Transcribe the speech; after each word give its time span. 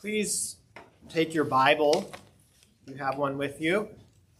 please 0.00 0.56
take 1.08 1.32
your 1.34 1.44
Bible. 1.44 2.12
You 2.86 2.96
have 2.96 3.16
one 3.16 3.38
with 3.38 3.60
you. 3.60 3.88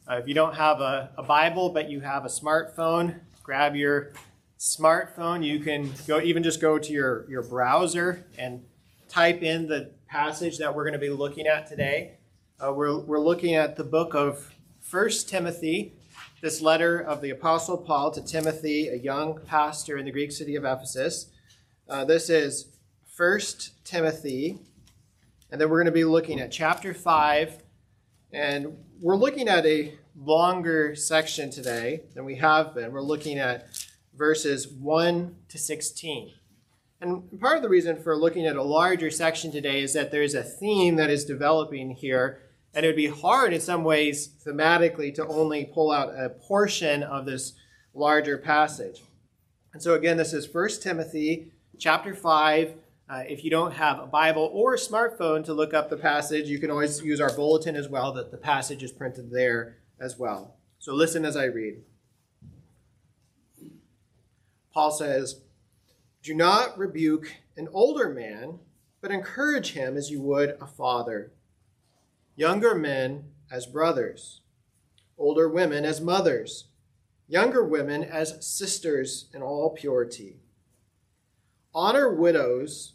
Uh, 0.08 0.16
if 0.16 0.28
you 0.28 0.34
don't 0.34 0.54
have 0.54 0.80
a, 0.80 1.10
a 1.16 1.22
Bible, 1.22 1.70
but 1.70 1.88
you 1.90 2.00
have 2.00 2.24
a 2.24 2.28
smartphone, 2.28 3.18
grab 3.42 3.74
your 3.74 4.12
smartphone. 4.58 5.44
You 5.44 5.60
can 5.60 5.92
go 6.06 6.20
even 6.20 6.42
just 6.42 6.60
go 6.60 6.78
to 6.78 6.92
your, 6.92 7.28
your 7.28 7.42
browser 7.42 8.24
and 8.38 8.62
type 9.08 9.42
in 9.42 9.66
the 9.66 9.90
passage 10.08 10.58
that 10.58 10.74
we're 10.74 10.84
going 10.84 10.92
to 10.92 10.98
be 10.98 11.10
looking 11.10 11.46
at 11.46 11.66
today. 11.66 12.12
Uh, 12.60 12.72
we're, 12.72 12.98
we're 12.98 13.20
looking 13.20 13.54
at 13.54 13.76
the 13.76 13.84
book 13.84 14.14
of 14.14 14.54
First 14.80 15.28
Timothy, 15.28 15.94
this 16.42 16.60
letter 16.60 17.00
of 17.00 17.22
the 17.22 17.30
Apostle 17.30 17.78
Paul 17.78 18.10
to 18.12 18.22
Timothy, 18.22 18.88
a 18.88 18.96
young 18.96 19.40
pastor 19.46 19.96
in 19.96 20.04
the 20.04 20.12
Greek 20.12 20.32
city 20.32 20.54
of 20.54 20.64
Ephesus. 20.64 21.30
Uh, 21.88 22.04
this 22.04 22.28
is 22.30 22.66
First 23.08 23.84
Timothy, 23.84 24.58
and 25.50 25.60
then 25.60 25.68
we're 25.68 25.78
going 25.78 25.86
to 25.86 25.92
be 25.92 26.04
looking 26.04 26.40
at 26.40 26.50
chapter 26.50 26.92
5, 26.92 27.62
and 28.32 28.76
we're 29.00 29.16
looking 29.16 29.48
at 29.48 29.64
a 29.64 29.94
longer 30.18 30.94
section 30.94 31.50
today 31.50 32.02
than 32.14 32.24
we 32.24 32.36
have 32.36 32.74
been. 32.74 32.92
We're 32.92 33.02
looking 33.02 33.38
at 33.38 33.68
verses 34.14 34.66
1 34.68 35.36
to 35.48 35.58
16. 35.58 36.32
And 37.00 37.40
part 37.40 37.56
of 37.56 37.62
the 37.62 37.68
reason 37.68 38.02
for 38.02 38.16
looking 38.16 38.46
at 38.46 38.56
a 38.56 38.62
larger 38.62 39.10
section 39.10 39.52
today 39.52 39.82
is 39.82 39.92
that 39.92 40.10
there's 40.10 40.34
a 40.34 40.42
theme 40.42 40.96
that 40.96 41.10
is 41.10 41.24
developing 41.24 41.90
here, 41.90 42.40
and 42.74 42.84
it 42.84 42.88
would 42.88 42.96
be 42.96 43.06
hard 43.06 43.52
in 43.52 43.60
some 43.60 43.84
ways 43.84 44.30
thematically 44.44 45.14
to 45.14 45.26
only 45.26 45.66
pull 45.66 45.92
out 45.92 46.08
a 46.18 46.30
portion 46.30 47.02
of 47.02 47.26
this 47.26 47.52
larger 47.94 48.38
passage. 48.38 49.02
And 49.72 49.82
so 49.82 49.94
again, 49.94 50.16
this 50.16 50.32
is 50.32 50.52
1 50.52 50.68
Timothy 50.80 51.52
chapter 51.78 52.14
5. 52.14 52.74
Uh, 53.08 53.22
if 53.28 53.44
you 53.44 53.50
don't 53.50 53.74
have 53.74 54.00
a 54.00 54.06
Bible 54.06 54.50
or 54.52 54.74
a 54.74 54.78
smartphone 54.78 55.44
to 55.44 55.54
look 55.54 55.72
up 55.72 55.88
the 55.90 55.96
passage, 55.96 56.48
you 56.48 56.58
can 56.58 56.72
always 56.72 57.00
use 57.02 57.20
our 57.20 57.32
bulletin 57.32 57.76
as 57.76 57.88
well, 57.88 58.12
that 58.12 58.32
the 58.32 58.36
passage 58.36 58.82
is 58.82 58.90
printed 58.90 59.30
there 59.30 59.76
as 60.00 60.18
well. 60.18 60.56
So 60.80 60.92
listen 60.92 61.24
as 61.24 61.36
I 61.36 61.44
read. 61.44 61.82
Paul 64.74 64.90
says, 64.90 65.40
Do 66.22 66.34
not 66.34 66.76
rebuke 66.76 67.32
an 67.56 67.68
older 67.72 68.08
man, 68.08 68.58
but 69.00 69.12
encourage 69.12 69.72
him 69.72 69.96
as 69.96 70.10
you 70.10 70.20
would 70.20 70.56
a 70.60 70.66
father. 70.66 71.32
Younger 72.34 72.74
men 72.74 73.26
as 73.52 73.66
brothers, 73.66 74.40
older 75.16 75.48
women 75.48 75.84
as 75.84 76.00
mothers, 76.00 76.64
younger 77.28 77.64
women 77.64 78.02
as 78.02 78.44
sisters 78.44 79.30
in 79.32 79.42
all 79.42 79.70
purity. 79.70 80.40
Honor 81.72 82.12
widows 82.12 82.94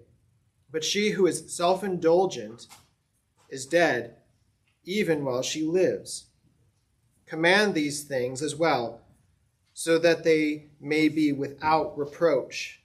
But 0.71 0.83
she 0.83 1.11
who 1.11 1.27
is 1.27 1.53
self 1.53 1.83
indulgent 1.83 2.67
is 3.49 3.65
dead 3.65 4.15
even 4.83 5.23
while 5.23 5.41
she 5.41 5.63
lives. 5.63 6.27
Command 7.25 7.73
these 7.73 8.03
things 8.03 8.41
as 8.41 8.55
well, 8.55 9.01
so 9.73 9.97
that 9.99 10.23
they 10.23 10.69
may 10.79 11.07
be 11.07 11.31
without 11.31 11.97
reproach. 11.97 12.81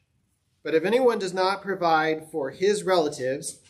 But 0.62 0.74
if 0.74 0.84
anyone 0.84 1.18
does 1.18 1.34
not 1.34 1.62
provide 1.62 2.30
for 2.30 2.50
his 2.50 2.82
relatives, 2.82 3.60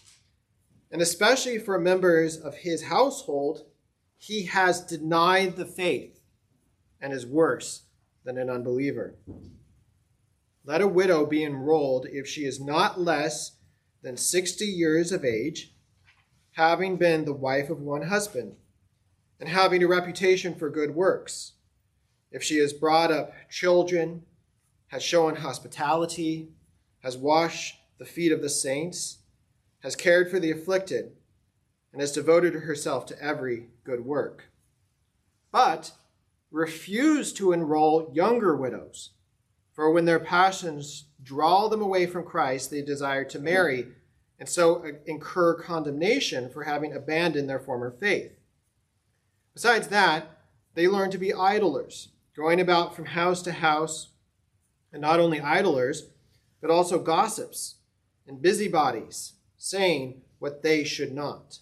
and 0.90 1.02
especially 1.02 1.58
for 1.58 1.78
members 1.78 2.36
of 2.36 2.56
his 2.56 2.84
household, 2.84 3.66
he 4.16 4.44
has 4.44 4.80
denied 4.80 5.56
the 5.56 5.66
faith 5.66 6.20
and 7.00 7.12
is 7.12 7.26
worse 7.26 7.82
than 8.24 8.38
an 8.38 8.48
unbeliever. 8.48 9.14
Let 10.64 10.80
a 10.80 10.88
widow 10.88 11.26
be 11.26 11.44
enrolled 11.44 12.06
if 12.06 12.26
she 12.26 12.44
is 12.44 12.60
not 12.60 13.00
less 13.00 13.52
than 14.06 14.16
60 14.16 14.64
years 14.64 15.10
of 15.10 15.24
age, 15.24 15.74
having 16.52 16.96
been 16.96 17.24
the 17.24 17.32
wife 17.32 17.68
of 17.68 17.80
one 17.80 18.02
husband, 18.02 18.54
and 19.40 19.48
having 19.48 19.82
a 19.82 19.88
reputation 19.88 20.54
for 20.54 20.70
good 20.70 20.94
works. 20.94 21.54
If 22.30 22.40
she 22.40 22.58
has 22.58 22.72
brought 22.72 23.10
up 23.10 23.32
children, 23.50 24.22
has 24.92 25.02
shown 25.02 25.34
hospitality, 25.34 26.50
has 27.00 27.16
washed 27.16 27.80
the 27.98 28.04
feet 28.04 28.30
of 28.30 28.42
the 28.42 28.48
saints, 28.48 29.24
has 29.80 29.96
cared 29.96 30.30
for 30.30 30.38
the 30.38 30.52
afflicted, 30.52 31.10
and 31.90 32.00
has 32.00 32.12
devoted 32.12 32.54
herself 32.54 33.06
to 33.06 33.20
every 33.20 33.70
good 33.82 34.04
work. 34.04 34.44
But 35.50 35.90
refuse 36.52 37.32
to 37.32 37.50
enroll 37.50 38.12
younger 38.14 38.54
widows, 38.54 39.10
for 39.76 39.90
when 39.92 40.06
their 40.06 40.18
passions 40.18 41.04
draw 41.22 41.68
them 41.68 41.82
away 41.82 42.06
from 42.06 42.24
Christ, 42.24 42.70
they 42.70 42.80
desire 42.80 43.24
to 43.26 43.38
marry, 43.38 43.86
and 44.40 44.48
so 44.48 44.84
uh, 44.84 44.92
incur 45.04 45.54
condemnation 45.54 46.48
for 46.48 46.64
having 46.64 46.94
abandoned 46.94 47.48
their 47.48 47.60
former 47.60 47.90
faith. 47.90 48.32
Besides 49.52 49.88
that, 49.88 50.38
they 50.74 50.88
learn 50.88 51.10
to 51.10 51.18
be 51.18 51.32
idlers, 51.32 52.08
going 52.34 52.58
about 52.58 52.96
from 52.96 53.04
house 53.04 53.42
to 53.42 53.52
house, 53.52 54.08
and 54.92 55.02
not 55.02 55.20
only 55.20 55.40
idlers, 55.40 56.08
but 56.62 56.70
also 56.70 56.98
gossips 56.98 57.76
and 58.26 58.40
busybodies, 58.40 59.34
saying 59.58 60.22
what 60.38 60.62
they 60.62 60.84
should 60.84 61.12
not. 61.12 61.58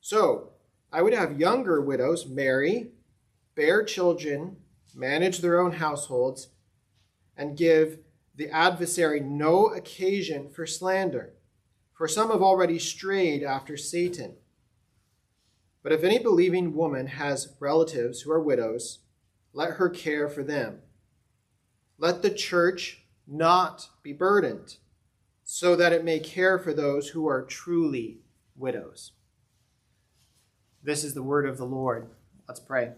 So, 0.00 0.50
I 0.90 1.02
would 1.02 1.12
have 1.12 1.40
younger 1.40 1.80
widows 1.80 2.26
marry, 2.26 2.92
bear 3.54 3.82
children, 3.82 4.56
manage 4.94 5.40
their 5.40 5.60
own 5.60 5.72
households, 5.72 6.48
and 7.36 7.56
give 7.56 7.98
the 8.36 8.48
adversary 8.48 9.20
no 9.20 9.68
occasion 9.68 10.48
for 10.50 10.66
slander, 10.66 11.34
for 11.92 12.08
some 12.08 12.30
have 12.30 12.42
already 12.42 12.78
strayed 12.78 13.42
after 13.42 13.76
Satan. 13.76 14.34
But 15.82 15.92
if 15.92 16.02
any 16.02 16.18
believing 16.18 16.74
woman 16.74 17.06
has 17.06 17.54
relatives 17.60 18.22
who 18.22 18.32
are 18.32 18.42
widows, 18.42 19.00
let 19.52 19.72
her 19.72 19.88
care 19.88 20.28
for 20.28 20.42
them. 20.42 20.80
Let 21.98 22.22
the 22.22 22.30
church 22.30 23.04
not 23.26 23.88
be 24.02 24.12
burdened, 24.12 24.76
so 25.44 25.76
that 25.76 25.92
it 25.92 26.04
may 26.04 26.18
care 26.18 26.58
for 26.58 26.72
those 26.72 27.10
who 27.10 27.26
are 27.28 27.42
truly 27.42 28.18
widows. 28.56 29.12
This 30.82 31.04
is 31.04 31.14
the 31.14 31.22
word 31.22 31.46
of 31.46 31.56
the 31.56 31.66
Lord. 31.66 32.10
Let's 32.48 32.60
pray. 32.60 32.92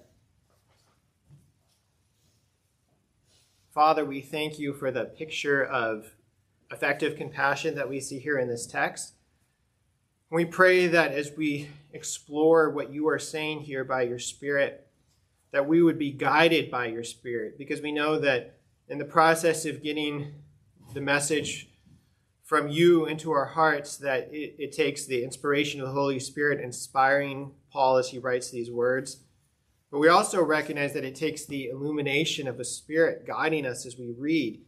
Father, 3.77 4.07
we 4.07 4.23
thank 4.23 4.59
you 4.59 4.73
for 4.73 4.91
the 4.91 5.05
picture 5.05 5.63
of 5.63 6.11
effective 6.73 7.15
compassion 7.15 7.75
that 7.75 7.91
we 7.91 8.01
see 8.01 8.19
here 8.19 8.39
in 8.39 8.49
this 8.49 8.67
text. 8.67 9.13
We 10.31 10.47
pray 10.47 10.87
that 10.87 11.13
as 11.13 11.33
we 11.37 11.69
explore 11.93 12.71
what 12.71 12.91
you 12.91 13.07
are 13.09 13.19
saying 13.19 13.61
here 13.61 13.85
by 13.85 14.05
your 14.05 14.19
Spirit, 14.19 14.87
that 15.51 15.69
we 15.69 15.83
would 15.83 15.99
be 15.99 16.11
guided 16.11 16.71
by 16.71 16.87
your 16.87 17.05
Spirit, 17.05 17.59
because 17.59 17.83
we 17.83 17.93
know 17.93 18.19
that 18.19 18.61
in 18.89 18.97
the 18.97 19.05
process 19.05 19.67
of 19.67 19.83
getting 19.83 20.33
the 20.95 21.03
message 21.03 21.69
from 22.45 22.71
you 22.71 23.05
into 23.05 23.31
our 23.31 23.45
hearts, 23.45 23.99
that 23.99 24.31
it, 24.33 24.57
it 24.59 24.73
takes 24.73 25.05
the 25.05 25.23
inspiration 25.23 25.83
of 25.83 25.89
the 25.89 25.93
Holy 25.93 26.19
Spirit 26.19 26.63
inspiring 26.63 27.51
Paul 27.71 27.99
as 27.99 28.09
he 28.09 28.19
writes 28.19 28.51
these 28.51 28.71
words 28.71 29.19
but 29.91 29.99
we 29.99 30.09
also 30.09 30.43
recognize 30.43 30.93
that 30.95 31.05
it 31.05 31.15
takes 31.15 31.45
the 31.45 31.69
illumination 31.69 32.49
of 32.49 32.59
a 32.59 32.65
spirit 32.65 33.27
guiding 33.27 33.65
us 33.67 33.87
as 33.87 33.97
we 33.97 34.13
read, 34.17 34.63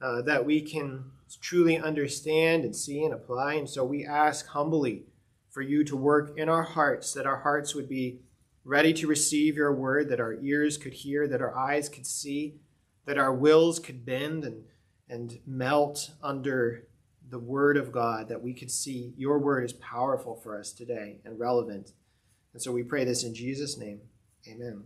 uh, 0.00 0.22
that 0.22 0.44
we 0.44 0.62
can 0.62 1.04
truly 1.40 1.78
understand 1.78 2.64
and 2.64 2.74
see 2.74 3.04
and 3.04 3.12
apply. 3.12 3.54
And 3.54 3.68
so 3.68 3.84
we 3.84 4.06
ask 4.06 4.46
humbly 4.48 5.04
for 5.50 5.62
you 5.62 5.84
to 5.84 5.96
work 5.96 6.36
in 6.36 6.48
our 6.48 6.62
hearts, 6.62 7.12
that 7.14 7.26
our 7.26 7.40
hearts 7.40 7.74
would 7.74 7.88
be 7.88 8.20
ready 8.64 8.92
to 8.92 9.06
receive 9.06 9.56
your 9.56 9.74
word, 9.74 10.08
that 10.08 10.20
our 10.20 10.34
ears 10.34 10.76
could 10.76 10.92
hear, 10.92 11.26
that 11.26 11.42
our 11.42 11.56
eyes 11.56 11.88
could 11.88 12.06
see, 12.06 12.60
that 13.06 13.18
our 13.18 13.32
wills 13.32 13.78
could 13.78 14.04
bend 14.06 14.44
and, 14.44 14.64
and 15.08 15.40
melt 15.46 16.10
under 16.22 16.86
the 17.28 17.38
word 17.38 17.76
of 17.76 17.92
God, 17.92 18.28
that 18.28 18.42
we 18.42 18.54
could 18.54 18.70
see 18.70 19.14
your 19.16 19.38
word 19.38 19.64
is 19.64 19.72
powerful 19.72 20.36
for 20.36 20.58
us 20.58 20.72
today 20.72 21.18
and 21.24 21.38
relevant. 21.38 21.92
And 22.52 22.62
so 22.62 22.72
we 22.72 22.82
pray 22.82 23.04
this 23.04 23.24
in 23.24 23.34
Jesus' 23.34 23.78
name. 23.78 24.00
Amen. 24.48 24.84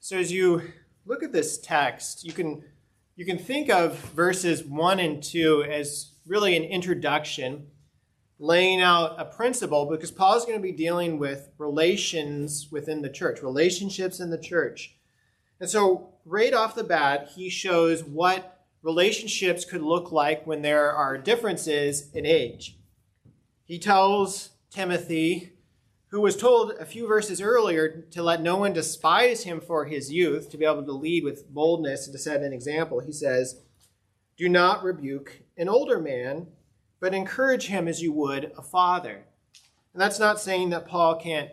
So 0.00 0.16
as 0.16 0.30
you 0.32 0.62
look 1.06 1.22
at 1.22 1.32
this 1.32 1.58
text, 1.58 2.24
you 2.24 2.32
can 2.32 2.64
you 3.16 3.24
can 3.24 3.38
think 3.38 3.68
of 3.68 3.98
verses 3.98 4.62
1 4.62 5.00
and 5.00 5.22
2 5.22 5.64
as 5.64 6.12
really 6.26 6.56
an 6.56 6.62
introduction 6.62 7.66
laying 8.38 8.80
out 8.80 9.16
a 9.18 9.24
principle 9.24 9.86
because 9.86 10.12
Paul's 10.12 10.44
going 10.44 10.58
to 10.58 10.62
be 10.62 10.72
dealing 10.72 11.18
with 11.18 11.50
relations 11.58 12.68
within 12.70 13.02
the 13.02 13.10
church, 13.10 13.42
relationships 13.42 14.20
in 14.20 14.30
the 14.30 14.38
church. 14.38 14.96
And 15.60 15.68
so, 15.68 16.14
right 16.24 16.54
off 16.54 16.76
the 16.76 16.84
bat, 16.84 17.30
he 17.34 17.50
shows 17.50 18.04
what 18.04 18.64
relationships 18.82 19.64
could 19.64 19.82
look 19.82 20.12
like 20.12 20.46
when 20.46 20.62
there 20.62 20.92
are 20.92 21.18
differences 21.18 22.12
in 22.12 22.24
age. 22.24 22.78
He 23.64 23.78
tells 23.78 24.50
Timothy, 24.70 25.52
who 26.08 26.20
was 26.20 26.36
told 26.36 26.72
a 26.72 26.84
few 26.84 27.06
verses 27.06 27.40
earlier 27.40 28.06
to 28.10 28.22
let 28.22 28.42
no 28.42 28.56
one 28.56 28.72
despise 28.72 29.44
him 29.44 29.60
for 29.60 29.84
his 29.84 30.12
youth, 30.12 30.50
to 30.50 30.56
be 30.56 30.64
able 30.64 30.84
to 30.84 30.92
lead 30.92 31.24
with 31.24 31.48
boldness 31.48 32.06
and 32.06 32.14
to 32.14 32.18
set 32.18 32.42
an 32.42 32.52
example, 32.52 33.00
he 33.00 33.12
says, 33.12 33.62
Do 34.36 34.48
not 34.48 34.82
rebuke 34.82 35.42
an 35.56 35.68
older 35.68 35.98
man 35.98 36.48
but 37.00 37.14
encourage 37.14 37.66
him 37.66 37.88
as 37.88 38.02
you 38.02 38.12
would 38.12 38.52
a 38.56 38.62
father. 38.62 39.24
And 39.92 40.00
that's 40.00 40.18
not 40.18 40.40
saying 40.40 40.70
that 40.70 40.88
Paul 40.88 41.16
can't 41.16 41.50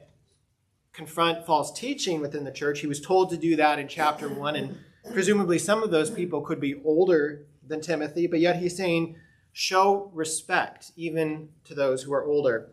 confront 0.93 1.45
false 1.45 1.77
teaching 1.77 2.21
within 2.21 2.43
the 2.43 2.51
church. 2.51 2.79
He 2.79 2.87
was 2.87 3.01
told 3.01 3.29
to 3.29 3.37
do 3.37 3.55
that 3.57 3.79
in 3.79 3.87
chapter 3.87 4.29
1, 4.29 4.55
and 4.55 4.77
presumably 5.13 5.59
some 5.59 5.83
of 5.83 5.91
those 5.91 6.09
people 6.09 6.41
could 6.41 6.59
be 6.59 6.81
older 6.83 7.45
than 7.67 7.81
Timothy, 7.81 8.27
but 8.27 8.39
yet 8.39 8.57
he's 8.57 8.77
saying, 8.77 9.17
show 9.51 10.09
respect 10.13 10.91
even 10.95 11.49
to 11.65 11.73
those 11.73 12.03
who 12.03 12.13
are 12.13 12.25
older. 12.25 12.69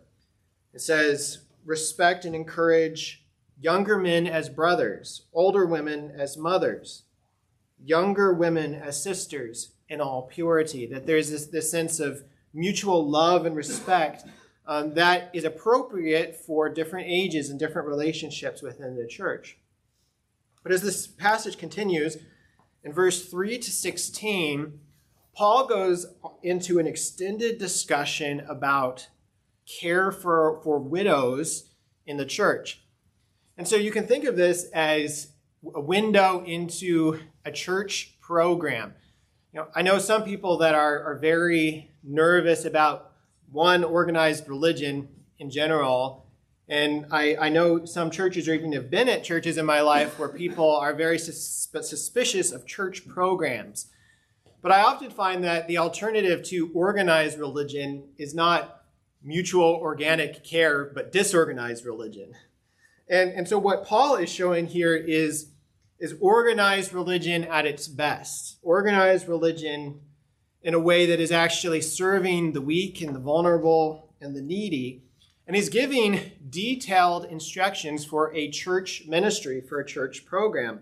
It 0.72 0.80
says, 0.80 1.44
respect 1.64 2.24
and 2.24 2.34
encourage 2.34 3.24
younger 3.60 3.98
men 3.98 4.26
as 4.26 4.48
brothers, 4.48 5.22
older 5.32 5.66
women 5.66 6.12
as 6.16 6.36
mothers, 6.36 7.04
younger 7.82 8.32
women 8.32 8.74
as 8.74 9.02
sisters 9.02 9.72
in 9.88 10.00
all 10.00 10.22
purity. 10.22 10.86
That 10.86 11.06
there's 11.06 11.30
this, 11.30 11.46
this 11.46 11.70
sense 11.70 12.00
of 12.00 12.24
mutual 12.52 13.08
love 13.08 13.46
and 13.46 13.56
respect 13.56 14.24
um, 14.66 14.94
that 14.94 15.30
is 15.32 15.44
appropriate 15.44 16.36
for 16.36 16.68
different 16.68 17.08
ages 17.08 17.50
and 17.50 17.58
different 17.58 17.88
relationships 17.88 18.62
within 18.62 18.96
the 18.96 19.06
church. 19.06 19.58
But 20.62 20.72
as 20.72 20.82
this 20.82 21.06
passage 21.06 21.58
continues, 21.58 22.18
in 22.84 22.92
verse 22.92 23.28
3 23.28 23.58
to 23.58 23.70
16, 23.70 24.78
Paul 25.34 25.66
goes 25.66 26.06
into 26.42 26.78
an 26.78 26.86
extended 26.86 27.58
discussion 27.58 28.40
about 28.48 29.08
care 29.66 30.10
for, 30.10 30.60
for 30.62 30.78
widows 30.78 31.70
in 32.06 32.16
the 32.16 32.26
church. 32.26 32.82
And 33.56 33.68
so 33.68 33.76
you 33.76 33.90
can 33.90 34.06
think 34.06 34.24
of 34.24 34.36
this 34.36 34.64
as 34.72 35.32
a 35.74 35.80
window 35.80 36.42
into 36.44 37.20
a 37.44 37.52
church 37.52 38.18
program. 38.20 38.94
You 39.52 39.60
know, 39.60 39.68
I 39.74 39.82
know 39.82 39.98
some 39.98 40.24
people 40.24 40.58
that 40.58 40.74
are, 40.74 41.02
are 41.04 41.18
very 41.18 41.90
nervous 42.02 42.64
about 42.64 43.12
one 43.50 43.84
organized 43.84 44.48
religion 44.48 45.08
in 45.38 45.50
general. 45.50 46.26
And 46.68 47.06
I, 47.10 47.36
I 47.36 47.48
know 47.50 47.84
some 47.84 48.10
churches, 48.10 48.48
or 48.48 48.54
even 48.54 48.72
have 48.72 48.90
been 48.90 49.08
at 49.08 49.24
churches 49.24 49.58
in 49.58 49.66
my 49.66 49.82
life, 49.82 50.18
where 50.18 50.30
people 50.30 50.74
are 50.74 50.94
very 50.94 51.18
sus- 51.18 51.68
suspicious 51.82 52.50
of 52.50 52.66
church 52.66 53.06
programs. 53.06 53.88
But 54.62 54.72
I 54.72 54.82
often 54.82 55.10
find 55.10 55.44
that 55.44 55.68
the 55.68 55.78
alternative 55.78 56.42
to 56.44 56.70
organized 56.72 57.38
religion 57.38 58.04
is 58.16 58.34
not 58.34 58.81
mutual 59.24 59.74
organic 59.74 60.44
care, 60.44 60.84
but 60.84 61.12
disorganized 61.12 61.84
religion. 61.84 62.34
And, 63.08 63.30
and 63.32 63.48
so 63.48 63.58
what 63.58 63.84
Paul 63.84 64.16
is 64.16 64.30
showing 64.30 64.66
here 64.66 64.96
is, 64.96 65.48
is 65.98 66.14
organized 66.20 66.92
religion 66.92 67.44
at 67.44 67.66
its 67.66 67.88
best. 67.88 68.58
Organized 68.62 69.28
religion 69.28 70.00
in 70.62 70.74
a 70.74 70.80
way 70.80 71.06
that 71.06 71.20
is 71.20 71.32
actually 71.32 71.80
serving 71.80 72.52
the 72.52 72.60
weak 72.60 73.00
and 73.00 73.14
the 73.14 73.20
vulnerable 73.20 74.14
and 74.20 74.34
the 74.34 74.42
needy. 74.42 75.02
And 75.46 75.56
he's 75.56 75.68
giving 75.68 76.32
detailed 76.48 77.24
instructions 77.24 78.04
for 78.04 78.32
a 78.34 78.50
church 78.50 79.04
ministry, 79.08 79.60
for 79.60 79.80
a 79.80 79.86
church 79.86 80.24
program, 80.24 80.80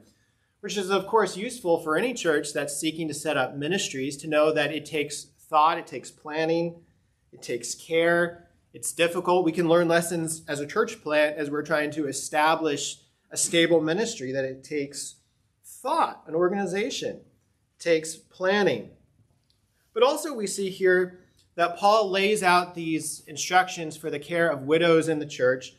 which 0.61 0.77
is, 0.77 0.91
of 0.91 1.07
course, 1.07 1.37
useful 1.37 1.81
for 1.83 1.97
any 1.97 2.13
church 2.13 2.53
that's 2.53 2.79
seeking 2.79 3.09
to 3.09 3.15
set 3.15 3.39
up 3.39 3.57
ministries 3.57 4.17
to 4.19 4.29
know 4.29 4.53
that 4.53 4.73
it 4.73 4.85
takes 4.85 5.25
thought, 5.49 5.79
it 5.79 5.87
takes 5.87 6.11
planning, 6.11 6.83
it 7.33 7.43
takes 7.43 7.75
care. 7.75 8.49
It's 8.73 8.93
difficult. 8.93 9.45
We 9.45 9.53
can 9.53 9.69
learn 9.69 9.89
lessons 9.89 10.43
as 10.47 10.61
a 10.61 10.67
church 10.67 11.03
plant 11.03 11.37
as 11.37 11.51
we're 11.51 11.63
trying 11.63 11.91
to 11.93 12.07
establish 12.07 12.99
a 13.31 13.37
stable 13.37 13.81
ministry 13.81 14.33
that 14.33 14.45
it 14.45 14.65
takes 14.65 15.17
thought, 15.65 16.23
an 16.27 16.35
organization, 16.35 17.17
it 17.17 17.81
takes 17.81 18.17
planning. 18.17 18.91
But 19.95 20.03
also, 20.03 20.35
we 20.35 20.47
see 20.47 20.71
here 20.71 21.21
that 21.57 21.77
Paul 21.77 22.11
lays 22.11 22.43
out 22.43 22.75
these 22.75 23.23
instructions 23.27 23.97
for 23.97 24.11
the 24.11 24.19
care 24.19 24.49
of 24.49 24.63
widows 24.63 25.09
in 25.09 25.19
the 25.19 25.27
church 25.27 25.75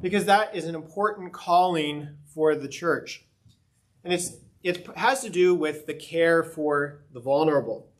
because 0.00 0.24
that 0.24 0.54
is 0.54 0.64
an 0.64 0.74
important 0.74 1.32
calling 1.32 2.08
for 2.34 2.54
the 2.54 2.68
church. 2.68 3.24
And 4.04 4.12
it's, 4.12 4.36
it 4.62 4.86
has 4.96 5.22
to 5.22 5.30
do 5.30 5.54
with 5.54 5.86
the 5.86 5.94
care 5.94 6.42
for 6.42 7.04
the 7.12 7.20
vulnerable. 7.20 7.91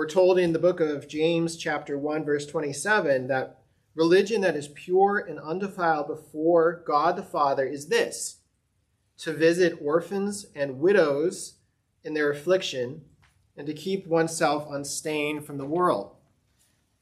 We're 0.00 0.06
told 0.06 0.38
in 0.38 0.54
the 0.54 0.58
book 0.58 0.80
of 0.80 1.08
James, 1.08 1.58
chapter 1.58 1.98
1, 1.98 2.24
verse 2.24 2.46
27, 2.46 3.26
that 3.26 3.60
religion 3.94 4.40
that 4.40 4.56
is 4.56 4.68
pure 4.68 5.18
and 5.18 5.38
undefiled 5.38 6.06
before 6.06 6.82
God 6.86 7.16
the 7.16 7.22
Father 7.22 7.66
is 7.66 7.88
this 7.88 8.38
to 9.18 9.34
visit 9.34 9.78
orphans 9.82 10.46
and 10.54 10.80
widows 10.80 11.56
in 12.02 12.14
their 12.14 12.30
affliction 12.30 13.02
and 13.58 13.66
to 13.66 13.74
keep 13.74 14.06
oneself 14.06 14.66
unstained 14.72 15.44
from 15.44 15.58
the 15.58 15.66
world. 15.66 16.16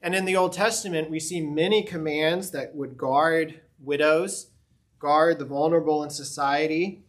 And 0.01 0.13
in 0.13 0.25
the 0.25 0.35
Old 0.35 0.51
Testament, 0.51 1.09
we 1.09 1.21
see 1.21 1.39
many 1.39 1.83
commands 1.83 2.51
that 2.51 2.75
would 2.75 2.97
guard 2.97 3.61
widows, 3.81 4.47
guard 4.99 5.39
the 5.39 5.45
vulnerable 5.45 6.03
in 6.03 6.09
society. 6.09 7.05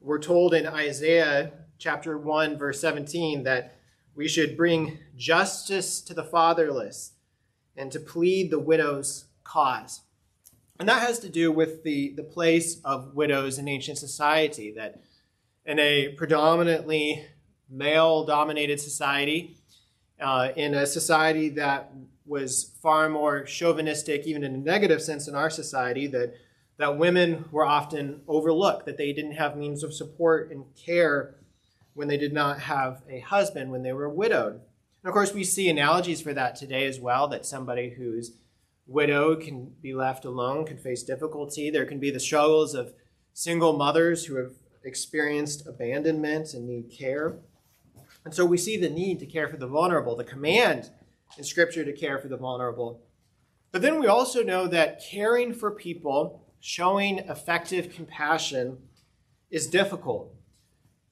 We're 0.00 0.18
told 0.18 0.54
in 0.54 0.66
Isaiah 0.66 1.52
chapter 1.78 2.18
1, 2.18 2.58
verse 2.58 2.80
17, 2.80 3.44
that 3.44 3.76
we 4.20 4.28
should 4.28 4.54
bring 4.54 4.98
justice 5.16 6.02
to 6.02 6.12
the 6.12 6.22
fatherless 6.22 7.12
and 7.74 7.90
to 7.90 7.98
plead 7.98 8.50
the 8.50 8.58
widow's 8.58 9.24
cause. 9.44 10.02
And 10.78 10.86
that 10.90 11.00
has 11.00 11.20
to 11.20 11.30
do 11.30 11.50
with 11.50 11.84
the, 11.84 12.12
the 12.18 12.22
place 12.22 12.82
of 12.84 13.14
widows 13.14 13.58
in 13.58 13.66
ancient 13.66 13.96
society, 13.96 14.72
that 14.72 15.00
in 15.64 15.78
a 15.78 16.10
predominantly 16.18 17.24
male 17.70 18.26
dominated 18.26 18.78
society, 18.78 19.56
uh, 20.20 20.50
in 20.54 20.74
a 20.74 20.84
society 20.84 21.48
that 21.48 21.90
was 22.26 22.76
far 22.82 23.08
more 23.08 23.42
chauvinistic, 23.44 24.26
even 24.26 24.44
in 24.44 24.54
a 24.54 24.58
negative 24.58 25.00
sense 25.00 25.28
in 25.28 25.34
our 25.34 25.48
society, 25.48 26.06
that, 26.08 26.34
that 26.76 26.98
women 26.98 27.46
were 27.50 27.64
often 27.64 28.20
overlooked, 28.28 28.84
that 28.84 28.98
they 28.98 29.14
didn't 29.14 29.32
have 29.32 29.56
means 29.56 29.82
of 29.82 29.94
support 29.94 30.50
and 30.50 30.66
care 30.76 31.36
when 32.00 32.08
they 32.08 32.16
did 32.16 32.32
not 32.32 32.60
have 32.60 33.02
a 33.10 33.20
husband, 33.20 33.70
when 33.70 33.82
they 33.82 33.92
were 33.92 34.08
widowed. 34.08 34.54
And 34.54 35.04
of 35.04 35.12
course, 35.12 35.34
we 35.34 35.44
see 35.44 35.68
analogies 35.68 36.22
for 36.22 36.32
that 36.32 36.56
today 36.56 36.86
as 36.86 36.98
well, 36.98 37.28
that 37.28 37.44
somebody 37.44 37.90
who's 37.90 38.38
widowed 38.86 39.42
can 39.42 39.74
be 39.82 39.92
left 39.92 40.24
alone, 40.24 40.64
can 40.64 40.78
face 40.78 41.02
difficulty. 41.02 41.68
There 41.68 41.84
can 41.84 42.00
be 42.00 42.10
the 42.10 42.18
struggles 42.18 42.74
of 42.74 42.94
single 43.34 43.74
mothers 43.76 44.24
who 44.24 44.36
have 44.36 44.52
experienced 44.82 45.66
abandonment 45.66 46.54
and 46.54 46.66
need 46.66 46.90
care. 46.90 47.36
And 48.24 48.34
so 48.34 48.46
we 48.46 48.56
see 48.56 48.78
the 48.78 48.88
need 48.88 49.18
to 49.18 49.26
care 49.26 49.48
for 49.48 49.58
the 49.58 49.66
vulnerable, 49.66 50.16
the 50.16 50.24
command 50.24 50.88
in 51.36 51.44
Scripture 51.44 51.84
to 51.84 51.92
care 51.92 52.18
for 52.18 52.28
the 52.28 52.38
vulnerable. 52.38 53.02
But 53.72 53.82
then 53.82 54.00
we 54.00 54.06
also 54.06 54.42
know 54.42 54.66
that 54.68 55.02
caring 55.04 55.52
for 55.52 55.70
people, 55.70 56.46
showing 56.60 57.18
effective 57.18 57.92
compassion, 57.92 58.78
is 59.50 59.66
difficult. 59.66 60.34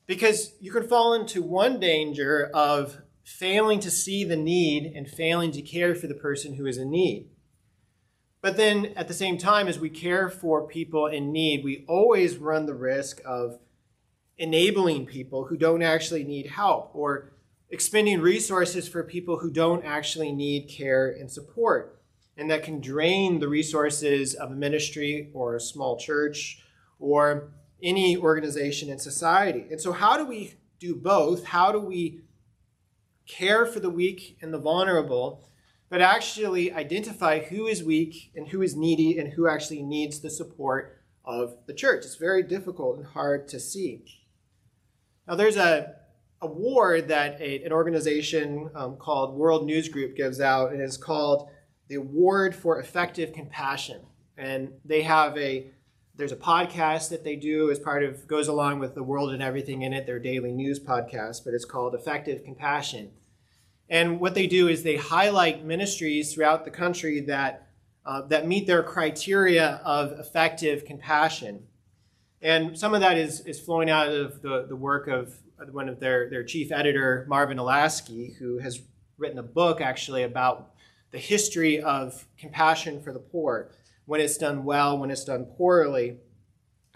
Because 0.08 0.54
you 0.58 0.72
can 0.72 0.88
fall 0.88 1.12
into 1.12 1.42
one 1.42 1.78
danger 1.78 2.50
of 2.52 3.02
failing 3.22 3.78
to 3.80 3.90
see 3.90 4.24
the 4.24 4.36
need 4.36 4.90
and 4.96 5.06
failing 5.06 5.52
to 5.52 5.62
care 5.62 5.94
for 5.94 6.06
the 6.06 6.14
person 6.14 6.54
who 6.54 6.66
is 6.66 6.78
in 6.78 6.90
need. 6.90 7.28
But 8.40 8.56
then 8.56 8.86
at 8.96 9.06
the 9.06 9.14
same 9.14 9.36
time, 9.36 9.68
as 9.68 9.78
we 9.78 9.90
care 9.90 10.30
for 10.30 10.66
people 10.66 11.06
in 11.06 11.30
need, 11.30 11.62
we 11.62 11.84
always 11.86 12.38
run 12.38 12.64
the 12.64 12.74
risk 12.74 13.20
of 13.26 13.58
enabling 14.38 15.04
people 15.04 15.44
who 15.44 15.58
don't 15.58 15.82
actually 15.82 16.24
need 16.24 16.46
help 16.46 16.90
or 16.94 17.32
expending 17.68 18.20
resources 18.20 18.88
for 18.88 19.02
people 19.02 19.40
who 19.40 19.50
don't 19.50 19.84
actually 19.84 20.32
need 20.32 20.70
care 20.70 21.10
and 21.10 21.30
support. 21.30 22.00
And 22.36 22.50
that 22.50 22.62
can 22.62 22.80
drain 22.80 23.40
the 23.40 23.48
resources 23.48 24.34
of 24.34 24.52
a 24.52 24.56
ministry 24.56 25.30
or 25.34 25.56
a 25.56 25.60
small 25.60 25.98
church 25.98 26.62
or 26.98 27.50
any 27.82 28.16
organization 28.16 28.88
in 28.88 28.98
society. 28.98 29.66
And 29.70 29.80
so, 29.80 29.92
how 29.92 30.16
do 30.16 30.24
we 30.24 30.54
do 30.78 30.94
both? 30.94 31.46
How 31.46 31.72
do 31.72 31.80
we 31.80 32.20
care 33.26 33.66
for 33.66 33.80
the 33.80 33.90
weak 33.90 34.38
and 34.40 34.52
the 34.52 34.58
vulnerable, 34.58 35.48
but 35.88 36.00
actually 36.00 36.72
identify 36.72 37.40
who 37.40 37.66
is 37.66 37.84
weak 37.84 38.32
and 38.34 38.48
who 38.48 38.62
is 38.62 38.74
needy 38.76 39.18
and 39.18 39.34
who 39.34 39.46
actually 39.46 39.82
needs 39.82 40.20
the 40.20 40.30
support 40.30 41.00
of 41.24 41.56
the 41.66 41.74
church? 41.74 42.04
It's 42.04 42.16
very 42.16 42.42
difficult 42.42 42.96
and 42.96 43.06
hard 43.06 43.48
to 43.48 43.60
see. 43.60 44.04
Now, 45.26 45.34
there's 45.34 45.56
a 45.56 45.94
award 46.40 47.08
that 47.08 47.40
a, 47.40 47.64
an 47.64 47.72
organization 47.72 48.70
um, 48.74 48.96
called 48.96 49.34
World 49.34 49.66
News 49.66 49.88
Group 49.88 50.16
gives 50.16 50.40
out, 50.40 50.72
and 50.72 50.80
it's 50.80 50.96
called 50.96 51.48
the 51.88 51.96
Award 51.96 52.54
for 52.54 52.80
Effective 52.80 53.32
Compassion. 53.32 54.00
And 54.36 54.72
they 54.84 55.02
have 55.02 55.36
a 55.36 55.70
there's 56.18 56.32
a 56.32 56.36
podcast 56.36 57.10
that 57.10 57.22
they 57.22 57.36
do 57.36 57.70
as 57.70 57.78
part 57.78 58.02
of 58.02 58.26
goes 58.26 58.48
along 58.48 58.80
with 58.80 58.94
the 58.96 59.02
world 59.02 59.32
and 59.32 59.40
everything 59.40 59.82
in 59.82 59.92
it, 59.92 60.04
their 60.04 60.18
daily 60.18 60.50
news 60.50 60.80
podcast, 60.80 61.44
but 61.44 61.54
it's 61.54 61.64
called 61.64 61.94
Effective 61.94 62.44
Compassion. 62.44 63.12
And 63.88 64.18
what 64.18 64.34
they 64.34 64.48
do 64.48 64.66
is 64.66 64.82
they 64.82 64.96
highlight 64.96 65.64
ministries 65.64 66.34
throughout 66.34 66.64
the 66.64 66.72
country 66.72 67.20
that 67.20 67.68
uh, 68.04 68.22
that 68.22 68.48
meet 68.48 68.66
their 68.66 68.82
criteria 68.82 69.80
of 69.84 70.18
effective 70.18 70.84
compassion. 70.84 71.62
And 72.40 72.76
some 72.78 72.94
of 72.94 73.00
that 73.00 73.18
is, 73.18 73.40
is 73.40 73.60
flowing 73.60 73.90
out 73.90 74.08
of 74.08 74.40
the, 74.40 74.64
the 74.66 74.76
work 74.76 75.08
of 75.08 75.34
one 75.72 75.88
of 75.88 76.00
their, 76.00 76.30
their 76.30 76.42
chief 76.42 76.72
editor, 76.72 77.26
Marvin 77.28 77.58
Olasky, 77.58 78.34
who 78.38 78.58
has 78.58 78.80
written 79.18 79.38
a 79.38 79.42
book 79.42 79.80
actually 79.82 80.22
about 80.22 80.70
the 81.10 81.18
history 81.18 81.82
of 81.82 82.26
compassion 82.38 83.02
for 83.02 83.12
the 83.12 83.18
poor, 83.18 83.72
when 84.08 84.22
it's 84.22 84.38
done 84.38 84.64
well, 84.64 84.96
when 84.96 85.10
it's 85.10 85.26
done 85.26 85.44
poorly. 85.44 86.16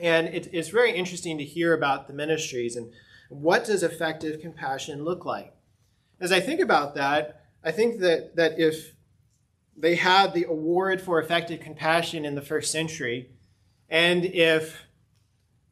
And 0.01 0.29
it, 0.29 0.49
it's 0.51 0.71
very 0.71 0.93
interesting 0.93 1.37
to 1.37 1.45
hear 1.45 1.75
about 1.75 2.07
the 2.07 2.15
ministries 2.15 2.75
and 2.75 2.91
what 3.29 3.67
does 3.67 3.83
effective 3.83 4.41
compassion 4.41 5.05
look 5.05 5.27
like. 5.27 5.53
As 6.21 6.33
I 6.33 6.41
think 6.41 6.59
about 6.59 6.95
that, 6.95 7.45
I 7.63 7.71
think 7.71 8.01
that, 8.01 8.37
that 8.37 8.59
if 8.59 8.95
they 9.77 9.97
had 9.97 10.33
the 10.33 10.45
award 10.45 11.03
for 11.03 11.21
effective 11.21 11.61
compassion 11.61 12.25
in 12.25 12.35
the 12.35 12.41
first 12.41 12.73
century, 12.73 13.29
and 13.91 14.25
if 14.25 14.87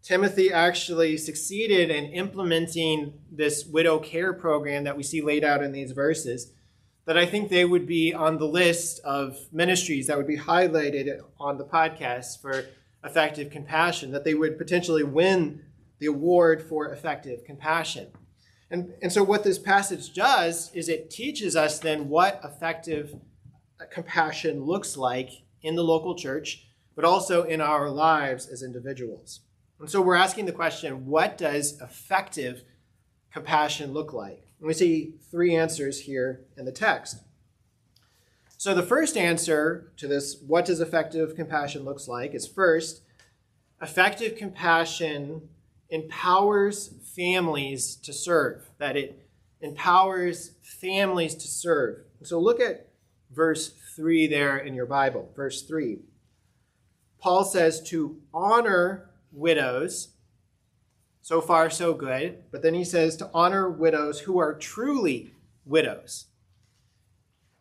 Timothy 0.03 0.53
actually 0.53 1.17
succeeded 1.17 1.89
in 1.89 2.13
implementing 2.13 3.15
this 3.33 3.65
widow 3.65 3.99
care 3.99 4.35
program 4.35 4.85
that 4.85 4.97
we 4.99 5.03
see 5.03 5.23
laid 5.23 5.43
out 5.43 5.63
in 5.63 5.73
these 5.73 5.93
verses, 5.93 6.53
that 7.07 7.17
I 7.17 7.27
think 7.27 7.49
they 7.49 7.65
would 7.65 7.87
be 7.87 8.15
on 8.15 8.39
the 8.39 8.47
list 8.47 9.01
of 9.01 9.39
ministries 9.53 10.07
that 10.07 10.17
would 10.17 10.27
be 10.27 10.39
highlighted 10.39 11.21
on 11.39 11.59
the 11.59 11.65
podcast 11.65 12.41
for 12.41 12.67
effective 13.03 13.51
compassion, 13.51 14.13
that 14.13 14.25
they 14.25 14.35
would 14.35 14.59
potentially 14.59 15.03
win 15.03 15.65
the 15.99 16.07
award 16.07 16.63
for 16.63 16.93
effective 16.93 17.45
compassion. 17.45 18.09
And, 18.71 18.93
and 19.03 19.13
so, 19.13 19.25
what 19.25 19.43
this 19.43 19.59
passage 19.59 20.13
does 20.15 20.71
is 20.75 20.89
it 20.89 21.11
teaches 21.11 21.57
us 21.57 21.79
then 21.79 22.09
what 22.09 22.41
effective 22.45 23.17
compassion 23.91 24.65
looks 24.65 24.97
like 24.97 25.31
in 25.63 25.75
the 25.75 25.85
local 25.85 26.15
church, 26.15 26.67
but 26.95 27.05
also 27.05 27.45
in 27.45 27.61
our 27.61 27.91
lives 27.91 28.47
as 28.47 28.63
individuals. 28.63 29.41
And 29.79 29.91
so 29.91 30.03
we're 30.03 30.15
asking 30.15 30.47
the 30.47 30.53
question 30.53 31.07
what 31.07 31.39
does 31.39 31.81
effective 31.81 32.63
compassion 33.33 33.93
look 33.93 34.13
like? 34.13 34.50
And 34.61 34.69
we 34.69 34.75
see 34.75 35.15
three 35.31 35.57
answers 35.57 36.03
here 36.03 36.43
in 36.57 36.67
the 36.67 36.73
text. 36.73 37.23
So 38.59 38.75
the 38.75 38.83
first 38.83 39.17
answer 39.17 39.91
to 39.97 40.07
this, 40.07 40.37
what 40.47 40.67
does 40.67 40.81
effective 40.81 41.35
compassion 41.35 41.85
looks 41.85 42.07
like, 42.07 42.35
is 42.35 42.47
first, 42.47 43.01
effective 43.81 44.37
compassion 44.37 45.49
empowers 45.89 46.93
families 47.17 47.97
to 47.97 48.13
serve, 48.13 48.69
that 48.79 48.97
it 48.97 49.27
empowers 49.63 50.53
families 50.63 51.35
to 51.35 51.49
serve. 51.49 52.05
So 52.23 52.39
look 52.39 52.61
at 52.61 52.89
verse 53.31 53.73
3 53.97 54.27
there 54.27 54.59
in 54.59 54.75
your 54.75 54.87
Bible. 54.87 55.31
Verse 55.35 55.63
3. 55.63 56.01
Paul 57.19 57.45
says 57.45 57.81
to 57.89 58.21
honor 58.33 59.11
widows. 59.33 60.09
So 61.23 61.41
far, 61.41 61.71
so 61.71 61.95
good. 61.95 62.45
But 62.51 62.63
then 62.63 62.75
he 62.75 62.85
says 62.85 63.17
to 63.17 63.31
honor 63.35 63.69
widows 63.69 64.21
who 64.21 64.39
are 64.39 64.55
truly 64.55 65.35
widows. 65.65 66.27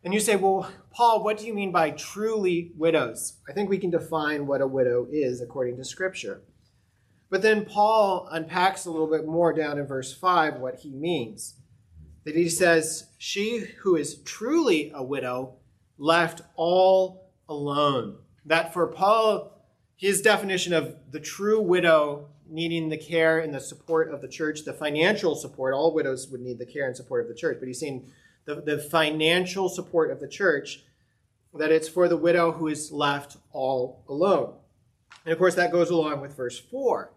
And 0.02 0.14
you 0.14 0.20
say, 0.20 0.36
well, 0.36 0.70
Paul, 0.90 1.22
what 1.22 1.38
do 1.38 1.46
you 1.46 1.52
mean 1.52 1.72
by 1.72 1.90
truly 1.90 2.72
widows? 2.76 3.38
I 3.48 3.52
think 3.52 3.68
we 3.68 3.78
can 3.78 3.90
define 3.90 4.46
what 4.46 4.62
a 4.62 4.66
widow 4.66 5.06
is 5.10 5.42
according 5.42 5.76
to 5.76 5.84
Scripture. 5.84 6.42
But 7.28 7.42
then 7.42 7.64
Paul 7.64 8.26
unpacks 8.30 8.86
a 8.86 8.90
little 8.90 9.06
bit 9.06 9.26
more 9.26 9.52
down 9.52 9.78
in 9.78 9.86
verse 9.86 10.12
5 10.12 10.58
what 10.58 10.76
he 10.76 10.90
means. 10.90 11.56
That 12.24 12.34
he 12.34 12.48
says, 12.48 13.08
She 13.18 13.58
who 13.82 13.94
is 13.94 14.22
truly 14.22 14.90
a 14.94 15.02
widow 15.02 15.56
left 15.98 16.40
all 16.56 17.30
alone. 17.48 18.16
That 18.46 18.72
for 18.72 18.86
Paul, 18.86 19.64
his 19.96 20.22
definition 20.22 20.72
of 20.72 20.96
the 21.10 21.20
true 21.20 21.60
widow 21.60 22.30
needing 22.50 22.88
the 22.88 22.96
care 22.96 23.38
and 23.38 23.54
the 23.54 23.60
support 23.60 24.12
of 24.12 24.20
the 24.20 24.28
church, 24.28 24.64
the 24.64 24.72
financial 24.72 25.34
support, 25.34 25.74
all 25.74 25.94
widows 25.94 26.28
would 26.28 26.40
need 26.40 26.58
the 26.58 26.66
care 26.66 26.86
and 26.86 26.96
support 26.96 27.22
of 27.22 27.28
the 27.28 27.34
church, 27.34 27.58
but 27.58 27.68
he's 27.68 27.80
saying 27.80 28.10
the, 28.44 28.56
the 28.56 28.78
financial 28.78 29.68
support 29.68 30.10
of 30.10 30.20
the 30.20 30.28
church, 30.28 30.82
that 31.54 31.72
it's 31.72 31.88
for 31.88 32.08
the 32.08 32.16
widow 32.16 32.52
who 32.52 32.68
is 32.68 32.92
left 32.92 33.36
all 33.52 34.04
alone. 34.08 34.54
And 35.24 35.32
of 35.32 35.38
course, 35.38 35.54
that 35.56 35.72
goes 35.72 35.90
along 35.90 36.20
with 36.20 36.36
verse 36.36 36.58
4, 36.58 37.12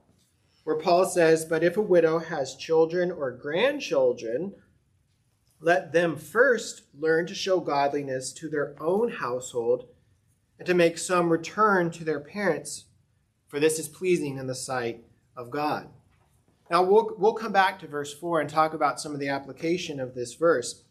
where 0.63 0.79
Paul 0.79 1.05
says, 1.05 1.45
But 1.45 1.63
if 1.63 1.77
a 1.77 1.81
widow 1.81 2.19
has 2.19 2.55
children 2.55 3.11
or 3.11 3.31
grandchildren, 3.31 4.53
let 5.59 5.93
them 5.93 6.17
first 6.17 6.81
learn 6.97 7.25
to 7.27 7.35
show 7.35 7.59
godliness 7.59 8.33
to 8.33 8.49
their 8.49 8.75
own 8.81 9.09
household 9.09 9.87
and 10.59 10.65
to 10.67 10.73
make 10.73 10.97
some 10.97 11.29
return 11.29 11.89
to 11.91 12.03
their 12.03 12.19
parents, 12.19 12.85
for 13.47 13.59
this 13.59 13.79
is 13.79 13.87
pleasing 13.87 14.37
in 14.37 14.47
the 14.47 14.55
sight 14.55 15.05
of 15.35 15.49
God. 15.49 15.89
Now, 16.69 16.83
we'll, 16.83 17.15
we'll 17.17 17.33
come 17.33 17.51
back 17.51 17.79
to 17.79 17.87
verse 17.87 18.13
4 18.13 18.41
and 18.41 18.49
talk 18.49 18.73
about 18.73 18.99
some 18.99 19.13
of 19.13 19.19
the 19.19 19.29
application 19.29 19.99
of 19.99 20.15
this 20.15 20.33
verse. 20.33 20.83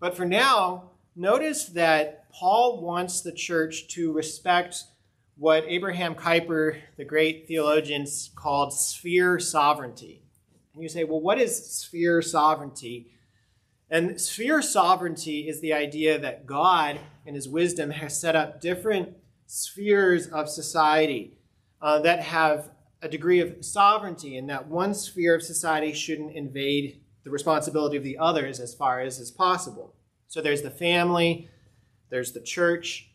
But 0.00 0.16
for 0.16 0.24
now, 0.24 0.90
notice 1.16 1.64
that 1.66 2.30
Paul 2.32 2.82
wants 2.82 3.20
the 3.20 3.32
church 3.32 3.88
to 3.94 4.12
respect 4.12 4.84
what 5.36 5.64
Abraham 5.66 6.14
Kuyper, 6.14 6.78
the 6.96 7.04
great 7.04 7.46
theologian, 7.46 8.06
called 8.34 8.72
sphere 8.72 9.38
sovereignty. 9.38 10.22
And 10.74 10.82
you 10.82 10.88
say, 10.88 11.04
well, 11.04 11.20
what 11.20 11.40
is 11.40 11.66
sphere 11.66 12.22
sovereignty? 12.22 13.12
And 13.90 14.20
sphere 14.20 14.60
sovereignty 14.60 15.48
is 15.48 15.60
the 15.60 15.72
idea 15.72 16.18
that 16.18 16.46
God, 16.46 17.00
in 17.24 17.34
his 17.34 17.48
wisdom, 17.48 17.90
has 17.90 18.20
set 18.20 18.36
up 18.36 18.60
different 18.60 19.16
spheres 19.46 20.26
of 20.28 20.48
society 20.48 21.38
uh, 21.80 22.00
that 22.00 22.20
have 22.20 22.70
a 23.00 23.08
degree 23.08 23.40
of 23.40 23.64
sovereignty, 23.64 24.36
and 24.36 24.48
that 24.50 24.68
one 24.68 24.94
sphere 24.94 25.34
of 25.34 25.42
society 25.42 25.92
shouldn't 25.92 26.34
invade 26.34 27.00
the 27.24 27.30
responsibility 27.30 27.96
of 27.96 28.04
the 28.04 28.18
others 28.18 28.60
as 28.60 28.74
far 28.74 29.00
as 29.00 29.18
is 29.18 29.30
possible. 29.30 29.94
So 30.26 30.40
there's 30.40 30.62
the 30.62 30.70
family, 30.70 31.48
there's 32.10 32.32
the 32.32 32.40
church. 32.40 33.10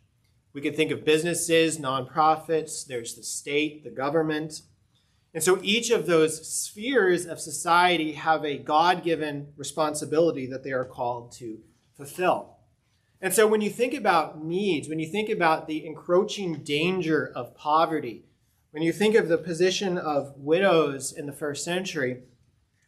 We 0.53 0.61
could 0.61 0.75
think 0.75 0.91
of 0.91 1.03
businesses, 1.03 1.79
nonprofits, 1.79 2.85
there's 2.85 3.15
the 3.15 3.23
state, 3.23 3.83
the 3.83 3.89
government. 3.89 4.61
And 5.33 5.43
so 5.43 5.59
each 5.63 5.89
of 5.89 6.05
those 6.05 6.47
spheres 6.47 7.25
of 7.25 7.39
society 7.39 8.13
have 8.13 8.45
a 8.45 8.59
God 8.59 9.03
given 9.03 9.47
responsibility 9.57 10.45
that 10.47 10.63
they 10.63 10.71
are 10.71 10.85
called 10.85 11.31
to 11.33 11.59
fulfill. 11.97 12.57
And 13.19 13.33
so 13.33 13.47
when 13.47 13.61
you 13.61 13.69
think 13.69 13.93
about 13.93 14.43
needs, 14.43 14.87
when 14.87 14.99
you 14.99 15.07
think 15.07 15.29
about 15.29 15.67
the 15.67 15.85
encroaching 15.85 16.63
danger 16.63 17.31
of 17.35 17.55
poverty, 17.55 18.25
when 18.73 18.81
you 18.81 18.91
think 18.91 19.13
of 19.13 19.27
the 19.27 19.37
position 19.37 19.99
of 19.99 20.33
widows 20.35 21.13
in 21.13 21.27
the 21.27 21.31
first 21.31 21.63
century, 21.63 22.23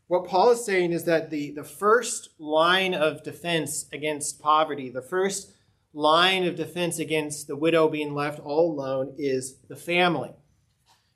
what 0.07 0.25
Paul 0.25 0.49
is 0.49 0.65
saying 0.65 0.93
is 0.93 1.03
that 1.03 1.29
the, 1.29 1.51
the 1.51 1.63
first 1.63 2.29
line 2.39 2.95
of 2.95 3.21
defense 3.21 3.85
against 3.93 4.39
poverty, 4.39 4.89
the 4.89 5.03
first 5.03 5.51
line 5.93 6.43
of 6.47 6.55
defense 6.55 6.97
against 6.97 7.45
the 7.45 7.55
widow 7.55 7.87
being 7.87 8.15
left 8.15 8.39
all 8.39 8.71
alone 8.71 9.13
is 9.19 9.57
the 9.69 9.75
family. 9.75 10.31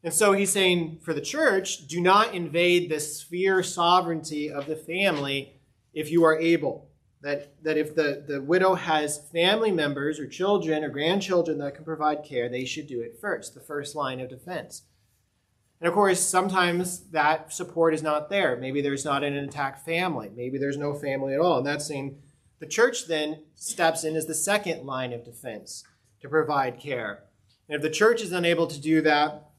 And 0.04 0.14
so 0.14 0.34
he's 0.34 0.52
saying 0.52 1.00
for 1.02 1.16
the 1.16 1.20
church, 1.20 1.88
do 1.88 2.00
not 2.00 2.36
invade 2.36 2.92
the 2.92 3.00
sphere 3.00 3.64
sovereignty 3.64 4.52
of 4.52 4.68
the 4.68 4.76
family 4.76 5.60
if 5.96 6.12
you 6.12 6.24
are 6.26 6.38
able. 6.38 6.89
That, 7.22 7.62
that 7.64 7.78
if 7.78 7.96
the, 7.96 8.24
the 8.26 8.42
widow 8.42 8.76
has 8.76 9.28
family 9.30 9.72
members 9.72 10.20
or 10.20 10.28
children 10.28 10.86
or 10.86 10.90
grandchildren 10.90 11.58
that 11.58 11.76
can 11.76 11.84
provide 11.84 12.24
care, 12.24 12.48
they 12.48 12.64
should 12.64 12.88
do 12.88 13.02
it 13.02 13.20
first, 13.20 13.54
the 13.54 13.60
first 13.60 13.94
line 13.94 14.22
of 14.22 14.30
defense. 14.30 14.84
And 15.82 15.88
of 15.88 15.94
course, 15.94 16.20
sometimes 16.20 17.02
that 17.12 17.54
support 17.54 17.94
is 17.94 18.04
not 18.04 18.30
there. 18.30 18.56
Maybe 18.56 18.82
there's 18.82 19.06
not 19.06 19.24
an 19.24 19.34
intact 19.34 19.86
family. 19.86 20.30
Maybe 20.34 20.58
there's 20.58 20.78
no 20.78 20.94
family 20.94 21.34
at 21.34 21.40
all. 21.40 21.58
And 21.58 21.68
that's 21.68 21.88
saying 21.88 22.18
the 22.60 22.68
church 22.68 23.08
then 23.08 23.44
steps 23.56 24.04
in 24.04 24.16
as 24.16 24.26
the 24.26 24.34
second 24.34 24.86
line 24.86 25.14
of 25.14 25.24
defense 25.24 25.84
to 26.22 26.30
provide 26.30 26.80
care. 26.80 27.24
And 27.68 27.76
if 27.76 27.82
the 27.82 27.90
church 27.90 28.22
is 28.22 28.32
unable 28.32 28.68
to 28.68 28.80
do 28.80 29.02
that, 29.02 29.52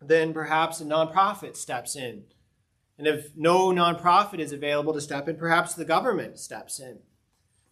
then 0.00 0.32
perhaps 0.32 0.80
a 0.80 0.84
nonprofit 0.84 1.56
steps 1.56 1.94
in. 1.94 2.24
And 2.98 3.06
if 3.06 3.30
no 3.36 3.68
nonprofit 3.68 4.40
is 4.40 4.52
available 4.52 4.92
to 4.92 5.00
step 5.00 5.28
in, 5.28 5.36
perhaps 5.36 5.74
the 5.74 5.84
government 5.84 6.38
steps 6.38 6.80
in. 6.80 6.98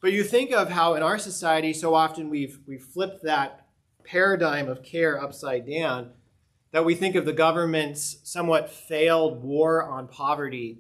But 0.01 0.13
you 0.13 0.23
think 0.23 0.53
of 0.53 0.71
how 0.71 0.95
in 0.95 1.03
our 1.03 1.19
society, 1.19 1.73
so 1.73 1.95
often 1.95 2.31
we've, 2.31 2.61
we've 2.67 2.83
flipped 2.83 3.25
that 3.25 3.67
paradigm 4.05 4.69
of 4.69 4.85
care 4.85 5.21
upside 5.21 5.69
down, 5.69 6.13
that 6.71 6.85
we 6.85 6.95
think 6.95 7.17
of 7.17 7.25
the 7.25 7.33
government's 7.33 8.19
somewhat 8.23 8.71
failed 8.71 9.43
war 9.43 9.83
on 9.83 10.07
poverty 10.07 10.79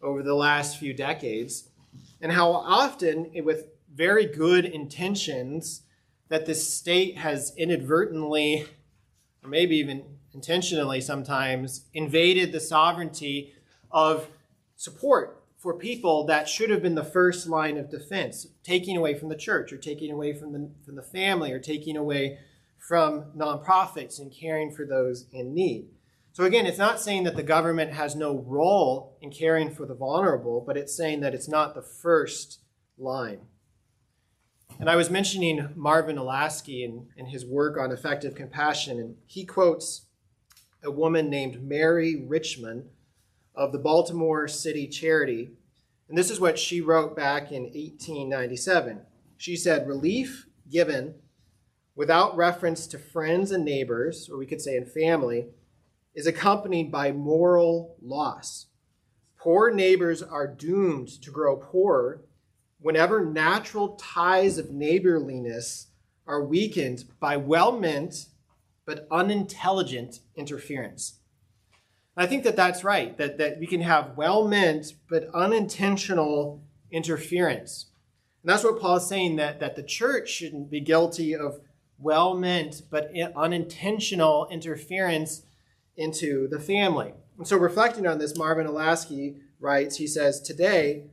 over 0.00 0.22
the 0.22 0.34
last 0.34 0.78
few 0.78 0.94
decades, 0.94 1.68
and 2.20 2.32
how 2.32 2.50
often, 2.50 3.30
eh, 3.34 3.40
with 3.40 3.66
very 3.92 4.26
good 4.26 4.64
intentions, 4.64 5.82
that 6.28 6.46
the 6.46 6.54
state 6.54 7.18
has 7.18 7.54
inadvertently, 7.56 8.66
or 9.42 9.48
maybe 9.50 9.76
even 9.76 10.04
intentionally 10.32 11.00
sometimes, 11.00 11.86
invaded 11.92 12.50
the 12.50 12.60
sovereignty 12.60 13.54
of 13.94 14.28
support 14.76 15.42
for 15.56 15.72
people 15.72 16.26
that 16.26 16.46
should 16.48 16.68
have 16.68 16.82
been 16.82 16.96
the 16.96 17.02
first 17.02 17.48
line 17.48 17.78
of 17.78 17.88
defense, 17.88 18.48
taking 18.62 18.98
away 18.98 19.14
from 19.14 19.30
the 19.30 19.36
church 19.36 19.72
or 19.72 19.78
taking 19.78 20.10
away 20.10 20.34
from 20.34 20.52
the, 20.52 20.68
from 20.84 20.96
the 20.96 21.02
family 21.02 21.52
or 21.52 21.58
taking 21.58 21.96
away 21.96 22.38
from 22.76 23.32
nonprofits 23.34 24.18
and 24.18 24.30
caring 24.30 24.70
for 24.70 24.84
those 24.84 25.24
in 25.32 25.54
need. 25.54 25.86
So, 26.32 26.44
again, 26.44 26.66
it's 26.66 26.76
not 26.76 27.00
saying 27.00 27.24
that 27.24 27.36
the 27.36 27.42
government 27.42 27.92
has 27.92 28.16
no 28.16 28.44
role 28.46 29.16
in 29.22 29.30
caring 29.30 29.70
for 29.70 29.86
the 29.86 29.94
vulnerable, 29.94 30.62
but 30.66 30.76
it's 30.76 30.94
saying 30.94 31.20
that 31.20 31.32
it's 31.32 31.48
not 31.48 31.74
the 31.74 31.80
first 31.80 32.58
line. 32.98 33.40
And 34.80 34.90
I 34.90 34.96
was 34.96 35.08
mentioning 35.08 35.70
Marvin 35.76 36.16
Olasky 36.16 36.84
and, 36.84 37.06
and 37.16 37.28
his 37.28 37.46
work 37.46 37.78
on 37.78 37.92
effective 37.92 38.34
compassion, 38.34 38.98
and 38.98 39.16
he 39.26 39.46
quotes 39.46 40.06
a 40.82 40.90
woman 40.90 41.30
named 41.30 41.62
Mary 41.62 42.24
Richmond 42.26 42.90
of 43.54 43.72
the 43.72 43.78
Baltimore 43.78 44.48
City 44.48 44.86
Charity. 44.86 45.50
And 46.08 46.18
this 46.18 46.30
is 46.30 46.40
what 46.40 46.58
she 46.58 46.80
wrote 46.80 47.16
back 47.16 47.52
in 47.52 47.64
1897. 47.64 49.00
She 49.36 49.56
said, 49.56 49.86
Relief 49.86 50.46
given 50.70 51.14
without 51.94 52.36
reference 52.36 52.86
to 52.88 52.98
friends 52.98 53.50
and 53.50 53.64
neighbors, 53.64 54.28
or 54.30 54.36
we 54.36 54.46
could 54.46 54.60
say 54.60 54.76
in 54.76 54.84
family, 54.84 55.46
is 56.14 56.26
accompanied 56.26 56.90
by 56.90 57.12
moral 57.12 57.96
loss. 58.02 58.66
Poor 59.38 59.70
neighbors 59.70 60.22
are 60.22 60.46
doomed 60.46 61.08
to 61.22 61.30
grow 61.30 61.56
poorer 61.56 62.22
whenever 62.80 63.24
natural 63.24 63.90
ties 63.96 64.58
of 64.58 64.70
neighborliness 64.70 65.88
are 66.26 66.44
weakened 66.44 67.04
by 67.20 67.36
well 67.36 67.72
meant 67.78 68.26
but 68.86 69.06
unintelligent 69.10 70.20
interference. 70.36 71.20
I 72.16 72.26
think 72.26 72.44
that 72.44 72.56
that's 72.56 72.84
right, 72.84 73.16
that, 73.18 73.38
that 73.38 73.58
we 73.58 73.66
can 73.66 73.80
have 73.80 74.16
well 74.16 74.46
meant 74.46 74.94
but 75.08 75.28
unintentional 75.34 76.62
interference. 76.90 77.86
And 78.42 78.52
that's 78.52 78.62
what 78.62 78.80
Paul 78.80 78.96
is 78.96 79.06
saying 79.06 79.36
that, 79.36 79.58
that 79.60 79.74
the 79.74 79.82
church 79.82 80.28
shouldn't 80.28 80.70
be 80.70 80.80
guilty 80.80 81.34
of 81.34 81.60
well 81.98 82.34
meant 82.34 82.82
but 82.90 83.10
unintentional 83.34 84.46
interference 84.50 85.42
into 85.96 86.46
the 86.48 86.60
family. 86.60 87.14
And 87.38 87.46
so, 87.48 87.56
reflecting 87.56 88.06
on 88.06 88.18
this, 88.18 88.36
Marvin 88.36 88.66
Olasky 88.66 89.40
writes, 89.58 89.96
he 89.96 90.06
says, 90.06 90.40
Today, 90.40 91.06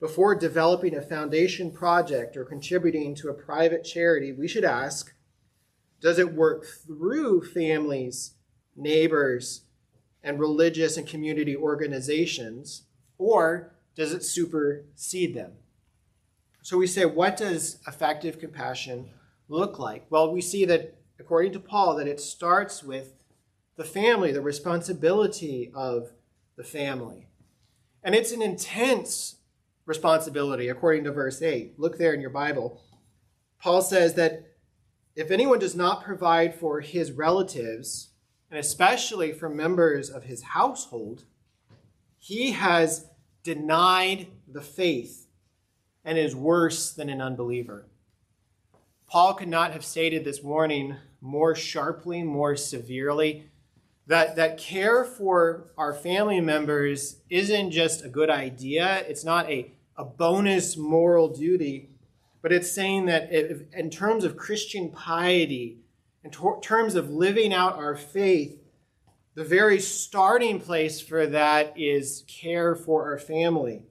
before 0.00 0.34
developing 0.34 0.96
a 0.96 1.02
foundation 1.02 1.70
project 1.70 2.36
or 2.36 2.44
contributing 2.44 3.14
to 3.14 3.28
a 3.28 3.34
private 3.34 3.84
charity, 3.84 4.32
we 4.32 4.48
should 4.48 4.64
ask 4.64 5.14
Does 6.00 6.18
it 6.18 6.34
work 6.34 6.66
through 6.66 7.44
families, 7.44 8.34
neighbors, 8.76 9.62
and 10.22 10.38
religious 10.38 10.96
and 10.96 11.06
community 11.06 11.56
organizations, 11.56 12.82
or 13.18 13.72
does 13.94 14.12
it 14.12 14.24
supersede 14.24 15.34
them? 15.34 15.52
So 16.62 16.78
we 16.78 16.86
say, 16.86 17.04
what 17.04 17.36
does 17.36 17.78
effective 17.86 18.38
compassion 18.38 19.10
look 19.48 19.78
like? 19.78 20.06
Well, 20.10 20.32
we 20.32 20.40
see 20.40 20.64
that, 20.66 20.94
according 21.18 21.52
to 21.52 21.60
Paul, 21.60 21.96
that 21.96 22.06
it 22.06 22.20
starts 22.20 22.82
with 22.84 23.14
the 23.76 23.84
family, 23.84 24.30
the 24.32 24.40
responsibility 24.40 25.72
of 25.74 26.12
the 26.56 26.64
family. 26.64 27.26
And 28.04 28.14
it's 28.14 28.32
an 28.32 28.42
intense 28.42 29.36
responsibility, 29.86 30.68
according 30.68 31.04
to 31.04 31.12
verse 31.12 31.42
8. 31.42 31.78
Look 31.78 31.98
there 31.98 32.14
in 32.14 32.20
your 32.20 32.30
Bible. 32.30 32.80
Paul 33.60 33.82
says 33.82 34.14
that 34.14 34.46
if 35.14 35.30
anyone 35.30 35.58
does 35.58 35.74
not 35.74 36.04
provide 36.04 36.54
for 36.54 36.80
his 36.80 37.12
relatives, 37.12 38.08
and 38.52 38.60
especially 38.60 39.32
for 39.32 39.48
members 39.48 40.10
of 40.10 40.24
his 40.24 40.42
household, 40.42 41.24
he 42.18 42.52
has 42.52 43.06
denied 43.42 44.26
the 44.46 44.60
faith 44.60 45.26
and 46.04 46.18
is 46.18 46.36
worse 46.36 46.92
than 46.92 47.08
an 47.08 47.22
unbeliever. 47.22 47.86
Paul 49.08 49.32
could 49.32 49.48
not 49.48 49.72
have 49.72 49.86
stated 49.86 50.22
this 50.22 50.42
warning 50.42 50.96
more 51.22 51.54
sharply, 51.54 52.22
more 52.22 52.54
severely. 52.54 53.48
That, 54.06 54.36
that 54.36 54.58
care 54.58 55.02
for 55.02 55.70
our 55.78 55.94
family 55.94 56.40
members 56.42 57.22
isn't 57.30 57.70
just 57.70 58.04
a 58.04 58.08
good 58.10 58.28
idea, 58.28 59.02
it's 59.08 59.24
not 59.24 59.48
a, 59.48 59.72
a 59.96 60.04
bonus 60.04 60.76
moral 60.76 61.28
duty, 61.28 61.88
but 62.42 62.52
it's 62.52 62.70
saying 62.70 63.06
that 63.06 63.32
if, 63.32 63.62
in 63.72 63.88
terms 63.88 64.24
of 64.24 64.36
Christian 64.36 64.90
piety, 64.90 65.78
in 66.24 66.30
ter- 66.30 66.60
terms 66.60 66.94
of 66.94 67.10
living 67.10 67.52
out 67.52 67.76
our 67.76 67.96
faith, 67.96 68.58
the 69.34 69.44
very 69.44 69.80
starting 69.80 70.60
place 70.60 71.00
for 71.00 71.26
that 71.26 71.78
is 71.78 72.24
care 72.28 72.74
for 72.74 73.10
our 73.10 73.18
family. 73.18 73.86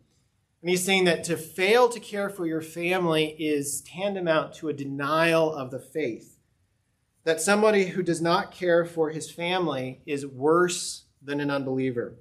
And 0.62 0.70
he's 0.70 0.84
saying 0.84 1.06
that 1.06 1.24
to 1.26 1.38
fail 1.38 1.90
to 1.90 2.00
care 2.00 2.30
for 2.30 2.46
your 2.46 2.62
family 2.62 3.36
is 3.40 3.82
tantamount 3.82 4.54
to 4.56 4.70
a 4.70 4.74
denial 4.74 5.54
of 5.54 5.72
the 5.72 5.80
faith. 5.80 6.38
That 7.24 7.42
somebody 7.42 7.86
who 7.86 8.04
does 8.04 8.22
not 8.22 8.52
care 8.52 8.86
for 8.86 9.10
his 9.10 9.32
family 9.32 10.02
is 10.06 10.26
worse 10.26 11.06
than 11.22 11.40
an 11.40 11.50
unbeliever. 11.50 12.16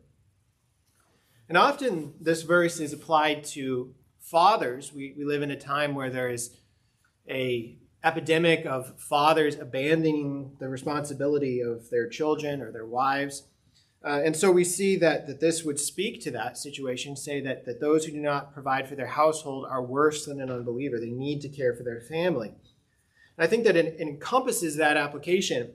And 1.48 1.58
often 1.58 2.14
this 2.20 2.42
verse 2.42 2.80
is 2.80 2.92
applied 2.92 3.44
to 3.44 3.94
fathers. 4.20 4.92
We, 4.92 5.14
we 5.16 5.24
live 5.24 5.42
in 5.42 5.50
a 5.50 5.56
time 5.56 5.94
where 5.94 6.10
there 6.10 6.30
is 6.30 6.54
a 7.28 7.76
epidemic 8.02 8.64
of 8.64 8.98
fathers 8.98 9.56
abandoning 9.56 10.56
the 10.58 10.68
responsibility 10.68 11.60
of 11.60 11.90
their 11.90 12.08
children 12.08 12.62
or 12.62 12.72
their 12.72 12.86
wives. 12.86 13.44
Uh, 14.02 14.22
and 14.24 14.34
so 14.34 14.50
we 14.50 14.64
see 14.64 14.96
that, 14.96 15.26
that 15.26 15.40
this 15.40 15.62
would 15.62 15.78
speak 15.78 16.22
to 16.22 16.30
that 16.30 16.56
situation, 16.56 17.14
say 17.14 17.40
that, 17.42 17.66
that 17.66 17.80
those 17.80 18.06
who 18.06 18.12
do 18.12 18.20
not 18.20 18.54
provide 18.54 18.88
for 18.88 18.94
their 18.94 19.06
household 19.06 19.66
are 19.68 19.82
worse 19.82 20.24
than 20.24 20.40
an 20.40 20.50
unbeliever. 20.50 20.98
They 20.98 21.10
need 21.10 21.42
to 21.42 21.50
care 21.50 21.74
for 21.74 21.82
their 21.82 22.00
family. 22.00 22.48
And 22.48 23.44
I 23.44 23.46
think 23.46 23.64
that 23.64 23.76
it, 23.76 23.86
it 23.86 24.00
encompasses 24.00 24.76
that 24.76 24.96
application. 24.96 25.74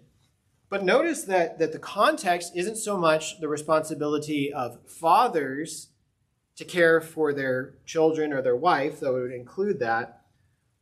But 0.70 0.84
notice 0.84 1.24
that, 1.26 1.60
that 1.60 1.72
the 1.72 1.80
context 1.80 2.54
isn't 2.56 2.78
so 2.78 2.98
much 2.98 3.40
the 3.40 3.48
responsibility 3.48 4.52
of 4.52 4.80
fathers 4.90 5.90
to 6.56 6.66
care 6.66 7.02
for 7.02 7.32
their 7.32 7.76
children 7.86 8.34
or 8.34 8.42
their 8.42 8.56
wife, 8.56 9.00
though 9.00 9.18
it 9.18 9.22
would 9.22 9.32
include 9.32 9.80
that, 9.80 10.25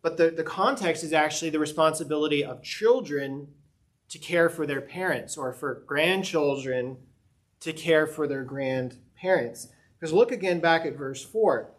but 0.04 0.18
the, 0.18 0.30
the 0.30 0.44
context 0.44 1.04
is 1.04 1.13
actually 1.13 1.50
the 1.50 1.60
responsibility 1.60 2.44
of 2.44 2.62
children 2.62 3.48
to 4.10 4.20
care 4.20 4.50
for 4.50 4.68
their 4.68 4.82
parents 4.82 5.38
or 5.38 5.54
for 5.54 5.84
grandchildren 5.88 6.98
to 7.62 7.72
care 7.72 8.06
for 8.06 8.28
their 8.28 8.44
grandparents. 8.44 9.70
Because 9.98 10.12
look 10.12 10.34
again 10.34 10.60
back 10.60 10.86
at 10.86 10.98
verse 10.98 11.24
4. 11.24 11.72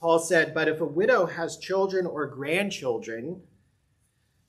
Paul 0.00 0.18
said, 0.18 0.54
But 0.54 0.68
if 0.68 0.80
a 0.80 0.86
widow 0.86 1.26
has 1.26 1.58
children 1.58 2.06
or 2.06 2.26
grandchildren, 2.26 3.42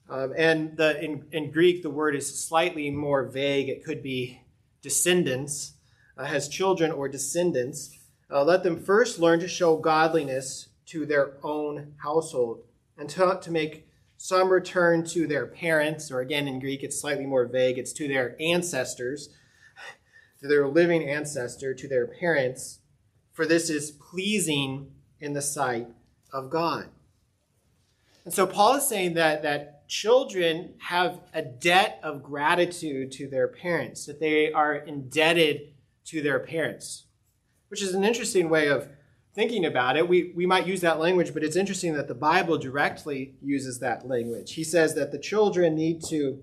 um, 0.10 0.34
and 0.38 0.78
the, 0.78 1.04
in, 1.04 1.26
in 1.34 1.52
Greek 1.52 1.84
the 1.84 1.90
word 1.90 2.16
is 2.16 2.48
slightly 2.48 2.90
more 2.90 3.26
vague, 3.26 3.68
it 3.68 3.84
could 3.84 4.02
be 4.02 4.40
descendants, 4.82 5.74
uh, 6.18 6.24
has 6.24 6.48
children 6.48 6.92
or 6.92 7.10
descendants, 7.10 8.00
uh, 8.32 8.42
let 8.46 8.64
them 8.64 8.82
first 8.82 9.20
learn 9.20 9.42
to 9.42 9.48
show 9.50 9.76
godliness 9.76 10.70
to 10.86 11.06
their 11.06 11.34
own 11.44 11.94
household 12.02 12.64
and 12.98 13.10
to, 13.10 13.52
make 13.52 13.88
some 14.18 14.50
return 14.50 15.04
to 15.06 15.26
their 15.26 15.48
parents, 15.48 16.12
or 16.12 16.20
again 16.20 16.48
in 16.48 16.60
Greek 16.60 16.84
it's 16.84 17.00
slightly 17.00 17.26
more 17.26 17.46
vague, 17.46 17.78
it's 17.78 17.94
to 17.94 18.08
their 18.08 18.36
ancestors 18.40 19.30
to 20.42 20.48
their 20.48 20.68
living 20.68 21.08
ancestor, 21.08 21.74
to 21.74 21.88
their 21.88 22.08
parents, 22.08 22.80
for 23.32 23.46
this 23.46 23.70
is 23.70 23.92
pleasing 23.92 24.92
in 25.20 25.34
the 25.34 25.42
sight 25.42 25.88
of 26.34 26.50
God. 26.50 26.88
And 28.26 28.34
so 28.34 28.46
Paul 28.46 28.76
is 28.76 28.88
saying 28.88 29.14
that, 29.14 29.44
that 29.44 29.88
children 29.88 30.74
have 30.80 31.22
a 31.34 31.42
debt 31.42 32.00
of 32.04 32.24
gratitude 32.24 33.12
to 33.14 33.28
their 33.28 33.48
parents, 33.48 34.06
that 34.06 34.20
they 34.20 34.52
are 34.52 34.76
indebted 34.76 35.74
to 36.06 36.22
their 36.22 36.40
parents, 36.40 37.06
which 37.68 37.82
is 37.82 37.94
an 37.94 38.04
interesting 38.04 38.50
way 38.50 38.68
of 38.68 38.90
thinking 39.34 39.66
about 39.66 39.98
it. 39.98 40.08
We, 40.08 40.34
we 40.36 40.46
might 40.46 40.68
use 40.68 40.82
that 40.82 41.00
language, 41.00 41.34
but 41.34 41.44
it's 41.44 41.56
interesting 41.56 41.94
that 41.94 42.08
the 42.08 42.16
Bible 42.16 42.58
directly 42.58 43.36
uses 43.42 43.80
that 43.80 44.08
language. 44.08 44.54
He 44.54 44.64
says 44.64 44.96
that 44.96 45.12
the 45.12 45.20
children 45.20 45.76
need 45.76 46.04
to 46.10 46.42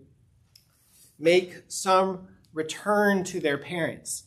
make 1.19 1.63
some 1.69 2.29
return 2.53 3.25
to 3.25 3.41
their 3.41 3.59
parents. 3.59 4.25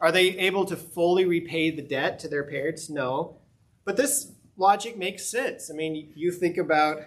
Are 0.00 0.12
they 0.12 0.36
able 0.38 0.64
to 0.66 0.76
fully 0.76 1.24
repay 1.24 1.70
the 1.70 1.82
debt 1.82 2.18
to 2.20 2.28
their 2.28 2.44
parents? 2.44 2.90
No. 2.90 3.38
But 3.84 3.96
this 3.96 4.32
logic 4.56 4.98
makes 4.98 5.24
sense. 5.24 5.70
I 5.70 5.74
mean, 5.74 6.12
you 6.14 6.32
think 6.32 6.58
about 6.58 7.02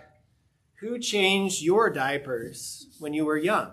who 0.79 0.97
changed 0.97 1.61
your 1.61 1.89
diapers 1.89 2.87
when 2.99 3.13
you 3.13 3.25
were 3.25 3.37
young. 3.37 3.71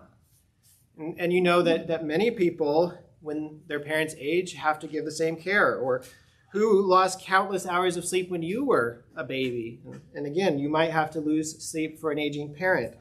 And, 0.99 1.19
and 1.19 1.33
you 1.33 1.41
know 1.41 1.63
that, 1.63 1.87
that 1.87 2.05
many 2.05 2.31
people, 2.31 2.99
when 3.21 3.61
their 3.67 3.81
parents 3.81 4.15
age, 4.19 4.55
have 4.55 4.79
to 4.81 4.87
give 4.87 5.05
the 5.05 5.11
same 5.13 5.37
care. 5.37 5.77
Or 5.77 6.03
Who 6.53 6.87
lost 6.87 7.21
countless 7.21 7.67
hours 7.67 7.97
of 7.97 8.05
sleep 8.05 8.31
when 8.31 8.43
you 8.43 8.65
were 8.65 9.05
a 9.17 9.25
baby? 9.25 9.81
And 10.15 10.27
again, 10.27 10.59
you 10.59 10.69
might 10.69 10.91
have 10.91 11.11
to 11.13 11.21
lose 11.21 11.65
sleep 11.65 11.99
for 11.99 12.11
an 12.11 12.19
aging 12.19 12.55
parent. 12.55 12.95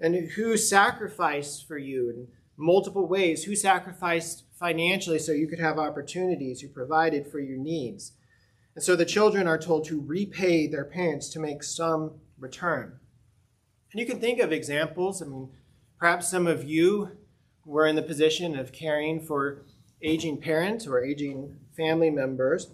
And 0.00 0.30
who 0.30 0.56
sacrificed 0.56 1.68
for 1.68 1.76
you 1.76 2.08
in 2.08 2.28
multiple 2.56 3.06
ways? 3.06 3.44
Who 3.44 3.54
sacrificed 3.54 4.44
financially 4.58 5.18
so 5.18 5.32
you 5.32 5.48
could 5.48 5.58
have 5.58 5.78
opportunities? 5.78 6.60
Who 6.60 6.68
provided 6.68 7.26
for 7.26 7.40
your 7.40 7.58
needs? 7.58 8.12
And 8.74 8.82
so 8.82 8.96
the 8.96 9.04
children 9.04 9.46
are 9.46 9.58
told 9.58 9.84
to 9.86 10.00
repay 10.00 10.66
their 10.66 10.86
parents 10.86 11.28
to 11.30 11.40
make 11.40 11.62
some 11.62 12.12
return. 12.38 12.98
And 13.92 14.00
you 14.00 14.06
can 14.06 14.18
think 14.18 14.40
of 14.40 14.50
examples. 14.50 15.20
I 15.20 15.26
mean, 15.26 15.50
perhaps 15.98 16.28
some 16.28 16.46
of 16.46 16.64
you 16.64 17.18
were 17.66 17.86
in 17.86 17.96
the 17.96 18.02
position 18.02 18.58
of 18.58 18.72
caring 18.72 19.20
for 19.20 19.66
aging 20.02 20.40
parents 20.40 20.86
or 20.86 21.04
aging 21.04 21.58
family 21.76 22.10
members. 22.10 22.70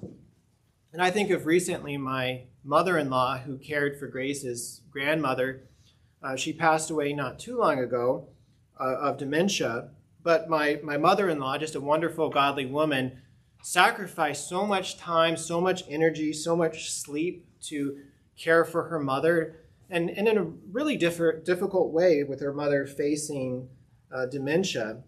And 0.92 1.02
I 1.02 1.10
think 1.10 1.30
of 1.30 1.46
recently 1.46 1.96
my 1.96 2.44
mother 2.64 2.98
in 2.98 3.10
law 3.10 3.38
who 3.38 3.58
cared 3.58 3.98
for 3.98 4.06
Grace's 4.06 4.82
grandmother. 4.90 5.62
Uh, 6.22 6.36
she 6.36 6.52
passed 6.52 6.90
away 6.90 7.12
not 7.12 7.38
too 7.38 7.56
long 7.56 7.78
ago 7.78 8.28
uh, 8.80 8.94
of 8.94 9.18
dementia. 9.18 9.90
But 10.22 10.48
my, 10.48 10.80
my 10.82 10.96
mother 10.96 11.28
in 11.28 11.38
law, 11.38 11.56
just 11.58 11.74
a 11.74 11.80
wonderful, 11.80 12.28
godly 12.28 12.66
woman, 12.66 13.22
sacrificed 13.62 14.48
so 14.48 14.66
much 14.66 14.98
time, 14.98 15.36
so 15.36 15.60
much 15.60 15.84
energy, 15.88 16.32
so 16.32 16.56
much 16.56 16.90
sleep 16.90 17.46
to 17.62 17.98
care 18.36 18.64
for 18.64 18.84
her 18.84 18.98
mother, 18.98 19.56
and, 19.90 20.10
and 20.10 20.28
in 20.28 20.38
a 20.38 20.44
really 20.70 20.96
diff- 20.96 21.44
difficult 21.44 21.92
way 21.92 22.22
with 22.22 22.40
her 22.40 22.52
mother 22.52 22.86
facing 22.86 23.68
uh, 24.14 24.26
dementia. 24.26 25.02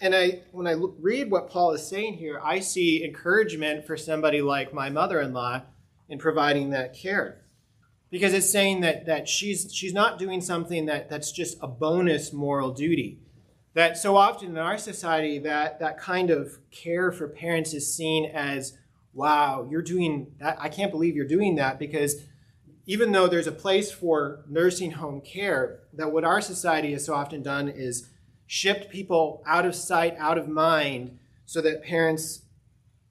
And 0.00 0.14
I, 0.16 0.42
when 0.50 0.66
I 0.66 0.74
read 0.98 1.30
what 1.30 1.48
Paul 1.48 1.72
is 1.72 1.86
saying 1.86 2.14
here, 2.14 2.40
I 2.42 2.58
see 2.60 3.04
encouragement 3.04 3.86
for 3.86 3.96
somebody 3.96 4.42
like 4.42 4.74
my 4.74 4.90
mother-in-law 4.90 5.62
in 6.08 6.18
providing 6.18 6.70
that 6.70 6.94
care, 6.94 7.44
because 8.10 8.34
it's 8.34 8.50
saying 8.50 8.80
that 8.80 9.06
that 9.06 9.28
she's 9.28 9.72
she's 9.72 9.94
not 9.94 10.18
doing 10.18 10.40
something 10.40 10.86
that 10.86 11.08
that's 11.08 11.30
just 11.30 11.56
a 11.62 11.68
bonus 11.68 12.32
moral 12.32 12.72
duty. 12.72 13.20
That 13.74 13.96
so 13.96 14.16
often 14.16 14.50
in 14.50 14.58
our 14.58 14.76
society, 14.76 15.38
that 15.38 15.78
that 15.80 15.98
kind 15.98 16.30
of 16.30 16.58
care 16.70 17.12
for 17.12 17.28
parents 17.28 17.72
is 17.72 17.94
seen 17.94 18.26
as, 18.26 18.76
wow, 19.14 19.66
you're 19.70 19.80
doing 19.80 20.32
that. 20.40 20.58
I 20.60 20.68
can't 20.68 20.90
believe 20.90 21.16
you're 21.16 21.26
doing 21.26 21.54
that 21.56 21.78
because 21.78 22.16
even 22.84 23.12
though 23.12 23.28
there's 23.28 23.46
a 23.46 23.52
place 23.52 23.90
for 23.90 24.44
nursing 24.48 24.90
home 24.90 25.20
care, 25.20 25.78
that 25.94 26.12
what 26.12 26.24
our 26.24 26.40
society 26.40 26.92
has 26.92 27.06
so 27.06 27.14
often 27.14 27.42
done 27.42 27.68
is 27.68 28.08
shipped 28.52 28.90
people 28.90 29.42
out 29.46 29.64
of 29.64 29.74
sight, 29.74 30.14
out 30.18 30.36
of 30.36 30.46
mind, 30.46 31.18
so 31.46 31.62
that 31.62 31.82
parents 31.82 32.42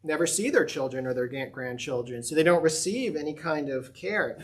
never 0.04 0.27
see 0.27 0.51
their 0.51 0.65
children 0.65 1.08
or 1.08 1.15
their 1.15 1.25
grandchildren, 1.47 2.21
so 2.21 2.36
they 2.36 2.43
don't 2.43 2.62
receive 2.62 3.15
any 3.15 3.34
kind 3.34 3.67
of 3.67 3.91
care. 3.91 4.38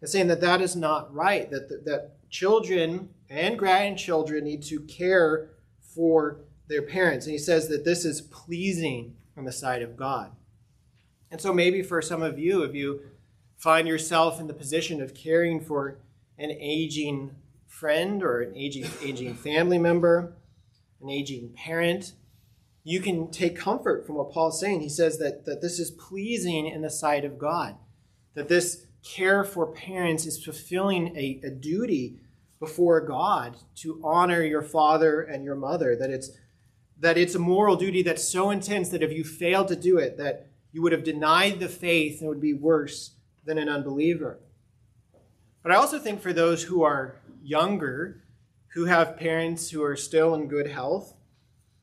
And 0.00 0.08
saying 0.08 0.28
that 0.28 0.40
that 0.42 0.60
is 0.60 0.76
not 0.76 1.12
right, 1.12 1.50
that, 1.50 1.84
that 1.86 2.12
children 2.30 3.08
and 3.28 3.58
grandchildren 3.58 4.44
need 4.44 4.62
to 4.64 4.78
care 4.78 5.50
for 5.80 6.38
their 6.68 6.82
parents. 6.82 7.26
And 7.26 7.32
he 7.32 7.38
says 7.38 7.66
that 7.66 7.84
this 7.84 8.04
is 8.04 8.20
pleasing 8.20 9.16
in 9.36 9.44
the 9.44 9.50
sight 9.50 9.82
of 9.82 9.96
God. 9.96 10.30
And 11.32 11.40
so 11.40 11.52
maybe 11.52 11.82
for 11.82 12.00
some 12.00 12.22
of 12.22 12.38
you, 12.38 12.62
if 12.62 12.76
you 12.76 13.00
find 13.56 13.88
yourself 13.88 14.38
in 14.38 14.46
the 14.46 14.54
position 14.54 15.02
of 15.02 15.14
caring 15.14 15.60
for 15.60 15.98
an 16.38 16.52
aging 16.52 17.34
friend 17.66 18.22
or 18.22 18.40
an 18.40 18.56
aging, 18.56 18.86
aging 19.02 19.34
family 19.34 19.78
member, 19.78 20.32
an 21.04 21.10
aging 21.10 21.50
parent, 21.54 22.14
you 22.82 23.00
can 23.00 23.30
take 23.30 23.56
comfort 23.56 24.06
from 24.06 24.16
what 24.16 24.32
Paul's 24.32 24.58
saying. 24.58 24.80
He 24.80 24.88
says 24.88 25.18
that, 25.18 25.44
that 25.46 25.62
this 25.62 25.78
is 25.78 25.90
pleasing 25.90 26.66
in 26.66 26.82
the 26.82 26.90
sight 26.90 27.24
of 27.24 27.38
God, 27.38 27.76
that 28.34 28.48
this 28.48 28.86
care 29.04 29.44
for 29.44 29.66
parents 29.66 30.26
is 30.26 30.42
fulfilling 30.42 31.16
a, 31.16 31.40
a 31.44 31.50
duty 31.50 32.16
before 32.58 33.00
God 33.00 33.56
to 33.76 34.00
honor 34.02 34.42
your 34.42 34.62
father 34.62 35.20
and 35.20 35.44
your 35.44 35.54
mother, 35.54 35.94
that 35.96 36.10
it's 36.10 36.30
that 37.00 37.18
it's 37.18 37.34
a 37.34 37.38
moral 37.40 37.76
duty 37.76 38.02
that's 38.02 38.26
so 38.26 38.50
intense 38.50 38.88
that 38.90 39.02
if 39.02 39.12
you 39.12 39.24
fail 39.24 39.64
to 39.64 39.76
do 39.76 39.98
it, 39.98 40.16
that 40.16 40.46
you 40.72 40.80
would 40.80 40.92
have 40.92 41.04
denied 41.04 41.58
the 41.60 41.68
faith 41.68 42.20
and 42.20 42.28
would 42.28 42.40
be 42.40 42.54
worse 42.54 43.16
than 43.44 43.58
an 43.58 43.68
unbeliever. 43.68 44.38
But 45.62 45.72
I 45.72 45.76
also 45.76 45.98
think 45.98 46.20
for 46.20 46.32
those 46.32 46.62
who 46.62 46.82
are 46.82 47.16
younger, 47.42 48.23
who 48.74 48.86
have 48.86 49.16
parents 49.16 49.70
who 49.70 49.82
are 49.82 49.96
still 49.96 50.34
in 50.34 50.48
good 50.48 50.66
health, 50.66 51.14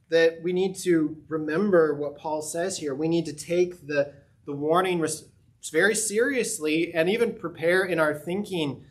that 0.10 0.42
we 0.44 0.52
need 0.52 0.76
to 0.76 1.18
remember 1.30 1.94
what 1.94 2.18
Paul 2.18 2.42
says 2.42 2.78
here. 2.78 2.94
We 2.94 3.08
need 3.08 3.26
to 3.28 3.34
take 3.34 3.88
the, 3.88 4.14
the 4.46 4.52
warning 4.52 5.06
very 5.72 5.96
seriously 5.96 6.94
and 6.94 7.10
even 7.10 7.34
prepare 7.34 7.86
in 7.86 7.98
our 7.98 8.14
thinking, 8.14 8.84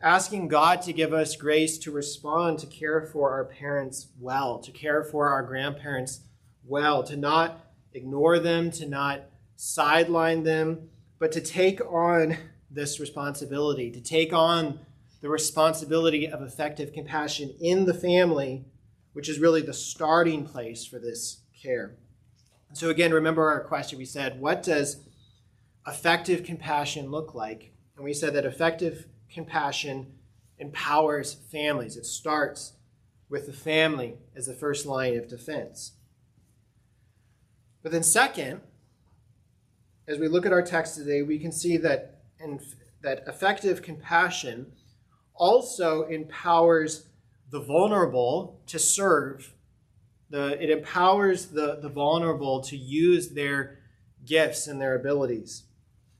asking 0.00 0.46
God 0.46 0.82
to 0.82 0.92
give 0.92 1.12
us 1.12 1.34
grace 1.34 1.78
to 1.78 1.90
respond, 1.90 2.60
to 2.60 2.66
care 2.66 3.02
for 3.12 3.32
our 3.32 3.46
parents 3.46 4.06
well, 4.20 4.60
to 4.60 4.70
care 4.70 5.02
for 5.02 5.28
our 5.28 5.42
grandparents 5.42 6.20
well, 6.64 7.02
to 7.02 7.16
not 7.16 7.64
ignore 7.92 8.38
them, 8.38 8.70
to 8.70 8.86
not 8.86 9.22
sideline 9.56 10.44
them, 10.44 10.90
but 11.18 11.32
to 11.32 11.40
take 11.40 11.80
on 11.80 12.36
this 12.70 13.00
responsibility, 13.00 13.90
to 13.90 14.00
take 14.00 14.32
on 14.32 14.78
the 15.20 15.28
responsibility 15.28 16.26
of 16.28 16.42
effective 16.42 16.92
compassion 16.92 17.54
in 17.60 17.86
the 17.86 17.94
family, 17.94 18.64
which 19.12 19.28
is 19.28 19.38
really 19.38 19.62
the 19.62 19.72
starting 19.72 20.44
place 20.44 20.84
for 20.84 20.98
this 20.98 21.42
care. 21.60 21.96
So, 22.72 22.90
again, 22.90 23.12
remember 23.12 23.48
our 23.48 23.64
question. 23.64 23.98
We 23.98 24.04
said, 24.04 24.40
What 24.40 24.62
does 24.62 24.98
effective 25.86 26.44
compassion 26.44 27.10
look 27.10 27.34
like? 27.34 27.72
And 27.96 28.04
we 28.04 28.12
said 28.12 28.34
that 28.34 28.44
effective 28.44 29.06
compassion 29.32 30.12
empowers 30.58 31.34
families. 31.34 31.96
It 31.96 32.04
starts 32.04 32.74
with 33.28 33.46
the 33.46 33.52
family 33.52 34.14
as 34.36 34.46
the 34.46 34.54
first 34.54 34.86
line 34.86 35.16
of 35.16 35.28
defense. 35.28 35.92
But 37.82 37.92
then, 37.92 38.02
second, 38.02 38.60
as 40.06 40.18
we 40.18 40.28
look 40.28 40.46
at 40.46 40.52
our 40.52 40.62
text 40.62 40.96
today, 40.96 41.22
we 41.22 41.38
can 41.38 41.52
see 41.52 41.76
that, 41.78 42.22
in, 42.38 42.60
that 43.02 43.24
effective 43.26 43.82
compassion 43.82 44.72
also 45.38 46.02
empowers 46.04 47.06
the 47.50 47.60
vulnerable 47.60 48.60
to 48.66 48.78
serve. 48.78 49.54
The, 50.30 50.62
it 50.62 50.70
empowers 50.70 51.46
the, 51.46 51.78
the 51.80 51.88
vulnerable 51.88 52.60
to 52.62 52.76
use 52.76 53.30
their 53.30 53.78
gifts 54.26 54.66
and 54.66 54.80
their 54.80 54.94
abilities. 54.94 55.64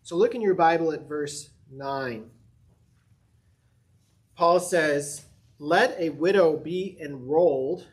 So 0.03 0.17
look 0.17 0.35
in 0.35 0.41
your 0.41 0.55
Bible 0.55 0.93
at 0.93 1.07
verse 1.07 1.51
9. 1.71 2.31
Paul 4.35 4.61
says, 4.61 5.27
Let 5.59 5.99
a 5.99 6.11
widow 6.11 6.57
be 6.57 6.97
enrolled 7.01 7.87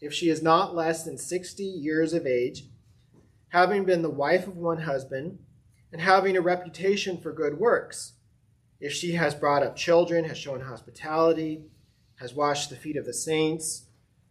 if 0.00 0.14
she 0.14 0.30
is 0.30 0.42
not 0.42 0.74
less 0.74 1.04
than 1.04 1.18
60 1.18 1.62
years 1.62 2.12
of 2.12 2.26
age, 2.26 2.64
having 3.48 3.84
been 3.84 4.02
the 4.02 4.10
wife 4.10 4.46
of 4.46 4.56
one 4.56 4.82
husband, 4.82 5.38
and 5.92 6.00
having 6.00 6.36
a 6.36 6.40
reputation 6.40 7.18
for 7.18 7.32
good 7.32 7.58
works 7.58 8.14
if 8.82 8.92
she 8.92 9.12
has 9.12 9.32
brought 9.32 9.62
up 9.62 9.76
children, 9.76 10.24
has 10.24 10.36
shown 10.36 10.60
hospitality, 10.60 11.62
has 12.16 12.34
washed 12.34 12.68
the 12.68 12.74
feet 12.74 12.96
of 12.96 13.06
the 13.06 13.14
saints, 13.14 13.84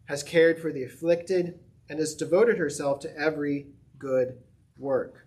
has 0.04 0.22
cared 0.22 0.60
for 0.60 0.70
the 0.70 0.84
afflicted, 0.84 1.58
and 1.88 1.98
has 1.98 2.14
devoted 2.14 2.58
herself 2.58 3.00
to 3.00 3.16
every 3.18 3.68
good 3.98 4.36
work. 4.78 5.26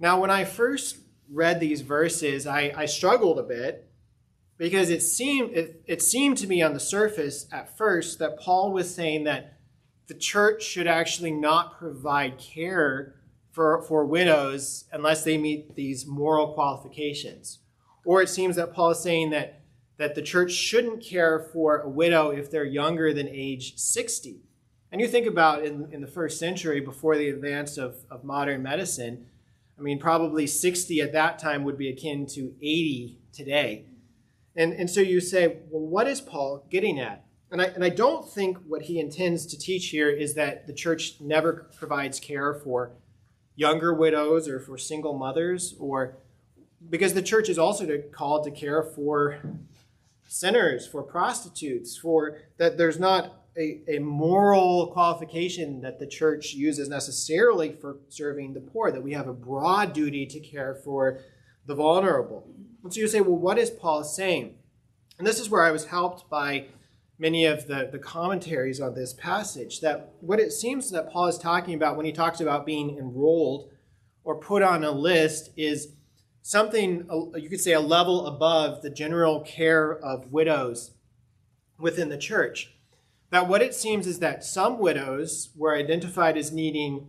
Now, 0.00 0.20
when 0.20 0.32
I 0.32 0.44
first 0.44 0.98
read 1.30 1.60
these 1.60 1.82
verses, 1.82 2.44
I, 2.44 2.72
I 2.76 2.86
struggled 2.86 3.38
a 3.38 3.44
bit 3.44 3.88
because 4.58 4.90
it 4.90 5.00
seemed 5.00 5.52
it, 5.52 5.84
it 5.86 6.02
seemed 6.02 6.38
to 6.38 6.48
me 6.48 6.60
on 6.60 6.74
the 6.74 6.80
surface 6.80 7.46
at 7.52 7.78
first 7.78 8.18
that 8.18 8.40
Paul 8.40 8.72
was 8.72 8.92
saying 8.92 9.24
that 9.24 9.58
the 10.08 10.14
church 10.14 10.64
should 10.64 10.88
actually 10.88 11.30
not 11.30 11.78
provide 11.78 12.36
care 12.36 13.14
for, 13.54 13.82
for 13.82 14.04
widows 14.04 14.84
unless 14.92 15.22
they 15.22 15.38
meet 15.38 15.76
these 15.76 16.06
moral 16.06 16.52
qualifications. 16.54 17.60
Or 18.04 18.20
it 18.20 18.28
seems 18.28 18.56
that 18.56 18.74
Paul 18.74 18.90
is 18.90 18.98
saying 18.98 19.30
that, 19.30 19.62
that 19.96 20.16
the 20.16 20.22
church 20.22 20.50
shouldn't 20.50 21.04
care 21.04 21.38
for 21.38 21.78
a 21.78 21.88
widow 21.88 22.30
if 22.30 22.50
they're 22.50 22.64
younger 22.64 23.14
than 23.14 23.28
age 23.28 23.78
60. 23.78 24.40
And 24.90 25.00
you 25.00 25.06
think 25.06 25.28
about 25.28 25.64
in, 25.64 25.88
in 25.92 26.00
the 26.00 26.08
first 26.08 26.40
century, 26.40 26.80
before 26.80 27.16
the 27.16 27.28
advance 27.28 27.78
of, 27.78 27.94
of 28.10 28.24
modern 28.24 28.60
medicine, 28.62 29.26
I 29.78 29.82
mean, 29.82 30.00
probably 30.00 30.48
60 30.48 31.00
at 31.00 31.12
that 31.12 31.38
time 31.38 31.62
would 31.62 31.78
be 31.78 31.88
akin 31.88 32.26
to 32.34 32.54
80 32.60 33.20
today. 33.32 33.86
And, 34.56 34.72
and 34.72 34.90
so 34.90 35.00
you 35.00 35.20
say, 35.20 35.58
well, 35.70 35.86
what 35.86 36.08
is 36.08 36.20
Paul 36.20 36.66
getting 36.70 36.98
at? 36.98 37.24
And 37.52 37.62
I, 37.62 37.66
and 37.66 37.84
I 37.84 37.88
don't 37.88 38.28
think 38.28 38.58
what 38.66 38.82
he 38.82 38.98
intends 38.98 39.46
to 39.46 39.58
teach 39.58 39.90
here 39.90 40.10
is 40.10 40.34
that 40.34 40.66
the 40.66 40.72
church 40.72 41.20
never 41.20 41.70
provides 41.76 42.18
care 42.18 42.54
for 42.54 42.96
younger 43.56 43.94
widows 43.94 44.48
or 44.48 44.58
for 44.60 44.76
single 44.76 45.16
mothers 45.16 45.74
or 45.78 46.16
because 46.90 47.14
the 47.14 47.22
church 47.22 47.48
is 47.48 47.58
also 47.58 47.86
to, 47.86 47.98
called 47.98 48.44
to 48.44 48.50
care 48.50 48.82
for 48.82 49.38
sinners 50.26 50.86
for 50.86 51.02
prostitutes 51.02 51.96
for 51.96 52.38
that 52.56 52.76
there's 52.76 52.98
not 52.98 53.44
a, 53.56 53.80
a 53.88 53.98
moral 53.98 54.88
qualification 54.88 55.80
that 55.80 55.98
the 55.98 56.06
church 56.06 56.54
uses 56.54 56.88
necessarily 56.88 57.72
for 57.72 57.98
serving 58.08 58.52
the 58.52 58.60
poor, 58.60 58.90
that 58.90 59.02
we 59.02 59.12
have 59.12 59.28
a 59.28 59.32
broad 59.32 59.92
duty 59.92 60.26
to 60.26 60.40
care 60.40 60.74
for 60.74 61.20
the 61.66 61.74
vulnerable. 61.74 62.46
And 62.82 62.92
so 62.92 63.00
you 63.00 63.08
say, 63.08 63.20
well, 63.20 63.36
what 63.36 63.58
is 63.58 63.70
Paul 63.70 64.02
saying? 64.04 64.56
And 65.18 65.26
this 65.26 65.38
is 65.38 65.48
where 65.48 65.62
I 65.62 65.70
was 65.70 65.86
helped 65.86 66.28
by 66.28 66.66
many 67.18 67.44
of 67.44 67.66
the, 67.66 67.88
the 67.90 67.98
commentaries 67.98 68.80
on 68.80 68.94
this 68.94 69.12
passage 69.12 69.80
that 69.80 70.14
what 70.20 70.40
it 70.40 70.52
seems 70.52 70.90
that 70.90 71.10
Paul 71.10 71.26
is 71.26 71.38
talking 71.38 71.74
about 71.74 71.96
when 71.96 72.06
he 72.06 72.12
talks 72.12 72.40
about 72.40 72.66
being 72.66 72.98
enrolled 72.98 73.70
or 74.24 74.36
put 74.36 74.62
on 74.62 74.82
a 74.84 74.90
list 74.90 75.50
is 75.56 75.92
something, 76.42 77.06
you 77.36 77.48
could 77.48 77.60
say, 77.60 77.72
a 77.72 77.80
level 77.80 78.26
above 78.26 78.82
the 78.82 78.90
general 78.90 79.40
care 79.40 79.92
of 79.92 80.32
widows 80.32 80.92
within 81.78 82.08
the 82.08 82.18
church. 82.18 82.74
That 83.30 83.48
what 83.48 83.62
it 83.62 83.74
seems 83.74 84.06
is 84.06 84.18
that 84.20 84.44
some 84.44 84.78
widows 84.78 85.50
were 85.56 85.76
identified 85.76 86.36
as 86.36 86.52
needing 86.52 87.08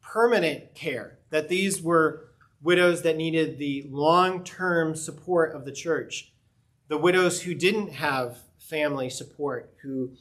permanent 0.00 0.74
care, 0.74 1.18
that 1.30 1.48
these 1.48 1.82
were 1.82 2.30
widows 2.62 3.02
that 3.02 3.16
needed 3.16 3.58
the 3.58 3.86
long 3.90 4.44
term 4.44 4.94
support 4.94 5.54
of 5.54 5.64
the 5.64 5.72
church, 5.72 6.32
the 6.88 6.98
widows 6.98 7.42
who 7.42 7.54
didn't 7.54 7.92
have 7.92 8.38
family 8.70 9.10
support, 9.10 9.74
who 9.82 10.12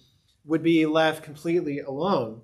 would 0.43 0.63
be 0.63 0.85
left 0.85 1.23
completely 1.23 1.79
alone. 1.79 2.41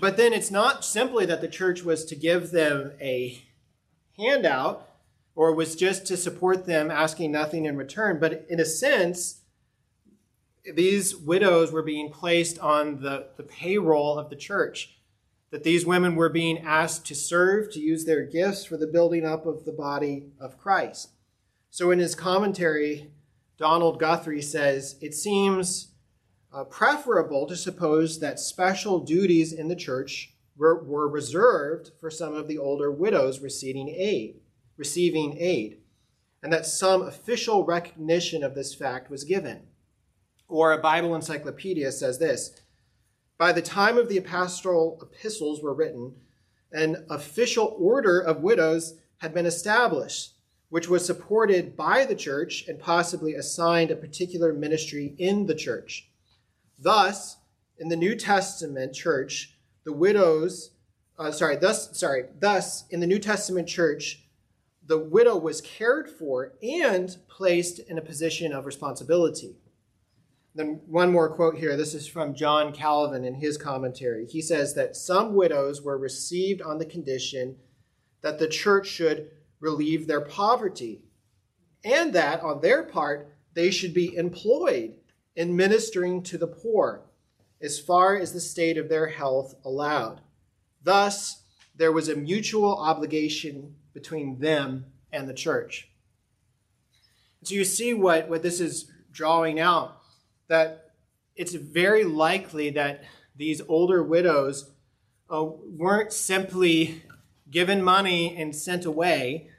But 0.00 0.16
then 0.16 0.32
it's 0.32 0.50
not 0.50 0.84
simply 0.84 1.26
that 1.26 1.40
the 1.40 1.48
church 1.48 1.82
was 1.82 2.04
to 2.06 2.14
give 2.14 2.52
them 2.52 2.92
a 3.00 3.42
handout 4.16 4.88
or 5.34 5.52
was 5.52 5.76
just 5.76 6.06
to 6.06 6.16
support 6.16 6.66
them 6.66 6.90
asking 6.90 7.32
nothing 7.32 7.64
in 7.64 7.76
return, 7.76 8.18
but 8.18 8.46
in 8.48 8.60
a 8.60 8.64
sense, 8.64 9.42
these 10.74 11.16
widows 11.16 11.72
were 11.72 11.82
being 11.82 12.10
placed 12.10 12.58
on 12.58 13.00
the, 13.00 13.28
the 13.36 13.42
payroll 13.42 14.18
of 14.18 14.30
the 14.30 14.36
church. 14.36 14.94
That 15.50 15.64
these 15.64 15.86
women 15.86 16.14
were 16.14 16.28
being 16.28 16.58
asked 16.58 17.06
to 17.06 17.14
serve, 17.14 17.72
to 17.72 17.80
use 17.80 18.04
their 18.04 18.22
gifts 18.22 18.66
for 18.66 18.76
the 18.76 18.86
building 18.86 19.24
up 19.24 19.46
of 19.46 19.64
the 19.64 19.72
body 19.72 20.26
of 20.38 20.58
Christ. 20.58 21.10
So, 21.70 21.90
in 21.90 22.00
his 22.00 22.14
commentary, 22.14 23.10
Donald 23.58 23.98
Guthrie 23.98 24.40
says 24.40 24.96
it 25.00 25.14
seems 25.14 25.88
uh, 26.52 26.64
preferable 26.64 27.46
to 27.46 27.56
suppose 27.56 28.20
that 28.20 28.38
special 28.38 29.00
duties 29.00 29.52
in 29.52 29.66
the 29.66 29.76
church 29.76 30.32
were, 30.56 30.84
were 30.84 31.08
reserved 31.08 31.90
for 32.00 32.08
some 32.08 32.34
of 32.34 32.46
the 32.46 32.56
older 32.56 32.90
widows 32.90 33.40
receiving 33.40 33.88
aid, 33.88 34.40
receiving 34.76 35.36
aid, 35.38 35.78
and 36.42 36.52
that 36.52 36.66
some 36.66 37.02
official 37.02 37.64
recognition 37.64 38.44
of 38.44 38.54
this 38.54 38.74
fact 38.74 39.10
was 39.10 39.24
given. 39.24 39.62
Or 40.46 40.72
a 40.72 40.78
Bible 40.78 41.14
encyclopedia 41.16 41.90
says 41.90 42.18
this 42.18 42.62
By 43.38 43.52
the 43.52 43.60
time 43.60 43.98
of 43.98 44.08
the 44.08 44.20
pastoral 44.20 44.98
epistles 45.02 45.60
were 45.62 45.74
written, 45.74 46.14
an 46.72 47.06
official 47.10 47.76
order 47.78 48.20
of 48.20 48.40
widows 48.40 48.94
had 49.18 49.34
been 49.34 49.46
established 49.46 50.34
which 50.70 50.88
was 50.88 51.04
supported 51.04 51.76
by 51.76 52.04
the 52.04 52.14
church 52.14 52.66
and 52.68 52.78
possibly 52.78 53.34
assigned 53.34 53.90
a 53.90 53.96
particular 53.96 54.52
ministry 54.52 55.14
in 55.18 55.46
the 55.46 55.54
church. 55.54 56.10
Thus, 56.78 57.38
in 57.78 57.88
the 57.88 57.96
New 57.96 58.14
Testament 58.14 58.94
church, 58.94 59.56
the 59.84 59.92
widows, 59.92 60.72
uh, 61.18 61.30
sorry, 61.30 61.56
thus, 61.56 61.98
sorry, 61.98 62.24
thus 62.38 62.84
in 62.90 63.00
the 63.00 63.06
New 63.06 63.18
Testament 63.18 63.68
church, 63.68 64.24
the 64.86 64.98
widow 64.98 65.36
was 65.36 65.60
cared 65.60 66.08
for 66.08 66.54
and 66.62 67.16
placed 67.28 67.78
in 67.78 67.98
a 67.98 68.02
position 68.02 68.52
of 68.52 68.66
responsibility. 68.66 69.56
Then 70.54 70.80
one 70.86 71.12
more 71.12 71.28
quote 71.28 71.56
here. 71.56 71.76
This 71.76 71.94
is 71.94 72.08
from 72.08 72.34
John 72.34 72.72
Calvin 72.72 73.24
in 73.24 73.34
his 73.34 73.56
commentary. 73.56 74.26
He 74.26 74.42
says 74.42 74.74
that 74.74 74.96
some 74.96 75.34
widows 75.34 75.82
were 75.82 75.98
received 75.98 76.62
on 76.62 76.78
the 76.78 76.86
condition 76.86 77.56
that 78.22 78.38
the 78.38 78.48
church 78.48 78.88
should 78.88 79.30
relieve 79.60 80.06
their 80.06 80.20
poverty, 80.20 81.02
and 81.84 82.12
that 82.12 82.40
on 82.42 82.60
their 82.60 82.82
part 82.82 83.34
they 83.54 83.70
should 83.70 83.94
be 83.94 84.16
employed 84.16 84.94
in 85.36 85.56
ministering 85.56 86.22
to 86.22 86.38
the 86.38 86.46
poor 86.46 87.02
as 87.60 87.78
far 87.78 88.16
as 88.16 88.32
the 88.32 88.40
state 88.40 88.78
of 88.78 88.88
their 88.88 89.08
health 89.08 89.54
allowed. 89.64 90.20
Thus, 90.82 91.42
there 91.76 91.92
was 91.92 92.08
a 92.08 92.16
mutual 92.16 92.76
obligation 92.76 93.74
between 93.92 94.38
them 94.38 94.86
and 95.12 95.28
the 95.28 95.34
church. 95.34 95.88
So 97.42 97.54
you 97.54 97.64
see 97.64 97.94
what, 97.94 98.28
what 98.28 98.42
this 98.42 98.60
is 98.60 98.90
drawing 99.12 99.58
out 99.60 100.00
that 100.48 100.90
it's 101.36 101.54
very 101.54 102.04
likely 102.04 102.70
that 102.70 103.04
these 103.36 103.62
older 103.68 104.02
widows 104.02 104.70
uh, 105.30 105.44
weren't 105.44 106.12
simply 106.12 107.02
given 107.50 107.82
money 107.82 108.36
and 108.36 108.54
sent 108.54 108.84
away, 108.84 109.50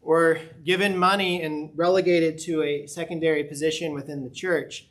or 0.00 0.40
given 0.64 0.98
money 0.98 1.40
and 1.42 1.70
relegated 1.76 2.36
to 2.36 2.62
a 2.62 2.86
secondary 2.86 3.44
position 3.44 3.94
within 3.94 4.24
the 4.24 4.30
church. 4.30 4.88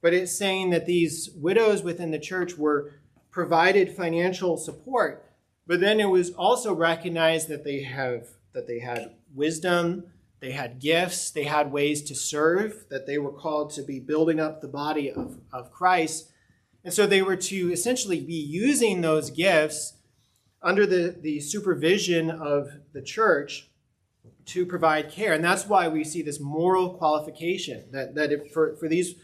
But 0.00 0.14
it's 0.14 0.32
saying 0.32 0.70
that 0.70 0.86
these 0.86 1.30
widows 1.36 1.82
within 1.82 2.10
the 2.10 2.18
church 2.18 2.56
were 2.56 2.94
provided 3.30 3.94
financial 3.94 4.56
support, 4.56 5.24
but 5.66 5.80
then 5.80 6.00
it 6.00 6.06
was 6.08 6.30
also 6.30 6.74
recognized 6.74 7.48
that 7.48 7.64
they 7.64 7.82
have 7.82 8.28
that 8.54 8.66
they 8.66 8.78
had 8.78 9.14
wisdom, 9.34 10.04
they 10.40 10.52
had 10.52 10.80
gifts, 10.80 11.30
they 11.30 11.44
had 11.44 11.70
ways 11.70 12.02
to 12.02 12.14
serve, 12.14 12.86
that 12.90 13.06
they 13.06 13.18
were 13.18 13.32
called 13.32 13.70
to 13.70 13.82
be 13.82 14.00
building 14.00 14.40
up 14.40 14.60
the 14.60 14.68
body 14.68 15.10
of, 15.10 15.38
of 15.52 15.70
Christ. 15.70 16.30
And 16.82 16.94
so 16.94 17.06
they 17.06 17.22
were 17.22 17.36
to 17.36 17.72
essentially 17.72 18.20
be 18.20 18.34
using 18.34 19.00
those 19.00 19.30
gifts 19.30 19.97
under 20.62 20.86
the, 20.86 21.16
the 21.20 21.40
supervision 21.40 22.30
of 22.30 22.70
the 22.92 23.02
church 23.02 23.68
to 24.46 24.64
provide 24.66 25.10
care. 25.10 25.34
And 25.34 25.44
that's 25.44 25.66
why 25.66 25.88
we 25.88 26.04
see 26.04 26.22
this 26.22 26.40
moral 26.40 26.94
qualification 26.94 27.84
that, 27.92 28.14
that 28.14 28.50
for, 28.52 28.76
for 28.76 28.88
these 28.88 29.14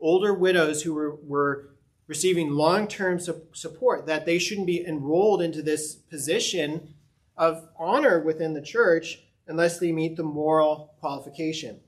older 0.00 0.34
widows 0.34 0.82
who 0.82 0.94
were, 0.94 1.16
were 1.16 1.70
receiving 2.06 2.50
long 2.50 2.86
term 2.86 3.18
su- 3.18 3.42
support, 3.52 4.06
that 4.06 4.26
they 4.26 4.38
shouldn't 4.38 4.66
be 4.66 4.86
enrolled 4.86 5.42
into 5.42 5.62
this 5.62 5.94
position 5.94 6.94
of 7.36 7.68
honor 7.78 8.20
within 8.20 8.52
the 8.52 8.62
church 8.62 9.20
unless 9.46 9.78
they 9.78 9.92
meet 9.92 10.16
the 10.16 10.22
moral 10.22 10.94
qualification. 11.00 11.80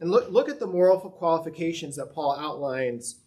And 0.00 0.10
look, 0.10 0.30
look 0.30 0.48
at 0.48 0.60
the 0.60 0.66
moral 0.66 0.98
qualifications 0.98 1.96
that 1.96 2.12
Paul 2.12 2.36
outlines 2.36 3.20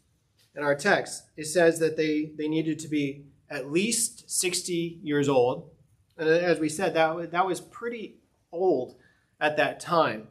in 0.56 0.63
our 0.63 0.75
text. 0.75 1.23
It 1.38 1.45
says 1.45 1.80
that 1.80 1.97
they, 1.97 2.32
they 2.38 2.47
needed 2.47 2.80
to 2.80 2.88
be 2.88 3.25
at 3.49 3.71
least 3.71 4.29
60 4.29 4.99
years 5.01 5.29
old. 5.29 5.69
And 6.17 6.27
as 6.27 6.60
we 6.60 6.69
said, 6.69 6.93
that, 6.95 7.31
that 7.31 7.45
was 7.45 7.62
pretty 7.62 8.17
old 8.51 8.95
at 9.39 9.57
that 9.57 9.79
time. 9.79 10.27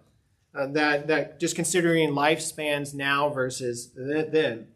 Uh, 0.55 0.67
that, 0.69 1.07
that 1.07 1.39
just 1.39 1.55
considering 1.55 2.11
lifespans 2.11 2.95
now 2.95 3.29
versus 3.29 3.91
then. 3.95 4.69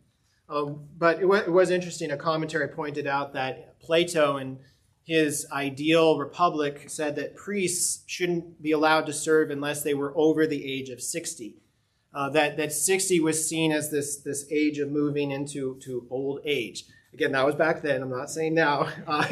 Um, 0.49 0.89
but 0.99 1.19
it, 1.19 1.23
w- 1.23 1.43
it 1.43 1.51
was 1.51 1.71
interesting. 1.71 2.11
A 2.11 2.17
commentary 2.17 2.69
pointed 2.69 3.07
out 3.07 3.33
that 3.33 3.81
Plato 3.81 4.37
in 4.37 4.59
his 5.05 5.47
ideal 5.51 6.19
republic 6.19 6.85
said 6.89 7.17
that 7.17 7.35
priests 7.35 8.05
shouldn't 8.07 8.63
be 8.63 8.73
allowed 8.73 9.07
to 9.07 9.13
serve 9.13 9.51
unless 9.51 9.83
they 9.83 9.95
were 9.95 10.13
over 10.17 10.47
the 10.47 10.71
age 10.71 10.91
of 10.91 11.01
60. 11.01 11.57
Uh, 12.13 12.29
that, 12.31 12.57
that 12.57 12.73
60 12.73 13.21
was 13.21 13.49
seen 13.49 13.73
as 13.73 13.91
this, 13.91 14.17
this 14.19 14.45
age 14.51 14.79
of 14.79 14.91
moving 14.91 15.31
into 15.31 15.79
to 15.83 16.07
old 16.11 16.41
age. 16.45 16.85
Again, 17.13 17.33
that 17.33 17.45
was 17.45 17.55
back 17.55 17.83
then. 17.83 18.03
I'm 18.03 18.11
not 18.11 18.31
saying 18.31 18.55
now. 18.55 18.89
Uh, 19.07 19.27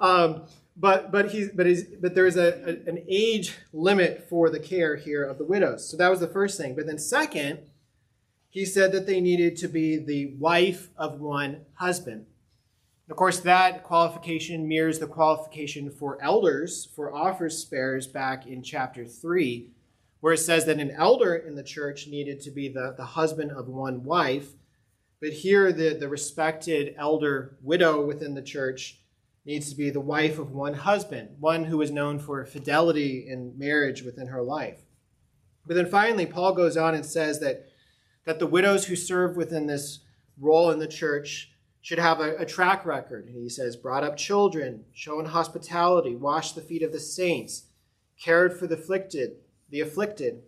um, 0.00 0.42
but 0.76 1.12
but 1.12 1.30
he's 1.30 1.50
but 1.50 1.66
he's 1.66 1.84
but 1.84 2.16
there's 2.16 2.36
a, 2.36 2.52
a, 2.64 2.90
an 2.90 3.04
age 3.08 3.56
limit 3.72 4.28
for 4.28 4.50
the 4.50 4.58
care 4.58 4.96
here 4.96 5.22
of 5.22 5.38
the 5.38 5.44
widows. 5.44 5.88
So 5.88 5.96
that 5.96 6.08
was 6.08 6.18
the 6.18 6.26
first 6.26 6.58
thing. 6.58 6.74
But 6.74 6.86
then 6.86 6.98
second, 6.98 7.60
he 8.48 8.64
said 8.64 8.92
that 8.92 9.06
they 9.06 9.20
needed 9.20 9.56
to 9.58 9.68
be 9.68 9.96
the 9.96 10.34
wife 10.38 10.90
of 10.96 11.20
one 11.20 11.62
husband. 11.74 12.26
Of 13.10 13.16
course, 13.16 13.40
that 13.40 13.82
qualification 13.82 14.66
mirrors 14.66 14.98
the 14.98 15.06
qualification 15.06 15.90
for 15.90 16.22
elders 16.22 16.88
for 16.96 17.14
office 17.14 17.64
bearers 17.64 18.06
back 18.06 18.46
in 18.46 18.62
chapter 18.62 19.04
3, 19.04 19.70
where 20.20 20.32
it 20.32 20.38
says 20.38 20.64
that 20.64 20.80
an 20.80 20.90
elder 20.92 21.34
in 21.34 21.54
the 21.54 21.62
church 21.62 22.06
needed 22.06 22.40
to 22.42 22.50
be 22.50 22.68
the, 22.68 22.94
the 22.96 23.04
husband 23.04 23.50
of 23.50 23.68
one 23.68 24.04
wife. 24.04 24.52
But 25.24 25.32
here, 25.32 25.72
the, 25.72 25.94
the 25.94 26.06
respected 26.06 26.94
elder 26.98 27.56
widow 27.62 28.04
within 28.04 28.34
the 28.34 28.42
church 28.42 28.98
needs 29.46 29.70
to 29.70 29.74
be 29.74 29.88
the 29.88 29.98
wife 29.98 30.38
of 30.38 30.52
one 30.52 30.74
husband, 30.74 31.36
one 31.40 31.64
who 31.64 31.80
is 31.80 31.90
known 31.90 32.18
for 32.18 32.44
fidelity 32.44 33.26
in 33.26 33.58
marriage 33.58 34.02
within 34.02 34.26
her 34.26 34.42
life. 34.42 34.82
But 35.66 35.76
then 35.76 35.86
finally, 35.86 36.26
Paul 36.26 36.52
goes 36.52 36.76
on 36.76 36.94
and 36.94 37.06
says 37.06 37.40
that, 37.40 37.68
that 38.26 38.38
the 38.38 38.46
widows 38.46 38.84
who 38.84 38.96
serve 38.96 39.34
within 39.34 39.66
this 39.66 40.00
role 40.38 40.70
in 40.70 40.78
the 40.78 40.86
church 40.86 41.52
should 41.80 41.98
have 41.98 42.20
a, 42.20 42.36
a 42.36 42.44
track 42.44 42.84
record. 42.84 43.24
And 43.26 43.42
he 43.42 43.48
says, 43.48 43.76
brought 43.76 44.04
up 44.04 44.18
children, 44.18 44.84
shown 44.92 45.24
hospitality, 45.24 46.14
washed 46.14 46.54
the 46.54 46.60
feet 46.60 46.82
of 46.82 46.92
the 46.92 47.00
saints, 47.00 47.68
cared 48.22 48.58
for 48.58 48.66
the 48.66 48.74
afflicted, 48.74 49.36
the 49.70 49.80
afflicted, 49.80 50.42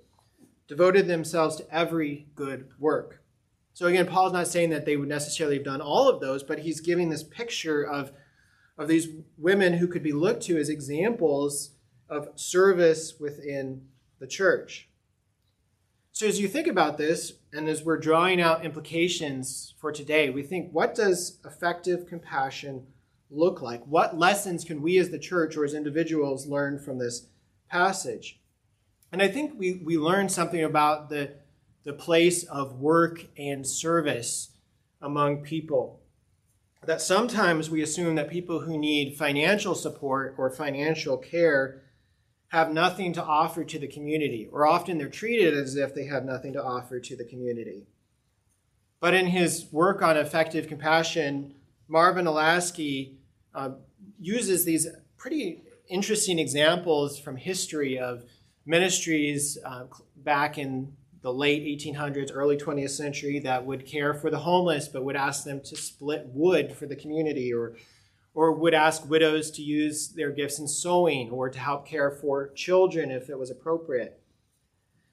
devoted 0.69 1.07
themselves 1.07 1.57
to 1.57 1.75
every 1.75 2.27
good 2.35 2.69
work. 2.79 3.23
So 3.77 3.89
again, 3.89 4.07
Paul's 4.07 4.33
not 4.33 4.49
saying 4.49 4.71
that 4.71 4.87
they 4.87 4.97
would 4.97 5.11
necessarily 5.11 5.57
have 5.57 5.65
done 5.65 5.83
all 5.83 6.09
of 6.09 6.19
those, 6.19 6.43
but 6.43 6.61
he's 6.61 6.81
giving 6.81 7.11
this 7.11 7.23
picture 7.23 7.83
of, 7.83 8.11
of 8.79 8.89
these 8.89 9.09
women 9.37 9.75
who 9.75 9.87
could 9.87 10.03
be 10.03 10.15
looked 10.15 10.45
to 10.45 10.57
as 10.57 10.71
examples 10.71 11.73
of 12.09 12.31
service 12.37 13.21
within 13.21 13.83
the 14.19 14.27
church. 14.27 14.89
So 16.13 16.27
as 16.27 16.41
you 16.41 16.49
think 16.49 16.67
about 16.67 16.97
this, 16.97 17.35
and 17.53 17.69
as 17.69 17.85
we're 17.85 17.99
drawing 17.99 18.41
out 18.41 18.65
implications 18.65 19.75
for 19.79 19.93
today, 19.93 20.31
we 20.31 20.43
think 20.43 20.73
what 20.73 20.95
does 20.95 21.39
effective 21.45 22.07
compassion 22.07 22.87
look 23.31 23.61
like? 23.61 23.85
What 23.85 24.17
lessons 24.17 24.65
can 24.65 24.81
we 24.81 24.97
as 24.97 25.11
the 25.11 25.19
church 25.19 25.55
or 25.55 25.67
as 25.67 25.75
individuals 25.75 26.47
learn 26.47 26.79
from 26.79 26.97
this 26.97 27.27
passage? 27.71 28.41
And 29.13 29.21
I 29.21 29.29
think 29.29 29.53
we, 29.59 29.83
we 29.85 29.99
learn 29.99 30.31
something 30.31 30.65
about 30.65 31.11
the, 31.11 31.35
the 31.87 31.93
place 31.93 32.43
of 32.43 32.81
work 32.81 33.25
and 33.39 33.65
service 33.65 34.51
among 35.01 35.45
people. 35.45 36.01
That 36.85 37.01
sometimes 37.01 37.71
we 37.71 37.81
assume 37.81 38.17
that 38.17 38.29
people 38.29 38.61
who 38.61 38.77
need 38.77 39.17
financial 39.17 39.77
support 39.77 40.35
or 40.37 40.51
financial 40.51 41.17
care 41.17 41.83
have 42.49 42.73
nothing 42.73 43.13
to 43.13 43.23
offer 43.23 43.63
to 43.63 43.79
the 43.79 43.87
community, 43.87 44.49
or 44.51 44.67
often 44.67 44.99
they're 44.99 45.09
treated 45.09 45.55
as 45.55 45.77
if 45.77 45.95
they 45.95 46.07
have 46.07 46.25
nothing 46.25 46.53
to 46.55 46.63
offer 46.63 46.99
to 46.99 47.17
the 47.17 47.25
community. 47.25 47.87
But 48.99 49.15
in 49.15 49.29
his 49.29 49.67
work 49.71 50.03
on 50.03 50.17
effective 50.17 50.67
compassion, 50.67 51.55
Marvin 51.87 52.27
Olasky 52.27 53.15
uh, 53.55 53.71
uses 54.19 54.65
these 54.65 54.89
pretty 55.17 55.63
interesting 55.89 56.41
examples 56.41 57.17
from 57.17 57.37
history 57.37 57.97
of 57.97 58.25
ministries 58.65 59.57
uh, 59.65 59.85
back 60.17 60.59
in 60.59 60.93
the 61.27 61.33
late 61.33 61.65
1800s, 61.65 62.31
early 62.33 62.57
20th 62.57 62.91
century 62.91 63.41
that 63.41 63.67
would 63.67 63.85
care 63.85 64.15
for 64.15 64.31
the 64.31 64.39
homeless 64.39 64.87
but 64.87 65.03
would 65.03 65.17
ask 65.17 65.43
them 65.43 65.61
to 65.61 65.75
split 65.75 66.25
wood 66.33 66.73
for 66.73 66.87
the 66.87 66.95
community 66.95 67.53
or 67.53 67.75
or 68.33 68.53
would 68.53 68.75
ask 68.75 69.11
widows 69.11 69.51
to 69.51 69.61
use 69.61 70.11
their 70.11 70.31
gifts 70.31 70.61
in 70.61 70.69
sewing 70.69 71.29
or 71.31 71.51
to 71.51 71.59
help 71.59 71.85
care 71.85 72.13
for 72.13 72.51
children 72.51 73.11
if 73.11 73.29
it 73.29 73.37
was 73.37 73.51
appropriate. 73.51 74.21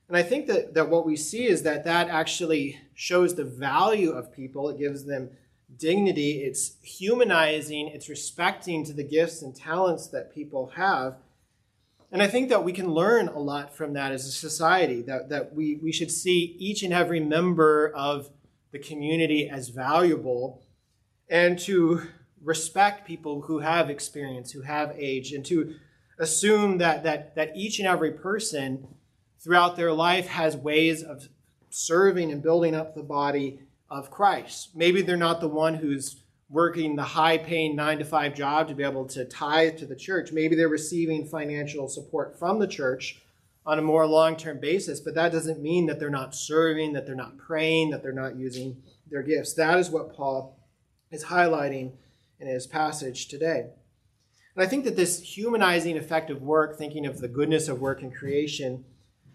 And 0.08 0.15
I 0.15 0.21
think 0.21 0.45
that, 0.45 0.76
that 0.76 0.88
what 0.88 1.04
we 1.04 1.15
see 1.15 1.47
is 1.47 1.63
that 1.63 1.84
that 1.86 2.10
actually 2.10 2.80
shows 2.93 3.34
the 3.34 3.43
value 3.43 4.12
of 4.12 4.32
people. 4.32 4.69
It 4.69 4.78
gives 4.78 5.06
them 5.06 5.32
dignity, 5.76 6.43
it's 6.43 6.76
humanizing, 6.84 7.88
it's 7.88 8.08
respecting 8.08 8.86
to 8.86 8.93
the 8.93 9.04
gifts 9.04 9.41
and 9.41 9.56
talents 9.56 10.06
that 10.10 10.32
people 10.32 10.73
have. 10.76 11.15
And 12.13 12.21
I 12.21 12.28
think 12.28 12.49
that 12.49 12.63
we 12.63 12.73
can 12.73 12.93
learn 12.93 13.28
a 13.28 13.39
lot 13.39 13.76
from 13.76 13.93
that 13.93 14.12
as 14.12 14.28
a 14.28 14.32
society, 14.32 15.02
that, 15.02 15.30
that 15.30 15.56
we, 15.56 15.80
we 15.82 15.91
should 15.91 16.12
see 16.12 16.56
each 16.60 16.84
and 16.84 16.93
every 16.93 17.19
member 17.19 17.91
of 17.95 18.30
the 18.71 18.78
community 18.78 19.49
as 19.49 19.69
valuable 19.69 20.62
and 21.28 21.58
to 21.58 22.04
respect 22.43 23.08
people 23.08 23.41
who 23.41 23.60
have 23.60 23.89
experience, 23.89 24.52
who 24.52 24.62
have 24.62 24.93
age, 24.95 25.34
and 25.34 25.43
to 25.47 25.73
assume 26.19 26.78
that, 26.78 27.02
that, 27.02 27.34
that 27.34 27.52
each 27.56 27.80
and 27.80 27.88
every 27.88 28.12
person 28.12 28.88
throughout 29.39 29.76
their 29.76 29.91
life 29.91 30.28
has 30.28 30.56
ways 30.56 31.02
of 31.02 31.30
serving 31.71 32.32
and 32.32 32.43
building 32.43 32.76
up 32.76 32.93
the 32.93 33.02
body 33.02 33.60
of 33.89 34.12
Christ. 34.12 34.76
Maybe 34.76 35.02
they're 35.02 35.17
not 35.17 35.41
the 35.41 35.47
one 35.47 35.73
who's 35.73 36.23
working 36.54 36.96
the 36.96 37.04
high 37.04 37.36
paying 37.36 37.76
nine 37.76 37.98
to 37.98 38.06
five 38.06 38.36
job 38.36 38.68
to 38.68 38.76
be 38.76 38.84
able 38.84 39.06
to 39.08 39.26
tithe 39.26 39.76
to 39.76 39.88
the 39.88 39.96
church. 39.96 40.32
Maybe 40.32 40.56
they're 40.56 40.70
receiving 40.70 41.26
financial 41.26 41.89
support 41.89 42.38
from 42.38 42.60
the 42.60 42.68
church 42.68 43.20
on 43.66 43.80
a 43.80 43.82
more 43.82 44.06
long 44.06 44.38
term 44.38 44.60
basis, 44.60 45.00
but 45.00 45.16
that 45.16 45.32
doesn't 45.32 45.63
mean 45.63 45.88
that 45.88 46.00
they're 46.00 46.12
not 46.12 46.36
serving, 46.36 46.94
that 46.94 47.08
they're 47.08 47.16
not 47.16 47.39
praying, 47.39 47.89
that 47.89 48.04
they're 48.04 48.12
not 48.12 48.36
using 48.36 48.78
their 49.10 49.24
gifts. 49.24 49.54
That 49.54 49.80
is 49.80 49.89
what 49.89 50.16
Paul 50.16 50.60
is 51.10 51.26
highlighting 51.26 51.94
in 52.39 52.48
his 52.48 52.68
passage 52.68 53.28
today. 53.28 53.72
And 54.56 54.63
I 54.63 54.68
think 54.68 54.84
that 54.84 54.96
this 54.96 55.22
humanizing 55.22 55.98
effect 55.98 56.30
of 56.30 56.44
work, 56.44 56.78
thinking 56.78 57.08
of 57.08 57.20
the 57.20 57.28
goodness 57.28 57.68
of 57.68 57.82
work 57.82 58.04
and 58.04 58.13
creation, 58.13 58.86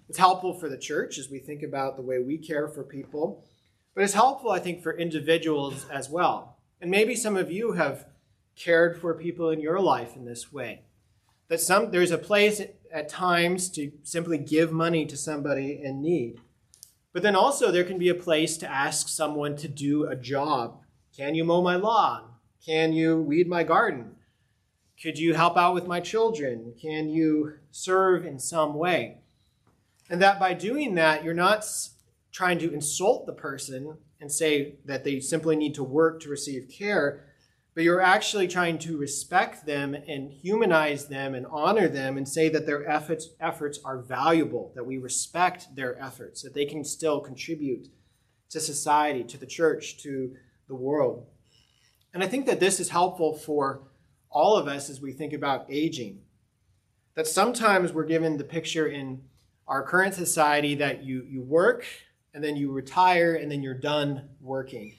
is 0.09 0.19
helpful 0.19 0.55
for 0.55 0.69
the 0.69 0.79
church 0.79 1.19
as 1.19 1.29
we 1.29 1.41
think 1.41 1.65
about 1.65 1.97
the 1.97 2.03
way 2.03 2.21
we 2.21 2.39
care 2.39 2.69
for 2.69 2.85
people. 2.85 3.45
But 3.97 4.05
it's 4.05 4.15
helpful, 4.15 4.53
I 4.53 4.61
think, 4.61 4.85
for 4.85 4.97
individuals 4.97 5.85
as 5.93 6.09
well. 6.09 6.58
And 6.81 6.91
maybe 6.91 7.15
some 7.15 7.37
of 7.37 7.51
you 7.51 7.73
have 7.73 8.07
cared 8.57 9.01
for 9.01 9.15
people 9.15 9.51
in 9.51 9.61
your 9.61 9.81
life 9.81 10.17
in 10.17 10.25
this 10.25 10.53
way. 10.53 10.83
That 11.49 11.61
some 11.61 11.91
there's 11.91 12.11
a 12.11 12.19
place 12.19 12.61
at 12.93 13.09
times 13.09 13.71
to 13.71 13.93
simply 14.03 14.39
give 14.39 14.73
money 14.73 15.07
to 15.07 15.17
somebody 15.17 15.81
in 15.83 16.03
need. 16.03 16.41
But 17.13 17.23
then 17.23 17.35
also 17.35 17.71
there 17.71 17.85
can 17.85 17.99
be 17.99 18.09
a 18.09 18.15
place 18.15 18.57
to 18.59 18.71
ask 18.71 19.09
someone 19.09 19.57
to 19.57 19.69
do 19.69 20.05
a 20.05 20.15
job. 20.15 20.81
Can 21.17 21.35
you 21.35 21.45
mow 21.45 21.63
my 21.63 21.77
lawn? 21.77 22.25
Can 22.65 22.93
you 22.93 23.21
weed 23.21 23.49
my 23.49 23.65
garden? 23.65 24.17
Could 25.01 25.19
you 25.19 25.35
help 25.35 25.57
out 25.57 25.75
with 25.75 25.87
my 25.87 26.01
children? 26.01 26.75
Can 26.81 27.09
you 27.09 27.55
serve 27.71 28.27
in 28.27 28.39
some 28.39 28.75
way? 28.75 29.19
And 30.11 30.21
that 30.21 30.41
by 30.41 30.55
doing 30.55 30.95
that, 30.97 31.25
you're 31.25 31.35
not 31.35 31.65
trying 32.33 32.59
to 32.59 32.73
insult 32.73 33.27
the 33.27 33.33
person 33.33 33.97
and 34.21 34.31
say 34.31 34.77
that 34.85 35.05
they 35.05 35.21
simply 35.21 35.57
need 35.57 35.75
to 35.75 35.85
work 35.85 36.21
to 36.21 36.29
receive 36.29 36.69
care, 36.69 37.25
but 37.75 37.85
you're 37.85 38.01
actually 38.01 38.49
trying 38.49 38.79
to 38.79 38.97
respect 38.97 39.65
them 39.65 39.95
and 39.95 40.33
humanize 40.33 41.07
them 41.07 41.35
and 41.35 41.47
honor 41.47 41.87
them 41.87 42.17
and 42.17 42.29
say 42.29 42.49
that 42.49 42.67
their 42.67 42.89
efforts, 42.89 43.29
efforts 43.41 43.79
are 43.85 44.03
valuable, 44.03 44.73
that 44.75 44.85
we 44.85 44.99
respect 44.99 45.75
their 45.77 46.01
efforts, 46.03 46.43
that 46.43 46.55
they 46.55 46.65
can 46.65 46.85
still 46.85 47.21
contribute 47.21 47.89
to 48.51 48.59
society, 48.59 49.23
to 49.23 49.39
the 49.39 49.47
church, 49.47 49.99
to 49.99 50.35
the 50.67 50.75
world. 50.75 51.27
And 52.13 52.25
I 52.25 52.27
think 52.27 52.47
that 52.47 52.61
this 52.61 52.81
is 52.81 52.89
helpful 52.89 53.37
for 53.37 53.83
all 54.31 54.57
of 54.57 54.67
us 54.67 54.91
as 54.91 55.01
we 55.01 55.13
think 55.13 55.33
about 55.33 55.67
aging. 55.69 56.23
That 57.15 57.27
sometimes 57.27 57.93
we're 57.93 58.05
given 58.05 58.39
the 58.39 58.45
picture 58.45 58.87
in 58.87 59.23
our 59.67 59.83
current 59.83 60.15
society 60.15 60.75
that 60.77 61.05
you, 61.05 61.25
you 61.29 61.43
work 61.43 61.85
and 62.35 62.43
then 62.43 62.57
you 62.57 62.71
retire, 62.73 63.35
and 63.35 63.51
then 63.51 63.63
you're 63.63 63.75
done 63.75 64.29
working. 64.41 64.95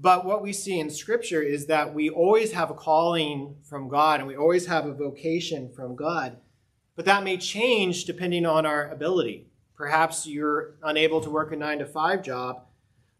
But 0.00 0.24
what 0.24 0.42
we 0.42 0.54
see 0.54 0.80
in 0.80 0.88
Scripture 0.88 1.42
is 1.42 1.66
that 1.66 1.92
we 1.92 2.08
always 2.08 2.52
have 2.52 2.70
a 2.70 2.74
calling 2.74 3.56
from 3.62 3.88
God 3.88 4.20
and 4.20 4.26
we 4.26 4.36
always 4.36 4.66
have 4.66 4.86
a 4.86 4.94
vocation 4.94 5.70
from 5.70 5.94
God. 5.94 6.38
But 6.96 7.04
that 7.04 7.22
may 7.22 7.36
change 7.36 8.06
depending 8.06 8.46
on 8.46 8.64
our 8.64 8.88
ability. 8.88 9.48
Perhaps 9.76 10.26
you're 10.26 10.76
unable 10.82 11.20
to 11.20 11.30
work 11.30 11.52
a 11.52 11.56
nine 11.56 11.78
to 11.80 11.86
five 11.86 12.22
job, 12.22 12.62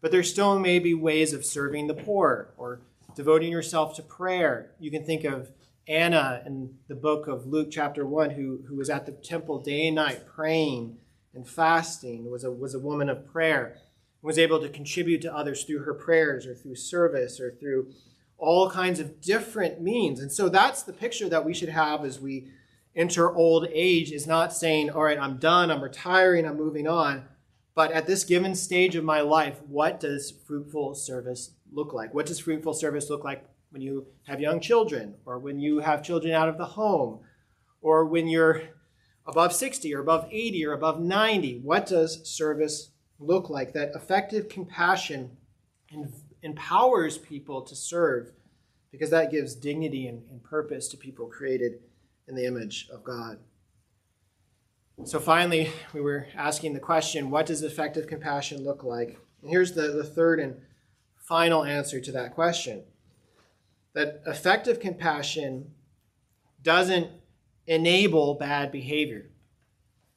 but 0.00 0.10
there 0.10 0.22
still 0.22 0.58
may 0.58 0.78
be 0.78 0.94
ways 0.94 1.34
of 1.34 1.44
serving 1.44 1.86
the 1.86 1.94
poor 1.94 2.54
or 2.56 2.80
devoting 3.14 3.52
yourself 3.52 3.94
to 3.96 4.02
prayer. 4.02 4.72
You 4.78 4.90
can 4.90 5.04
think 5.04 5.24
of 5.24 5.50
Anna 5.86 6.42
in 6.46 6.78
the 6.88 6.94
book 6.94 7.26
of 7.26 7.46
Luke, 7.46 7.68
chapter 7.70 8.06
1, 8.06 8.30
who, 8.30 8.60
who 8.68 8.76
was 8.76 8.88
at 8.88 9.04
the 9.04 9.12
temple 9.12 9.58
day 9.58 9.88
and 9.88 9.96
night 9.96 10.26
praying 10.26 10.96
and 11.34 11.46
fasting, 11.48 12.30
was 12.30 12.44
a, 12.44 12.50
was 12.50 12.74
a 12.74 12.78
woman 12.78 13.08
of 13.08 13.26
prayer, 13.26 13.76
was 14.22 14.38
able 14.38 14.60
to 14.60 14.68
contribute 14.68 15.22
to 15.22 15.34
others 15.34 15.64
through 15.64 15.84
her 15.84 15.94
prayers 15.94 16.46
or 16.46 16.54
through 16.54 16.74
service 16.74 17.40
or 17.40 17.52
through 17.52 17.92
all 18.36 18.70
kinds 18.70 19.00
of 19.00 19.20
different 19.20 19.80
means. 19.80 20.20
And 20.20 20.32
so 20.32 20.48
that's 20.48 20.82
the 20.82 20.92
picture 20.92 21.28
that 21.28 21.44
we 21.44 21.54
should 21.54 21.68
have 21.68 22.04
as 22.04 22.20
we 22.20 22.50
enter 22.94 23.34
old 23.34 23.68
age 23.72 24.10
is 24.10 24.26
not 24.26 24.52
saying, 24.52 24.90
all 24.90 25.04
right, 25.04 25.18
I'm 25.18 25.36
done, 25.36 25.70
I'm 25.70 25.82
retiring, 25.82 26.46
I'm 26.46 26.56
moving 26.56 26.88
on. 26.88 27.24
But 27.74 27.92
at 27.92 28.06
this 28.06 28.24
given 28.24 28.54
stage 28.54 28.96
of 28.96 29.04
my 29.04 29.20
life, 29.20 29.60
what 29.68 30.00
does 30.00 30.32
fruitful 30.46 30.94
service 30.94 31.52
look 31.72 31.92
like? 31.92 32.12
What 32.12 32.26
does 32.26 32.40
fruitful 32.40 32.74
service 32.74 33.08
look 33.08 33.24
like 33.24 33.44
when 33.70 33.80
you 33.80 34.06
have 34.26 34.40
young 34.40 34.60
children 34.60 35.14
or 35.24 35.38
when 35.38 35.60
you 35.60 35.78
have 35.78 36.02
children 36.02 36.34
out 36.34 36.48
of 36.48 36.58
the 36.58 36.64
home 36.64 37.20
or 37.80 38.04
when 38.04 38.26
you're 38.26 38.62
above 39.26 39.52
60 39.52 39.94
or 39.94 40.00
above 40.00 40.28
80 40.30 40.66
or 40.66 40.72
above 40.72 41.00
90. 41.00 41.60
What 41.60 41.86
does 41.86 42.28
service 42.28 42.90
look 43.18 43.50
like? 43.50 43.72
That 43.72 43.92
effective 43.94 44.48
compassion 44.48 45.36
empowers 46.42 47.18
people 47.18 47.62
to 47.62 47.74
serve 47.74 48.32
because 48.90 49.10
that 49.10 49.30
gives 49.30 49.54
dignity 49.54 50.06
and, 50.06 50.22
and 50.30 50.42
purpose 50.42 50.88
to 50.88 50.96
people 50.96 51.26
created 51.26 51.80
in 52.26 52.34
the 52.34 52.46
image 52.46 52.88
of 52.92 53.04
God. 53.04 53.38
So 55.04 55.18
finally, 55.18 55.70
we 55.94 56.00
were 56.00 56.26
asking 56.34 56.74
the 56.74 56.80
question 56.80 57.30
what 57.30 57.46
does 57.46 57.62
effective 57.62 58.06
compassion 58.06 58.64
look 58.64 58.84
like? 58.84 59.18
And 59.42 59.50
here's 59.50 59.72
the, 59.72 59.88
the 59.88 60.04
third 60.04 60.40
and 60.40 60.56
final 61.16 61.64
answer 61.64 62.00
to 62.00 62.12
that 62.12 62.34
question 62.34 62.82
that 63.92 64.22
effective 64.26 64.78
compassion 64.78 65.72
doesn't 66.62 67.10
enable 67.70 68.34
bad 68.34 68.72
behavior. 68.72 69.30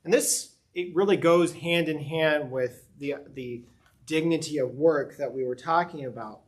And 0.03 0.11
this 0.11 0.55
it 0.73 0.93
really 0.95 1.17
goes 1.17 1.53
hand 1.53 1.87
in 1.87 1.99
hand 1.99 2.51
with 2.51 2.87
the, 2.97 3.13
the 3.35 3.63
dignity 4.07 4.57
of 4.57 4.71
work 4.71 5.17
that 5.17 5.31
we 5.31 5.45
were 5.45 5.55
talking 5.55 6.03
about. 6.03 6.41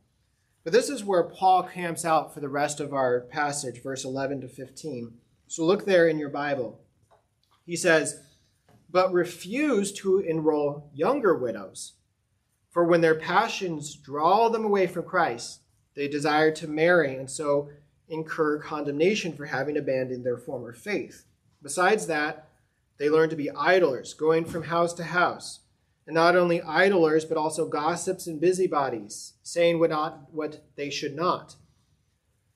But 0.64 0.74
this 0.74 0.90
is 0.90 1.04
where 1.04 1.22
Paul 1.22 1.62
camps 1.62 2.06
out 2.06 2.34
for 2.34 2.40
the 2.40 2.50
rest 2.50 2.80
of 2.80 2.92
our 2.92 3.22
passage, 3.22 3.84
verse 3.84 4.04
11 4.04 4.42
to 4.42 4.48
15. 4.48 5.14
So 5.46 5.64
look 5.64 5.86
there 5.86 6.08
in 6.08 6.18
your 6.18 6.30
Bible. 6.30 6.82
He 7.68 7.76
says, 7.76 8.20
But 8.90 9.14
refuse 9.14 9.92
to 9.94 10.20
enroll 10.20 10.90
younger 10.92 11.38
widows 11.38 11.94
For 12.72 12.84
when 12.84 13.02
their 13.02 13.16
passions 13.16 13.96
draw 13.96 14.50
them 14.50 14.66
away 14.66 14.88
from 14.88 15.06
Christ, 15.06 15.60
they 15.96 16.08
desire 16.08 16.52
to 16.54 16.68
marry 16.68 17.16
and 17.16 17.30
so 17.30 17.70
incur 18.10 18.60
condemnation 18.60 19.34
for 19.34 19.46
having 19.46 19.78
abandoned 19.78 20.26
their 20.26 20.38
former 20.38 20.74
faith. 20.74 21.26
Besides 21.62 22.08
that, 22.08 22.50
they 22.98 23.10
learn 23.10 23.30
to 23.30 23.36
be 23.36 23.50
idlers, 23.52 24.14
going 24.14 24.46
from 24.46 24.64
house 24.64 24.94
to 24.94 25.04
house. 25.04 25.62
And 26.08 26.14
not 26.14 26.36
only 26.36 26.62
idlers, 26.62 27.26
but 27.26 27.38
also 27.38 27.68
gossips 27.68 28.28
and 28.28 28.40
busybodies, 28.40 29.34
saying 29.42 29.80
what, 29.80 29.90
not, 29.90 30.28
what 30.32 30.64
they 30.76 30.90
should 30.90 31.16
not. 31.16 31.56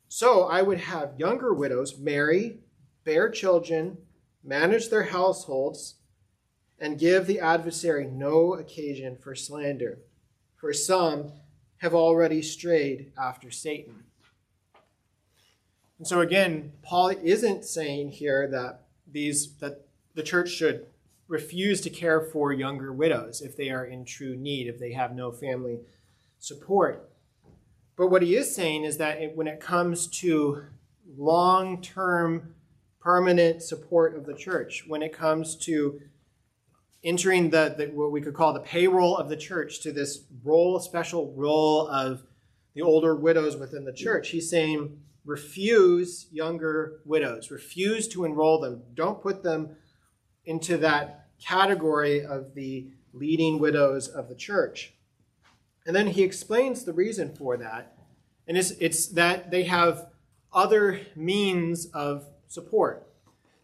So 0.07 0.43
I 0.43 0.61
would 0.61 0.79
have 0.79 1.19
younger 1.19 1.53
widows 1.53 1.97
marry, 1.97 2.59
bear 3.03 3.29
children, 3.29 3.97
manage 4.43 4.89
their 4.89 5.03
households, 5.03 5.95
and 6.79 6.99
give 6.99 7.27
the 7.27 7.39
adversary 7.39 8.05
no 8.05 8.53
occasion 8.53 9.17
for 9.17 9.35
slander 9.35 9.99
for 10.59 10.73
some 10.73 11.31
have 11.77 11.93
already 11.93 12.41
strayed 12.41 13.13
after 13.17 13.49
Satan. 13.49 14.03
And 15.99 16.07
so 16.07 16.21
again, 16.21 16.71
Paul 16.81 17.09
isn't 17.09 17.65
saying 17.65 18.11
here 18.11 18.47
that 18.47 18.85
these 19.11 19.53
that 19.57 19.85
the 20.15 20.23
church 20.23 20.49
should 20.49 20.87
refuse 21.27 21.81
to 21.81 21.89
care 21.89 22.21
for 22.21 22.51
younger 22.51 22.91
widows 22.91 23.41
if 23.41 23.55
they 23.55 23.69
are 23.69 23.85
in 23.85 24.03
true 24.03 24.35
need, 24.35 24.67
if 24.67 24.79
they 24.79 24.93
have 24.93 25.13
no 25.13 25.31
family 25.31 25.79
support. 26.39 27.11
But 27.95 28.07
what 28.07 28.23
he 28.23 28.35
is 28.35 28.55
saying 28.55 28.85
is 28.85 28.97
that 28.97 29.21
it, 29.21 29.35
when 29.35 29.47
it 29.47 29.59
comes 29.59 30.07
to 30.21 30.63
long 31.17 31.81
term, 31.81 32.55
permanent 33.01 33.61
support 33.61 34.15
of 34.15 34.25
the 34.25 34.33
church, 34.33 34.85
when 34.87 35.01
it 35.01 35.13
comes 35.13 35.55
to 35.55 36.01
entering 37.03 37.49
the, 37.49 37.75
the, 37.77 37.87
what 37.87 38.11
we 38.11 38.21
could 38.21 38.33
call 38.33 38.53
the 38.53 38.59
payroll 38.59 39.17
of 39.17 39.29
the 39.29 39.37
church 39.37 39.81
to 39.81 39.91
this 39.91 40.23
role, 40.43 40.79
special 40.79 41.33
role 41.33 41.87
of 41.87 42.23
the 42.73 42.81
older 42.81 43.15
widows 43.15 43.55
within 43.55 43.85
the 43.85 43.93
church. 43.93 44.29
He's 44.29 44.49
saying, 44.49 44.99
refuse 45.25 46.27
younger 46.31 46.99
widows, 47.05 47.51
refuse 47.51 48.07
to 48.09 48.25
enroll 48.25 48.59
them. 48.59 48.83
Don't 48.93 49.21
put 49.21 49.43
them 49.43 49.75
into 50.45 50.77
that 50.77 51.27
category 51.43 52.25
of 52.25 52.53
the 52.53 52.87
leading 53.13 53.59
widows 53.59 54.07
of 54.07 54.29
the 54.29 54.35
church. 54.35 54.93
And 55.85 55.95
then 55.95 56.07
he 56.07 56.23
explains 56.23 56.83
the 56.83 56.93
reason 56.93 57.33
for 57.35 57.57
that. 57.57 57.97
And 58.47 58.57
it's, 58.57 58.71
it's 58.71 59.07
that 59.09 59.51
they 59.51 59.63
have 59.63 60.07
other 60.51 61.01
means 61.15 61.85
of 61.87 62.25
support. 62.47 63.07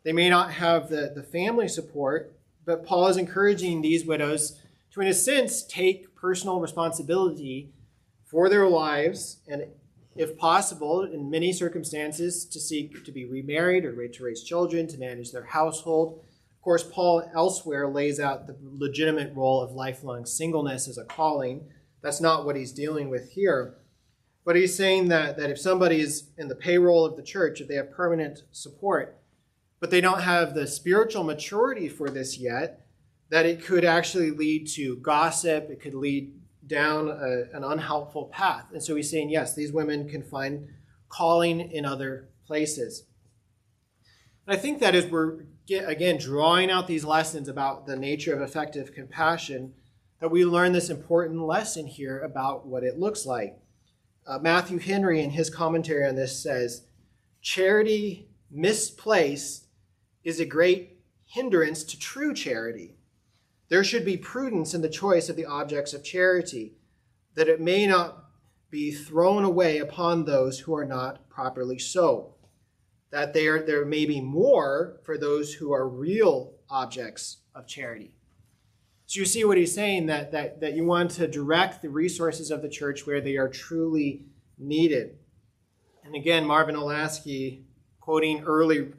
They 0.03 0.13
may 0.13 0.29
not 0.29 0.51
have 0.51 0.89
the, 0.89 1.11
the 1.15 1.23
family 1.23 1.67
support 1.67 2.35
but 2.65 2.83
Paul 2.83 3.07
is 3.07 3.17
encouraging 3.17 3.81
these 3.81 4.05
widows 4.05 4.59
to, 4.91 5.01
in 5.01 5.07
a 5.07 5.13
sense, 5.13 5.63
take 5.63 6.15
personal 6.15 6.59
responsibility 6.59 7.71
for 8.25 8.49
their 8.49 8.67
lives 8.67 9.37
and, 9.47 9.67
if 10.15 10.37
possible, 10.37 11.03
in 11.03 11.29
many 11.29 11.51
circumstances, 11.51 12.45
to 12.45 12.59
seek 12.59 13.03
to 13.03 13.11
be 13.11 13.25
remarried 13.25 13.83
or 13.83 14.07
to 14.07 14.23
raise 14.23 14.43
children, 14.43 14.87
to 14.87 14.97
manage 14.97 15.31
their 15.31 15.45
household. 15.45 16.23
Of 16.55 16.61
course, 16.61 16.83
Paul 16.83 17.29
elsewhere 17.35 17.87
lays 17.89 18.19
out 18.19 18.47
the 18.47 18.57
legitimate 18.61 19.35
role 19.35 19.61
of 19.61 19.71
lifelong 19.71 20.25
singleness 20.25 20.87
as 20.87 20.97
a 20.97 21.03
calling. 21.03 21.67
That's 22.01 22.21
not 22.21 22.45
what 22.45 22.55
he's 22.55 22.71
dealing 22.71 23.09
with 23.09 23.31
here. 23.31 23.75
But 24.45 24.55
he's 24.55 24.75
saying 24.75 25.09
that, 25.09 25.37
that 25.37 25.49
if 25.49 25.59
somebody 25.59 25.99
is 25.99 26.29
in 26.37 26.47
the 26.47 26.55
payroll 26.55 27.03
of 27.03 27.17
the 27.17 27.23
church, 27.23 27.59
if 27.59 27.67
they 27.67 27.75
have 27.75 27.91
permanent 27.91 28.43
support, 28.51 29.17
but 29.79 29.91
they 29.91 30.01
don't 30.01 30.21
have 30.21 30.53
the 30.53 30.67
spiritual 30.67 31.23
maturity 31.23 31.89
for 31.89 32.09
this 32.09 32.37
yet, 32.37 32.87
that 33.29 33.45
it 33.45 33.65
could 33.65 33.83
actually 33.83 34.31
lead 34.31 34.67
to 34.67 34.97
gossip, 34.97 35.69
it 35.69 35.81
could 35.81 35.95
lead 35.95 36.31
down 36.67 37.09
a, 37.09 37.55
an 37.55 37.63
unhelpful 37.63 38.25
path. 38.25 38.65
And 38.73 38.83
so 38.83 38.95
he's 38.95 39.09
saying, 39.09 39.29
yes, 39.29 39.55
these 39.55 39.71
women 39.71 40.09
can 40.09 40.23
find 40.23 40.67
calling 41.09 41.59
in 41.59 41.85
other 41.85 42.29
places. 42.45 43.03
And 44.47 44.57
I 44.57 44.59
think 44.59 44.79
that 44.79 44.95
as 44.95 45.05
we're, 45.05 45.45
again, 45.69 46.17
drawing 46.17 46.71
out 46.71 46.87
these 46.87 47.05
lessons 47.05 47.47
about 47.47 47.85
the 47.85 47.95
nature 47.95 48.33
of 48.33 48.41
effective 48.41 48.93
compassion, 48.93 49.73
that 50.19 50.29
we 50.29 50.45
learn 50.45 50.71
this 50.71 50.89
important 50.89 51.41
lesson 51.41 51.87
here 51.87 52.19
about 52.19 52.65
what 52.65 52.83
it 52.83 52.99
looks 52.99 53.25
like. 53.25 53.57
Uh, 54.25 54.39
Matthew 54.39 54.79
Henry, 54.79 55.21
in 55.21 55.31
his 55.31 55.49
commentary 55.49 56.05
on 56.05 56.15
this, 56.15 56.41
says, 56.41 56.83
Charity 57.41 58.27
misplaced 58.49 59.67
is 60.23 60.39
a 60.39 60.45
great 60.45 60.99
hindrance 61.25 61.83
to 61.83 61.99
true 61.99 62.33
charity. 62.33 62.95
There 63.69 63.83
should 63.83 64.05
be 64.05 64.17
prudence 64.17 64.73
in 64.73 64.81
the 64.81 64.89
choice 64.89 65.29
of 65.29 65.35
the 65.35 65.45
objects 65.45 65.93
of 65.93 66.03
charity, 66.03 66.73
that 67.33 67.47
it 67.47 67.59
may 67.59 67.87
not 67.87 68.25
be 68.69 68.91
thrown 68.91 69.43
away 69.43 69.79
upon 69.79 70.25
those 70.25 70.59
who 70.59 70.75
are 70.75 70.85
not 70.85 71.29
properly 71.29 71.79
so, 71.79 72.35
that 73.11 73.33
there, 73.33 73.63
there 73.63 73.85
may 73.85 74.05
be 74.05 74.21
more 74.21 74.99
for 75.03 75.17
those 75.17 75.53
who 75.53 75.71
are 75.71 75.87
real 75.87 76.53
objects 76.69 77.37
of 77.53 77.67
charity. 77.67 78.11
So 79.07 79.19
you 79.19 79.25
see 79.25 79.45
what 79.45 79.57
he's 79.57 79.73
saying 79.73 80.07
that, 80.07 80.31
that, 80.31 80.61
that 80.61 80.73
you 80.73 80.83
want 80.83 81.11
to 81.11 81.27
direct 81.27 81.81
the 81.81 81.89
resources 81.89 82.49
of 82.51 82.61
the 82.61 82.69
church 82.69 83.05
where 83.05 83.21
they 83.21 83.37
are 83.37 83.47
truly 83.47 84.25
needed. 84.57 85.17
And 86.03 86.15
again, 86.15 86.45
Marvin 86.45 86.75
Olasky, 86.75 87.61
quoting 87.99 88.43
early 88.43 88.93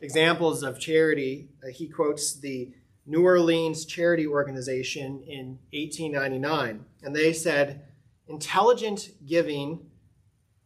examples 0.00 0.62
of 0.62 0.80
charity, 0.80 1.50
uh, 1.62 1.68
he 1.72 1.88
quotes 1.88 2.34
the 2.34 2.72
New 3.04 3.24
Orleans 3.24 3.84
Charity 3.84 4.26
Organization 4.26 5.22
in 5.26 5.58
1899. 5.72 6.84
And 7.02 7.16
they 7.16 7.32
said, 7.32 7.82
intelligent 8.28 9.10
giving 9.26 9.90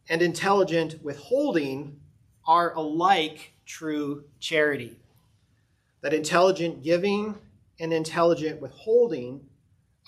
and 0.09 0.21
intelligent 0.21 1.03
withholding 1.03 1.99
are 2.45 2.73
alike 2.75 3.53
true 3.65 4.23
charity. 4.39 4.97
That 6.01 6.13
intelligent 6.13 6.83
giving 6.83 7.35
and 7.79 7.91
intelligent 7.91 8.61
withholding 8.61 9.41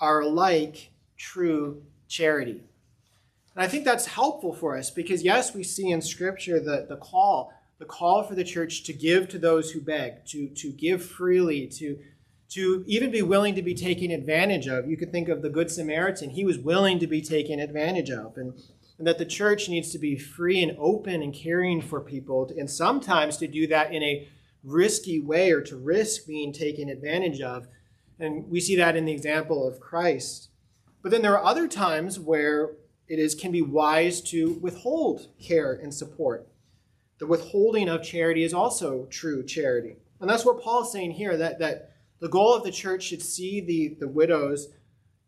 are 0.00 0.20
alike 0.20 0.90
true 1.16 1.82
charity. 2.08 2.62
And 3.54 3.64
I 3.64 3.66
think 3.66 3.84
that's 3.84 4.06
helpful 4.06 4.54
for 4.54 4.76
us 4.76 4.90
because, 4.90 5.22
yes, 5.22 5.54
we 5.54 5.64
see 5.64 5.90
in 5.90 6.00
Scripture 6.00 6.60
the, 6.60 6.86
the 6.88 6.96
call 6.96 7.52
the 7.80 7.86
call 7.86 8.22
for 8.22 8.34
the 8.34 8.44
church 8.44 8.84
to 8.84 8.92
give 8.92 9.26
to 9.30 9.38
those 9.38 9.70
who 9.70 9.80
beg, 9.80 10.26
to, 10.26 10.48
to 10.48 10.70
give 10.70 11.02
freely, 11.02 11.66
to, 11.66 11.98
to 12.50 12.84
even 12.86 13.10
be 13.10 13.22
willing 13.22 13.54
to 13.54 13.62
be 13.62 13.74
taken 13.74 14.10
advantage 14.10 14.66
of. 14.66 14.88
You 14.88 14.96
could 14.96 15.12
think 15.12 15.28
of 15.28 15.42
the 15.42 15.50
Good 15.50 15.70
Samaritan. 15.70 16.30
He 16.30 16.44
was 16.44 16.58
willing 16.58 16.98
to 16.98 17.06
be 17.06 17.22
taken 17.22 17.60
advantage 17.60 18.10
of. 18.10 18.36
And, 18.36 18.54
and 18.98 19.06
that 19.06 19.18
the 19.18 19.24
church 19.24 19.68
needs 19.68 19.92
to 19.92 19.98
be 19.98 20.16
free 20.16 20.62
and 20.62 20.76
open 20.78 21.22
and 21.22 21.32
caring 21.32 21.80
for 21.80 22.00
people, 22.00 22.50
and 22.56 22.68
sometimes 22.68 23.38
to 23.38 23.46
do 23.46 23.66
that 23.68 23.94
in 23.94 24.02
a 24.02 24.28
risky 24.62 25.20
way 25.20 25.52
or 25.52 25.62
to 25.62 25.76
risk 25.76 26.26
being 26.26 26.52
taken 26.52 26.88
advantage 26.88 27.40
of. 27.40 27.66
And 28.18 28.50
we 28.50 28.60
see 28.60 28.76
that 28.76 28.96
in 28.96 29.06
the 29.06 29.12
example 29.12 29.66
of 29.66 29.80
Christ. 29.80 30.50
But 31.02 31.12
then 31.12 31.22
there 31.22 31.38
are 31.38 31.44
other 31.44 31.66
times 31.66 32.20
where 32.20 32.72
it 33.08 33.18
is 33.18 33.34
can 33.34 33.52
be 33.52 33.62
wise 33.62 34.20
to 34.22 34.58
withhold 34.60 35.28
care 35.40 35.72
and 35.72 35.94
support 35.94 36.50
the 37.20 37.26
withholding 37.26 37.88
of 37.88 38.02
charity 38.02 38.42
is 38.42 38.54
also 38.54 39.06
true 39.10 39.44
charity. 39.44 39.96
And 40.20 40.28
that's 40.28 40.44
what 40.44 40.60
Paul's 40.60 40.90
saying 40.90 41.12
here 41.12 41.36
that, 41.36 41.58
that 41.60 41.89
the 42.20 42.28
goal 42.28 42.54
of 42.54 42.62
the 42.62 42.70
church 42.70 43.04
should 43.04 43.22
see 43.22 43.60
the, 43.60 43.96
the 43.98 44.08
widows 44.08 44.68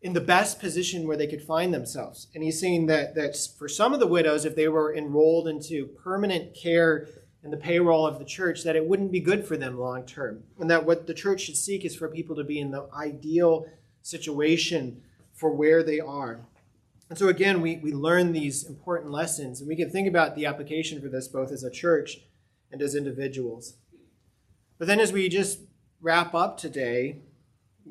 in 0.01 0.13
the 0.13 0.21
best 0.21 0.59
position 0.59 1.07
where 1.07 1.17
they 1.17 1.27
could 1.27 1.41
find 1.41 1.73
themselves. 1.73 2.27
And 2.35 2.43
he's 2.43 2.59
saying 2.59 2.87
that, 2.87 3.15
that 3.15 3.37
for 3.57 3.67
some 3.67 3.93
of 3.93 3.99
the 3.99 4.07
widows, 4.07 4.45
if 4.45 4.55
they 4.55 4.67
were 4.67 4.95
enrolled 4.95 5.47
into 5.47 5.87
permanent 5.87 6.53
care 6.53 7.07
in 7.43 7.51
the 7.51 7.57
payroll 7.57 8.05
of 8.05 8.19
the 8.19 8.25
church, 8.25 8.63
that 8.63 8.75
it 8.75 8.85
wouldn't 8.85 9.11
be 9.11 9.19
good 9.19 9.45
for 9.45 9.57
them 9.57 9.79
long 9.79 10.05
term. 10.05 10.43
And 10.59 10.69
that 10.69 10.85
what 10.85 11.07
the 11.07 11.13
church 11.13 11.41
should 11.41 11.57
seek 11.57 11.85
is 11.85 11.95
for 11.95 12.07
people 12.07 12.35
to 12.35 12.43
be 12.43 12.59
in 12.59 12.71
the 12.71 12.87
ideal 12.93 13.65
situation 14.01 15.01
for 15.33 15.51
where 15.51 15.83
they 15.83 15.99
are. 15.99 16.41
And 17.09 17.17
so, 17.17 17.27
again, 17.27 17.61
we, 17.61 17.77
we 17.77 17.91
learn 17.91 18.31
these 18.31 18.63
important 18.63 19.11
lessons, 19.11 19.59
and 19.59 19.67
we 19.67 19.75
can 19.75 19.89
think 19.89 20.07
about 20.07 20.35
the 20.35 20.45
application 20.45 21.01
for 21.01 21.09
this 21.09 21.27
both 21.27 21.51
as 21.51 21.63
a 21.63 21.69
church 21.69 22.19
and 22.71 22.81
as 22.81 22.95
individuals. 22.95 23.75
But 24.77 24.87
then, 24.87 24.99
as 24.99 25.11
we 25.13 25.29
just 25.29 25.59
wrap 26.03 26.35
up 26.35 26.57
today, 26.59 27.17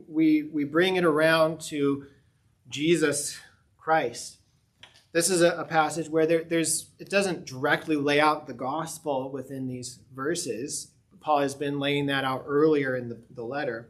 we, 0.09 0.45
we 0.45 0.63
bring 0.63 0.95
it 0.95 1.05
around 1.05 1.61
to 1.63 2.07
Jesus 2.69 3.41
Christ. 3.77 4.37
This 5.11 5.29
is 5.29 5.43
a, 5.43 5.51
a 5.57 5.65
passage 5.65 6.09
where 6.09 6.27
there, 6.27 6.45
there's 6.45 6.91
it 7.01 7.11
doesn't 7.11 7.45
directly 7.45 7.97
lay 7.97 8.21
out 8.21 8.47
the 8.47 8.55
gospel 8.55 9.33
within 9.33 9.67
these 9.67 9.99
verses. 10.15 10.93
Paul 11.21 11.41
has 11.41 11.57
been 11.57 11.81
laying 11.81 12.07
that 12.07 12.25
out 12.25 12.45
earlier 12.47 12.95
in 12.95 13.09
the, 13.09 13.19
the 13.35 13.43
letter 13.43 13.89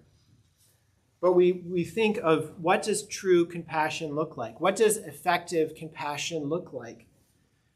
but 1.22 1.34
we, 1.34 1.52
we 1.52 1.84
think 1.84 2.18
of 2.20 2.52
what 2.60 2.82
does 2.82 3.06
true 3.06 3.46
compassion 3.46 4.16
look 4.16 4.36
like? 4.36 4.60
What 4.60 4.74
does 4.74 4.96
effective 4.96 5.76
compassion 5.76 6.48
look 6.48 6.72
like? 6.72 7.06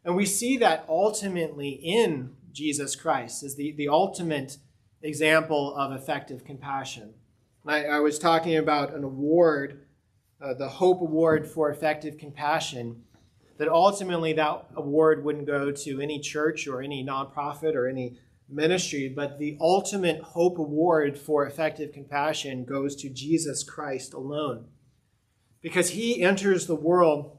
And 0.05 0.17
we 0.17 0.27
see 0.27 0.57
that 0.59 0.85
ultimately 0.89 1.69
in 1.69 2.35
Jesus 2.53 2.97
Christ 2.97 3.45
as 3.45 3.55
the, 3.55 3.71
the 3.71 3.89
ultimate 3.89 4.59
example 5.07 5.75
of 5.77 5.93
effective 5.93 6.45
compassion. 6.45 7.15
I, 7.67 7.85
I 7.85 7.99
was 8.01 8.19
talking 8.19 8.57
about 8.57 8.95
an 8.95 9.05
award 9.05 9.87
uh, 10.41 10.55
the 10.55 10.69
Hope 10.69 11.01
Award 11.01 11.47
for 11.47 11.71
Effective 11.71 12.19
Compassion, 12.19 13.03
that 13.59 13.69
ultimately 13.69 14.33
that 14.35 14.67
award 14.77 15.25
wouldn't 15.25 15.47
go 15.47 15.73
to 15.73 16.01
any 16.01 16.21
church 16.21 16.67
or 16.69 16.83
any 16.83 17.05
nonprofit 17.05 17.75
or 17.75 17.89
any 17.89 18.19
ministry, 18.49 19.09
but 19.09 19.39
the 19.39 19.57
ultimate 19.61 20.21
Hope 20.21 20.59
Award 20.59 21.19
for 21.19 21.47
Effective 21.47 21.93
Compassion 21.93 22.65
goes 22.65 22.95
to 22.97 23.09
Jesus 23.09 23.65
Christ 23.65 24.13
alone. 24.13 24.67
Because 25.63 25.91
he 25.91 26.23
enters 26.23 26.67
the 26.67 26.75
world 26.75 27.39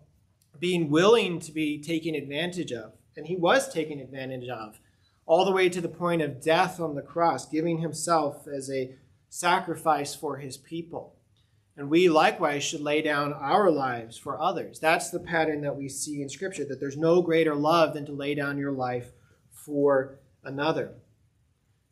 being 0.60 0.90
willing 0.90 1.40
to 1.40 1.52
be 1.52 1.82
taken 1.82 2.16
advantage 2.16 2.72
of, 2.72 2.94
and 3.16 3.28
he 3.28 3.36
was 3.36 3.72
taken 3.72 4.00
advantage 4.00 4.50
of, 4.50 4.80
all 5.28 5.46
the 5.46 5.52
way 5.52 5.70
to 5.70 5.82
the 5.82 5.90
point 5.90 6.22
of 6.22 6.42
death 6.42 6.80
on 6.80 6.96
the 6.96 7.02
cross, 7.02 7.48
giving 7.48 7.80
himself 7.80 8.48
as 8.48 8.72
a 8.72 8.96
sacrifice 9.30 10.16
for 10.16 10.38
his 10.38 10.58
people. 10.58 11.14
And 11.76 11.90
we 11.90 12.10
likewise 12.10 12.64
should 12.64 12.82
lay 12.82 13.04
down 13.04 13.34
our 13.34 13.70
lives 13.70 14.18
for 14.18 14.42
others. 14.42 14.80
That's 14.80 15.12
the 15.12 15.20
pattern 15.20 15.62
that 15.62 15.76
we 15.76 15.90
see 15.90 16.22
in 16.22 16.30
Scripture, 16.30 16.66
that 16.66 16.80
there's 16.80 16.98
no 16.98 17.22
greater 17.22 17.54
love 17.54 17.94
than 17.94 18.06
to 18.08 18.14
lay 18.14 18.34
down 18.34 18.58
your 18.58 18.72
life 18.72 19.12
for 19.52 20.18
another. 20.44 20.94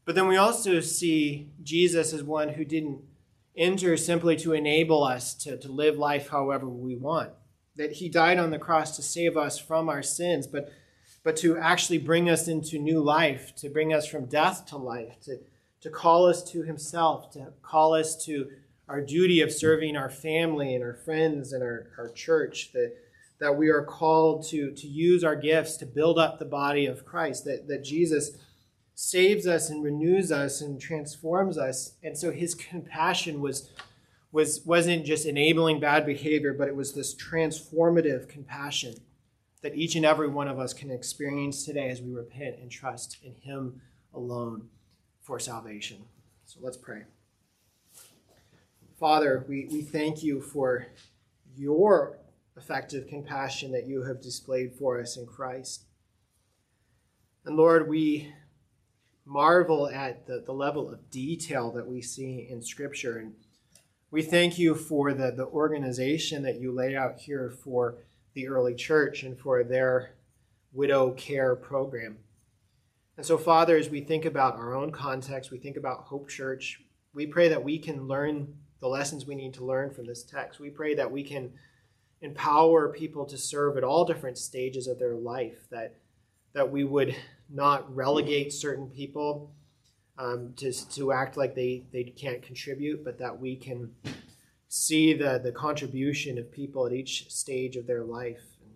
But 0.06 0.16
then 0.16 0.28
we 0.28 0.38
also 0.38 0.80
see 0.80 1.52
Jesus 1.62 2.14
as 2.14 2.24
one 2.24 2.50
who 2.50 2.64
didn't 2.64 3.02
enter 3.58 3.98
simply 3.98 4.38
to 4.38 4.54
enable 4.54 5.04
us 5.04 5.34
to, 5.36 5.58
to 5.58 5.72
live 5.72 5.98
life 5.98 6.30
however 6.30 6.68
we 6.68 6.96
want. 6.96 7.32
That 7.76 7.94
he 7.94 8.08
died 8.08 8.40
on 8.40 8.52
the 8.52 8.60
cross 8.60 8.96
to 8.96 9.02
save 9.02 9.36
us 9.36 9.60
from 9.60 9.90
our 9.90 10.02
sins, 10.02 10.48
but, 10.48 10.72
but 11.26 11.36
to 11.36 11.58
actually 11.58 11.98
bring 11.98 12.30
us 12.30 12.48
into 12.48 12.78
new 12.78 13.02
life, 13.02 13.54
to 13.56 13.68
bring 13.68 13.92
us 13.92 14.08
from 14.08 14.26
death 14.26 14.68
to 14.68 14.78
life, 14.78 15.20
to, 15.20 15.40
to 15.82 15.90
call 15.90 16.28
us 16.28 16.44
to 16.44 16.62
himself, 16.62 17.32
to 17.32 17.48
call 17.64 17.96
us 17.96 18.16
to 18.26 18.48
our 18.88 19.02
duty 19.02 19.42
of 19.42 19.52
serving 19.52 19.98
our 19.98 20.10
family 20.10 20.76
and 20.76 20.84
our 20.84 20.94
friends 20.94 21.52
and 21.52 21.64
our, 21.64 21.88
our 21.98 22.10
church, 22.10 22.72
that, 22.74 22.94
that 23.40 23.58
we 23.58 23.70
are 23.70 23.84
called 23.84 24.46
to, 24.46 24.70
to 24.74 24.88
use 24.88 25.24
our 25.24 25.36
gifts 25.36 25.78
to 25.78 25.86
build 25.88 26.20
up 26.20 26.38
the 26.38 26.46
body 26.46 26.86
of 26.86 27.08
Christ, 27.08 27.44
that, 27.46 27.68
that 27.70 27.84
Jesus 27.84 28.38
saves 28.94 29.48
us 29.48 29.72
and 29.72 29.84
renews 29.84 30.32
us 30.32 30.62
and 30.62 30.80
transforms 30.80 31.58
us. 31.58 31.94
And 32.04 32.16
so 32.16 32.32
his 32.32 32.54
compassion 32.54 33.42
was, 33.42 33.72
was, 34.32 34.62
wasn't 34.64 35.08
just 35.08 35.26
enabling 35.26 35.80
bad 35.80 36.06
behavior, 36.06 36.54
but 36.54 36.68
it 36.68 36.76
was 36.76 36.94
this 36.94 37.16
transformative 37.16 38.30
compassion 38.30 38.94
that 39.66 39.76
each 39.76 39.96
and 39.96 40.06
every 40.06 40.28
one 40.28 40.48
of 40.48 40.60
us 40.60 40.76
can 40.76 40.92
experience 40.92 41.66
today 41.66 41.90
as 41.90 42.00
we 42.00 42.14
repent 42.14 42.56
and 42.62 42.70
trust 42.70 43.18
in 43.24 43.34
him 43.34 43.82
alone 44.14 44.70
for 45.24 45.40
salvation. 45.40 46.06
So 46.46 46.60
let's 46.62 46.78
pray. 46.78 47.02
Father, 49.00 49.44
we, 49.50 49.68
we 49.72 49.82
thank 49.82 50.22
you 50.22 50.40
for 50.40 50.86
your 51.58 52.20
effective 52.56 53.08
compassion 53.08 53.72
that 53.72 53.88
you 53.88 54.04
have 54.04 54.22
displayed 54.22 54.76
for 54.76 55.02
us 55.02 55.18
in 55.18 55.26
Christ. 55.26 55.86
And 57.44 57.58
Lord, 57.58 57.90
we 57.90 58.32
marvel 59.26 59.90
at 59.90 60.28
the, 60.28 60.44
the 60.46 60.54
level 60.54 60.94
of 60.94 61.10
detail 61.10 61.72
that 61.72 61.88
we 61.88 62.04
see 62.04 62.46
in 62.48 62.62
Scripture. 62.62 63.18
And 63.18 63.34
we 64.12 64.22
thank 64.22 64.60
you 64.60 64.76
for 64.76 65.12
the, 65.12 65.32
the 65.32 65.48
organization 65.48 66.44
that 66.44 66.62
you 66.62 66.72
lay 66.72 66.96
out 66.96 67.18
here 67.22 67.50
for 67.50 67.96
the 68.36 68.48
early 68.48 68.76
church 68.76 69.24
and 69.24 69.40
for 69.40 69.64
their 69.64 70.12
widow 70.72 71.12
care 71.12 71.56
program. 71.56 72.18
And 73.18 73.26
so, 73.26 73.38
Father, 73.38 73.78
as 73.78 73.90
we 73.90 74.02
think 74.02 74.26
about 74.26 74.58
our 74.58 74.76
own 74.76 74.92
context, 74.92 75.50
we 75.50 75.58
think 75.58 75.78
about 75.78 76.02
Hope 76.02 76.30
Church, 76.30 76.82
we 77.14 77.26
pray 77.26 77.48
that 77.48 77.64
we 77.64 77.80
can 77.80 78.08
learn 78.08 78.54
the 78.82 78.88
lessons 78.88 79.26
we 79.26 79.36
need 79.36 79.54
to 79.54 79.66
learn 79.66 79.90
from 79.90 80.06
this 80.06 80.22
text. 80.22 80.60
We 80.60 80.70
pray 80.70 80.94
that 80.96 81.10
we 81.10 81.24
can 81.24 81.54
empower 82.22 82.90
people 82.90 83.26
to 83.26 83.38
serve 83.38 83.78
at 83.78 83.86
all 83.86 84.04
different 84.04 84.38
stages 84.38 84.88
of 84.88 85.00
their 85.00 85.16
life, 85.16 85.68
that, 85.72 85.96
that 86.54 86.70
we 86.70 86.84
would 86.84 87.16
not 87.50 87.94
relegate 87.96 88.52
certain 88.52 88.90
people 88.90 89.52
um, 90.18 90.54
to, 90.58 90.72
to 90.90 91.14
act 91.14 91.38
like 91.38 91.56
they, 91.56 91.84
they 91.94 92.04
can't 92.04 92.42
contribute, 92.42 93.04
but 93.06 93.18
that 93.20 93.40
we 93.40 93.56
can 93.56 93.94
see 94.76 95.14
the, 95.14 95.40
the 95.42 95.54
contribution 95.54 96.38
of 96.38 96.52
people 96.52 96.86
at 96.86 96.92
each 96.92 97.32
stage 97.32 97.78
of 97.78 97.88
their 97.88 98.04
life, 98.04 98.44
and, 98.62 98.74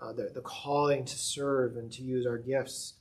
uh, 0.00 0.12
the, 0.12 0.28
the 0.34 0.40
calling 0.40 1.04
to 1.04 1.16
serve 1.16 1.76
and 1.76 1.92
to 1.92 2.02
use 2.02 2.26
our 2.26 2.36
gifts 2.36 2.94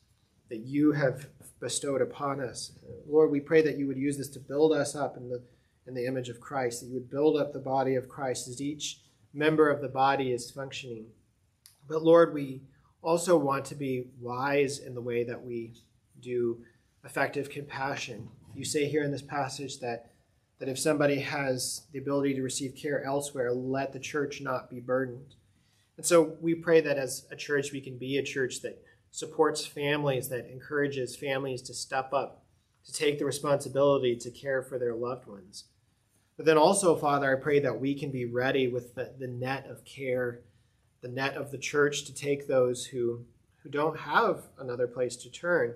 that 0.50 0.60
you 0.60 0.92
have 0.92 1.26
bestowed 1.60 2.04
upon 2.04 2.40
us. 2.40 2.74
Lord, 3.10 3.32
we 3.32 3.40
pray 3.40 3.64
that 3.64 3.80
you 3.80 3.88
would 3.88 3.98
use 3.98 4.16
this 4.16 4.30
to 4.30 4.40
build 4.40 4.74
us 4.74 4.96
up 4.96 5.18
in 5.18 5.28
the 5.28 5.42
in 5.88 5.94
the 5.94 6.06
image 6.06 6.30
of 6.30 6.40
Christ, 6.40 6.82
that 6.82 6.88
you 6.88 6.96
would 6.96 7.12
build 7.12 7.38
up 7.38 7.54
the 7.54 7.60
body 7.60 7.94
of 7.96 8.10
Christ 8.10 8.48
as 8.48 8.60
each 8.60 9.02
member 9.34 9.70
of 9.70 9.82
the 9.82 9.88
body 9.88 10.32
is 10.32 10.50
functioning. 10.50 11.06
But 11.88 12.04
Lord, 12.04 12.34
we 12.34 12.62
also 13.04 13.38
want 13.38 13.66
to 13.66 13.76
be 13.76 14.06
wise 14.20 14.80
in 14.80 14.96
the 14.96 15.02
way 15.02 15.24
that 15.24 15.44
we 15.44 15.74
do 16.20 16.60
effective 17.04 17.52
compassion. 17.52 18.30
You 18.56 18.66
say 18.66 18.88
here 18.88 19.04
in 19.04 19.12
this 19.12 19.22
passage 19.22 19.80
that 19.80 20.15
that 20.60 20.70
if 20.70 20.80
somebody 20.80 21.20
has 21.20 21.88
the 21.92 22.00
ability 22.00 22.34
to 22.36 22.42
receive 22.42 22.76
care 22.76 23.04
elsewhere, 23.04 23.52
let 23.52 23.92
the 23.94 24.00
church 24.00 24.42
not 24.42 24.70
be 24.70 24.80
burdened. 24.80 25.36
And 25.98 26.06
so 26.06 26.38
we 26.42 26.56
pray 26.56 26.82
that 26.82 26.98
as 26.98 27.26
a 27.32 27.36
church, 27.36 27.72
we 27.72 27.82
can 27.82 27.98
be 27.98 28.18
a 28.18 28.24
church 28.24 28.62
that 28.62 28.82
supports 29.12 29.66
families, 29.66 30.30
that 30.30 30.50
encourages 30.50 31.16
families 31.16 31.62
to 31.64 31.74
step 31.74 32.14
up, 32.14 32.44
to 32.86 32.94
take 32.94 33.18
the 33.18 33.26
responsibility 33.26 34.16
to 34.16 34.32
care 34.32 34.62
for 34.62 34.78
their 34.78 34.94
loved 34.94 35.28
ones. 35.28 35.66
But 36.38 36.46
then 36.46 36.58
also, 36.58 36.96
Father, 36.96 37.36
I 37.36 37.42
pray 37.42 37.60
that 37.62 37.80
we 37.80 37.96
can 37.96 38.12
be 38.12 38.26
ready 38.26 38.68
with 38.68 38.96
the, 38.96 39.14
the 39.18 39.28
net 39.28 39.68
of 39.70 39.86
care, 39.86 40.42
the 41.02 41.08
net 41.08 41.36
of 41.36 41.52
the 41.52 41.58
church 41.58 42.06
to 42.06 42.14
take 42.14 42.48
those 42.48 42.88
who, 42.88 43.26
who 43.64 43.70
don't 43.70 44.00
have 44.00 44.44
another 44.60 44.88
place 44.88 45.16
to 45.18 45.30
turn. 45.30 45.76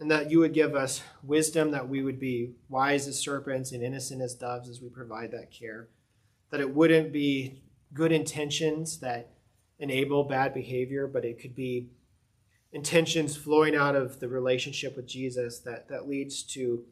And 0.00 0.10
that 0.10 0.30
you 0.30 0.40
would 0.40 0.54
give 0.54 0.74
us 0.74 1.02
wisdom, 1.22 1.70
that 1.72 1.88
we 1.88 2.02
would 2.02 2.18
be 2.18 2.54
wise 2.68 3.06
as 3.06 3.18
serpents 3.18 3.70
and 3.70 3.82
innocent 3.82 4.22
as 4.22 4.34
doves 4.34 4.68
as 4.68 4.80
we 4.80 4.88
provide 4.88 5.30
that 5.32 5.52
care. 5.52 5.88
That 6.50 6.60
it 6.60 6.74
wouldn't 6.74 7.12
be 7.12 7.60
good 7.92 8.10
intentions 8.10 8.98
that 9.00 9.34
enable 9.78 10.24
bad 10.24 10.54
behavior, 10.54 11.06
but 11.06 11.24
it 11.24 11.38
could 11.38 11.54
be 11.54 11.90
intentions 12.72 13.36
flowing 13.36 13.76
out 13.76 13.94
of 13.94 14.20
the 14.20 14.28
relationship 14.28 14.96
with 14.96 15.06
Jesus 15.06 15.58
that, 15.60 15.88
that 15.88 16.08
leads 16.08 16.42
to 16.44 16.84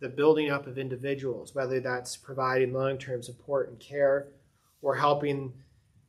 the 0.00 0.08
building 0.08 0.50
up 0.50 0.66
of 0.66 0.78
individuals, 0.78 1.54
whether 1.54 1.80
that's 1.80 2.16
providing 2.16 2.72
long 2.72 2.98
term 2.98 3.22
support 3.22 3.68
and 3.68 3.78
care 3.78 4.28
or 4.82 4.96
helping 4.96 5.52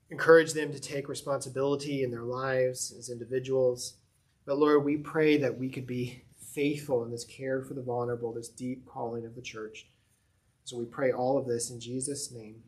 encourage 0.10 0.54
them 0.54 0.72
to 0.72 0.80
take 0.80 1.08
responsibility 1.08 2.04
in 2.04 2.12
their 2.12 2.24
lives 2.24 2.94
as 2.98 3.10
individuals. 3.10 3.96
But 4.46 4.58
Lord, 4.58 4.84
we 4.84 4.98
pray 4.98 5.38
that 5.38 5.58
we 5.58 5.70
could 5.70 5.88
be 5.88 6.24
faithful 6.54 7.04
in 7.04 7.12
this 7.12 7.26
care 7.26 7.62
for 7.62 7.74
the 7.74 7.82
vulnerable, 7.82 8.34
this 8.34 8.50
deep 8.50 8.86
calling 8.86 9.26
of 9.26 9.36
the 9.36 9.42
church. 9.42 9.88
So 10.64 10.78
we 10.78 10.86
pray 10.86 11.12
all 11.12 11.38
of 11.38 11.48
this 11.48 11.70
in 11.70 11.80
Jesus' 11.80 12.32
name. 12.32 12.64